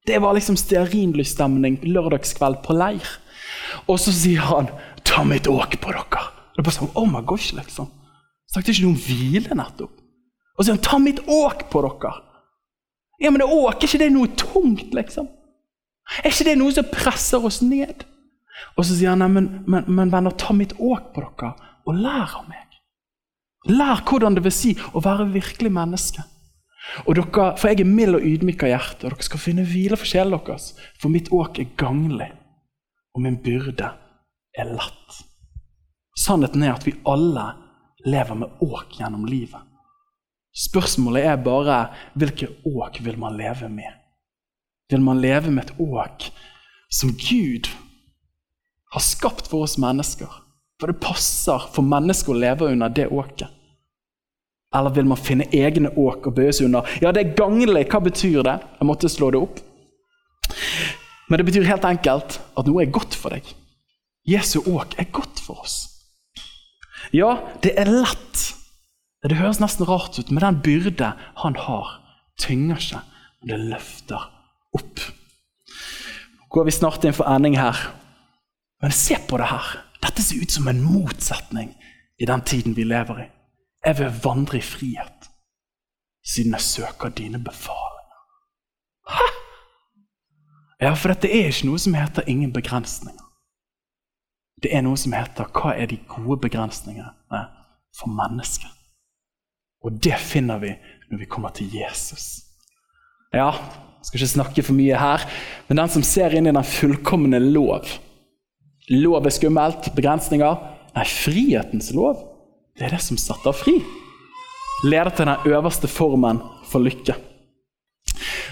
Det 0.06 0.20
var 0.22 0.34
liksom 0.34 0.56
stearinlysstemning 0.56 1.80
lørdagskveld 1.82 2.62
på 2.62 2.76
leir. 2.78 3.06
Og 3.86 4.00
så 4.00 4.12
sier 4.12 4.40
han 4.40 4.68
'ta 5.04 5.24
mitt 5.24 5.46
åk 5.46 5.80
på 5.80 5.92
dere'. 5.92 6.30
Det 6.54 6.58
er 6.58 6.62
bare 6.62 6.78
sånn, 6.78 6.94
oh 6.94 7.06
my 7.06 7.22
gosh, 7.22 7.52
liksom. 7.54 7.90
Snakket 8.52 8.74
ikke 8.74 8.82
noe 8.86 8.94
om 8.94 9.02
hvile 9.06 9.54
nettopp? 9.54 9.92
Og 10.56 10.60
så 10.60 10.64
sier 10.64 10.76
han 10.76 10.84
'ta 10.84 10.98
mitt 10.98 11.20
åk 11.28 11.70
på 11.70 11.82
dere'. 11.82 12.22
Ja, 13.20 13.30
men 13.30 13.40
det 13.40 13.48
åk, 13.48 13.82
er 13.82 13.88
ikke 13.88 13.98
det 13.98 14.12
noe 14.12 14.28
tungt, 14.36 14.92
liksom? 14.94 15.28
Er 16.22 16.30
ikke 16.30 16.44
det 16.44 16.58
noe 16.58 16.72
som 16.72 16.84
presser 16.92 17.44
oss 17.44 17.62
ned? 17.62 18.04
Og 18.76 18.84
så 18.84 18.94
sier 18.96 19.12
han 19.12 19.22
nei, 19.24 19.28
men, 19.28 19.64
men, 19.66 19.84
men 19.88 20.12
venner, 20.12 20.30
ta 20.36 20.52
mitt 20.56 20.74
åk 20.78 21.12
på 21.14 21.24
dere 21.24 21.54
og 21.86 21.94
lær 21.94 22.38
av 22.40 22.48
meg. 22.48 22.78
Lær 23.70 24.02
hvordan 24.06 24.36
det 24.36 24.44
vil 24.46 24.54
si 24.54 24.72
å 24.94 25.02
være 25.02 25.28
virkelig 25.34 25.72
menneske. 25.72 26.24
Og 27.06 27.16
dere, 27.18 27.52
For 27.58 27.70
jeg 27.70 27.82
er 27.82 27.90
mild 27.90 28.18
og 28.18 28.26
ydmyk 28.26 28.64
av 28.66 28.72
hjerte, 28.72 29.06
og 29.06 29.14
dere 29.14 29.26
skal 29.26 29.42
finne 29.42 29.66
hvile 29.66 29.98
for 29.98 30.08
sjelen 30.08 30.36
deres. 30.36 30.74
For 31.00 31.12
mitt 31.12 31.32
åk 31.34 31.60
er 31.62 31.72
ganglig, 31.78 32.30
og 33.16 33.22
min 33.24 33.38
byrde 33.40 33.88
er 34.56 34.68
lett. 34.68 35.22
Sannheten 36.16 36.64
er 36.64 36.74
at 36.76 36.84
vi 36.86 36.92
alle 37.08 37.46
lever 38.04 38.36
med 38.42 38.60
åk 38.64 38.98
gjennom 39.00 39.24
livet. 39.28 39.62
Spørsmålet 40.56 41.24
er 41.28 41.40
bare 41.44 41.78
hvilke 42.16 42.48
åk 42.64 43.00
vil 43.04 43.18
man 43.20 43.36
leve 43.36 43.68
med? 43.72 43.92
Vil 44.92 45.02
man 45.04 45.20
leve 45.20 45.50
med 45.50 45.64
et 45.64 45.80
åk 45.80 46.28
som 46.92 47.12
Gud 47.16 47.68
har 48.92 49.04
skapt 49.04 49.48
for 49.50 49.66
oss 49.66 49.76
mennesker. 49.80 50.30
For 50.80 50.92
det 50.92 51.00
passer 51.00 51.66
for 51.72 51.84
mennesker 51.84 52.32
å 52.32 52.40
leve 52.40 52.70
under 52.72 52.92
det 52.92 53.08
åket. 53.08 53.48
Eller 54.76 54.92
vil 54.92 55.08
man 55.08 55.20
finne 55.20 55.48
egne 55.56 55.88
åk 55.96 56.28
å 56.28 56.34
bøye 56.36 56.52
seg 56.52 56.68
under? 56.68 56.88
Ja, 57.00 57.12
det 57.12 57.22
er 57.22 57.36
ganglig. 57.38 57.86
Hva 57.88 58.00
betyr 58.04 58.42
det? 58.44 58.58
Jeg 58.76 58.88
måtte 58.88 59.12
slå 59.12 59.32
det 59.32 59.40
opp. 59.40 59.60
Men 61.28 61.40
det 61.40 61.46
betyr 61.48 61.66
helt 61.66 61.86
enkelt 61.86 62.38
at 62.56 62.68
noe 62.68 62.84
er 62.84 62.92
godt 62.94 63.16
for 63.18 63.34
deg. 63.34 63.46
Jesu 64.26 64.60
åk 64.62 64.96
er 64.98 65.10
godt 65.14 65.42
for 65.42 65.62
oss. 65.62 65.78
Ja, 67.14 67.36
det 67.62 67.74
er 67.78 67.90
lett. 67.90 68.52
Det 69.26 69.38
høres 69.38 69.58
nesten 69.62 69.86
rart 69.88 70.18
ut, 70.18 70.30
men 70.30 70.42
den 70.42 70.60
byrde 70.62 71.12
han 71.42 71.56
har, 71.58 71.96
tynger 72.38 72.78
ikke. 72.78 73.02
Det 73.46 73.58
løfter 73.58 74.22
opp. 74.74 75.02
Nå 76.38 76.50
går 76.54 76.66
vi 76.66 76.74
snart 76.74 77.06
inn 77.06 77.14
for 77.14 77.28
ending 77.30 77.58
her. 77.58 77.78
Men 78.82 78.94
se 78.94 79.18
på 79.28 79.38
det 79.40 79.50
her. 79.50 79.72
Dette 80.02 80.22
ser 80.22 80.42
ut 80.42 80.52
som 80.52 80.68
en 80.70 80.82
motsetning 80.82 81.72
i 82.18 82.28
den 82.28 82.42
tiden 82.46 82.76
vi 82.76 82.86
lever 82.86 83.24
i. 83.24 83.30
Jeg 83.86 83.98
vil 83.98 84.20
vandre 84.24 84.58
i 84.58 84.64
frihet 84.64 85.30
siden 86.26 86.56
jeg 86.56 86.60
søker 86.60 87.12
dine 87.14 87.38
befalinger. 87.38 88.22
Hæ? 89.10 89.45
Ja, 90.82 90.92
for 90.92 91.12
dette 91.12 91.30
er 91.32 91.48
ikke 91.48 91.70
noe 91.70 91.80
som 91.80 91.96
heter 91.96 92.26
ingen 92.28 92.52
begrensninger. 92.52 93.22
Det 94.62 94.72
er 94.72 94.82
noe 94.84 94.96
som 95.00 95.14
heter 95.16 95.48
hva 95.56 95.74
er 95.76 95.88
de 95.90 95.98
gode 96.08 96.38
begrensningene 96.46 97.42
for 97.96 98.12
mennesket? 98.12 98.72
Og 99.84 99.96
det 100.02 100.16
finner 100.20 100.60
vi 100.60 100.72
når 101.10 101.22
vi 101.22 101.28
kommer 101.30 101.52
til 101.56 101.72
Jesus. 101.72 102.42
Ja, 103.32 103.52
jeg 103.52 104.08
skal 104.08 104.20
ikke 104.20 104.32
snakke 104.32 104.64
for 104.64 104.76
mye 104.76 104.98
her, 105.00 105.24
men 105.68 105.80
den 105.80 105.92
som 105.92 106.04
ser 106.06 106.34
inn 106.36 106.48
i 106.48 106.54
den 106.54 106.66
fullkomne 106.66 107.40
lov 107.42 107.88
Lov 108.86 109.24
er 109.26 109.34
skummelt, 109.34 109.88
begrensninger. 109.96 110.60
Nei, 110.94 111.04
frihetens 111.10 111.88
lov, 111.90 112.20
det 112.78 112.86
er 112.86 112.92
det 112.94 113.00
som 113.02 113.18
setter 113.18 113.56
fri. 113.56 113.80
Leder 114.86 115.10
til 115.10 115.26
den 115.26 115.48
øverste 115.50 115.90
formen 115.90 116.38
for 116.70 116.84
lykke. 116.84 117.16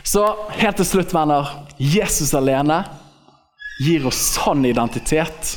Så 0.04 0.36
helt 0.48 0.76
til 0.76 0.86
slutt, 0.86 1.14
venner. 1.16 1.48
Jesus 1.80 2.34
alene 2.36 2.82
gir 3.80 4.04
oss 4.06 4.20
sann 4.34 4.64
identitet 4.68 5.54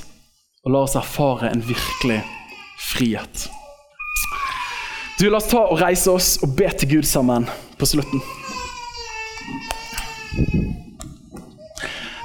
og 0.63 0.71
lar 0.71 0.87
oss 0.87 0.95
erfare 0.95 1.51
en 1.51 1.61
virkelig 1.61 2.21
frihet. 2.79 3.49
Du, 5.19 5.27
La 5.29 5.41
oss 5.41 5.49
ta 5.51 5.65
og 5.65 5.81
reise 5.81 6.13
oss 6.13 6.37
og 6.45 6.53
be 6.55 6.69
til 6.79 6.95
Gud 6.95 7.07
sammen 7.09 7.47
på 7.77 7.89
slutten. 7.89 8.23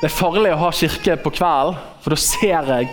Det 0.02 0.08
er 0.08 0.14
farlig 0.14 0.52
å 0.54 0.60
ha 0.62 0.70
kirke 0.74 1.16
på 1.24 1.34
kvelden, 1.34 1.78
for 2.02 2.14
da 2.14 2.20
ser 2.20 2.70
jeg, 2.74 2.88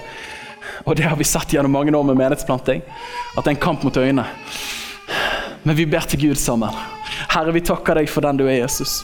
og 0.86 0.98
det 0.98 1.06
har 1.10 1.18
vi 1.20 1.28
sett 1.28 1.54
gjennom 1.54 1.74
mange 1.74 1.94
år 1.94 2.06
med 2.06 2.18
menighetsplanting, 2.18 2.82
at 2.82 3.44
det 3.44 3.48
er 3.50 3.56
en 3.58 3.62
kamp 3.62 3.86
mot 3.86 3.98
øynene. 3.98 4.26
Men 5.66 5.78
vi 5.78 5.90
ber 5.90 6.06
til 6.10 6.30
Gud 6.30 6.40
sammen. 6.40 6.74
Herre, 7.30 7.54
vi 7.54 7.66
takker 7.66 8.00
deg 8.00 8.10
for 8.10 8.26
den 8.26 8.40
du 8.40 8.46
er, 8.48 8.62
Jesus. 8.62 9.02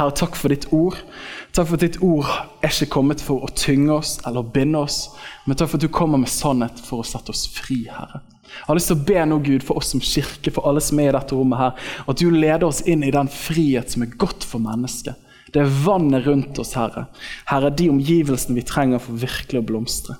Herre, 0.00 0.14
takk 0.16 0.36
for 0.38 0.48
ditt 0.48 0.70
ord. 0.72 0.96
Takk 1.52 1.66
for 1.68 1.76
at 1.76 1.82
ditt 1.84 1.98
ord 2.00 2.24
er 2.64 2.70
ikke 2.70 2.88
kommet 2.94 3.20
for 3.20 3.44
å 3.44 3.50
tynge 3.52 3.92
oss 3.98 4.14
eller 4.24 4.46
binde 4.54 4.80
oss, 4.80 5.10
men 5.44 5.58
takk 5.58 5.72
for 5.72 5.80
at 5.80 5.84
du 5.84 5.92
kommer 5.92 6.22
med 6.22 6.30
sannhet 6.32 6.80
for 6.80 7.02
å 7.02 7.06
sette 7.06 7.34
oss 7.34 7.42
fri, 7.52 7.82
Herre. 7.90 8.22
Jeg 8.50 8.66
har 8.66 8.78
lyst 8.78 8.90
til 8.90 8.96
å 8.96 9.04
be 9.10 9.26
nå, 9.28 9.38
Gud, 9.44 9.66
for 9.66 9.78
oss 9.78 9.92
som 9.92 10.00
kirke, 10.02 10.54
for 10.56 10.66
alle 10.66 10.80
som 10.82 10.98
er 11.02 11.10
i 11.10 11.16
dette 11.18 11.36
rommet 11.36 11.60
her, 11.60 11.92
at 12.08 12.22
du 12.22 12.32
leder 12.32 12.64
oss 12.66 12.80
inn 12.88 13.04
i 13.04 13.12
den 13.14 13.28
frihet 13.30 13.92
som 13.92 14.06
er 14.06 14.16
godt 14.24 14.46
for 14.46 14.62
mennesket. 14.64 15.20
Det 15.52 15.62
er 15.62 15.76
vannet 15.84 16.24
rundt 16.26 16.58
oss, 16.62 16.72
Herre. 16.78 17.06
Herre, 17.50 17.70
de 17.74 17.90
omgivelsene 17.92 18.56
vi 18.56 18.66
trenger 18.66 19.02
for 19.04 19.20
virkelig 19.20 19.60
å 19.60 19.68
blomstre. 19.68 20.16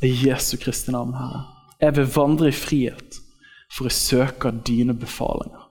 I 0.00 0.14
Jesu 0.24 0.56
Kristi 0.62 0.94
navn, 0.94 1.14
Herre. 1.18 1.44
Jeg 1.82 1.98
vil 1.98 2.12
vandre 2.16 2.50
i 2.50 2.56
frihet, 2.56 3.20
for 3.68 3.90
jeg 3.90 4.00
søker 4.00 4.62
dine 4.66 4.96
befalinger. 4.96 5.67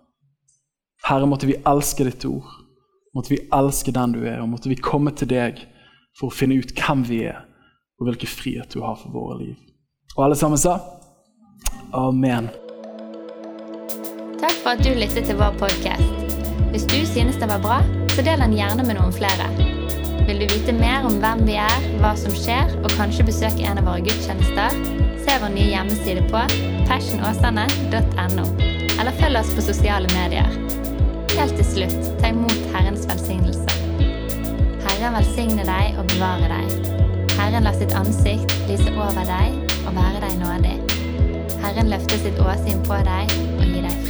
Herre, 1.07 1.25
måtte 1.25 1.47
vi 1.47 1.55
elske 1.65 2.03
ditt 2.03 2.25
ord. 2.25 2.43
Måtte 3.15 3.31
vi 3.31 3.39
elske 3.53 3.93
den 3.95 4.11
du 4.11 4.25
er, 4.27 4.41
og 4.43 4.49
måtte 4.51 4.67
vi 4.67 4.75
komme 4.75 5.13
til 5.15 5.29
deg 5.31 5.61
for 6.19 6.27
å 6.27 6.35
finne 6.35 6.57
ut 6.59 6.73
hvem 6.75 7.05
vi 7.07 7.21
er, 7.29 7.45
og 7.95 8.09
hvilken 8.09 8.27
frihet 8.27 8.75
du 8.75 8.81
har 8.83 8.97
for 8.99 9.15
våre 9.15 9.37
liv. 9.39 9.55
Og 10.17 10.25
alle 10.25 10.35
sammen 10.35 10.59
sa 10.59 10.75
amen. 11.95 12.49
Takk 14.41 14.59
for 14.59 14.73
at 14.73 14.83
du 14.83 14.91
lyttet 14.99 15.31
til 15.31 15.39
vår 15.39 15.55
podkast. 15.63 16.27
Hvis 16.73 16.89
du 16.91 16.99
synes 17.07 17.39
det 17.39 17.47
var 17.53 17.63
bra, 17.63 17.79
så 18.11 18.27
del 18.27 18.43
den 18.43 18.57
gjerne 18.59 18.83
med 18.83 18.99
noen 18.99 19.15
flere. 19.15 19.47
Vil 20.27 20.43
du 20.43 20.51
vite 20.51 20.75
mer 20.75 21.07
om 21.07 21.21
hvem 21.23 21.47
vi 21.47 21.55
er, 21.63 21.89
hva 22.03 22.17
som 22.19 22.35
skjer, 22.35 22.75
og 22.83 22.91
kanskje 22.99 23.29
besøke 23.31 23.63
en 23.63 23.79
av 23.79 23.87
våre 23.87 24.03
gudstjenester, 24.03 24.75
se 25.23 25.39
vår 25.39 25.55
nye 25.55 25.71
hjemmeside 25.71 26.27
på 26.27 26.45
passionåsane.no, 26.91 28.47
eller 28.99 29.21
følg 29.23 29.45
oss 29.45 29.55
på 29.55 29.69
sosiale 29.71 30.11
medier. 30.17 30.66
Helt 31.37 31.53
til 31.53 31.65
slutt, 31.65 32.07
ta 32.17 32.31
imot 32.33 32.55
Herrens 32.73 33.03
velsignelse. 33.05 33.75
Herren 34.87 35.13
velsigne 35.13 35.67
deg 35.67 35.99
og 36.01 36.07
bevare 36.09 36.49
deg. 36.49 36.89
Herren 37.37 37.67
la 37.67 37.73
sitt 37.77 37.93
ansikt 37.93 38.55
lyse 38.65 38.89
over 38.97 39.21
deg 39.29 39.53
og 39.83 39.93
være 39.99 40.23
deg 40.23 40.33
nådig. 40.41 40.75
Herren 41.61 41.93
løfter 41.93 42.25
sitt 42.25 42.41
åsyn 42.41 42.81
på 42.89 42.97
deg 43.05 43.37
og 43.59 43.65
gir 43.67 43.85
deg 43.85 43.93
fred. 43.93 44.06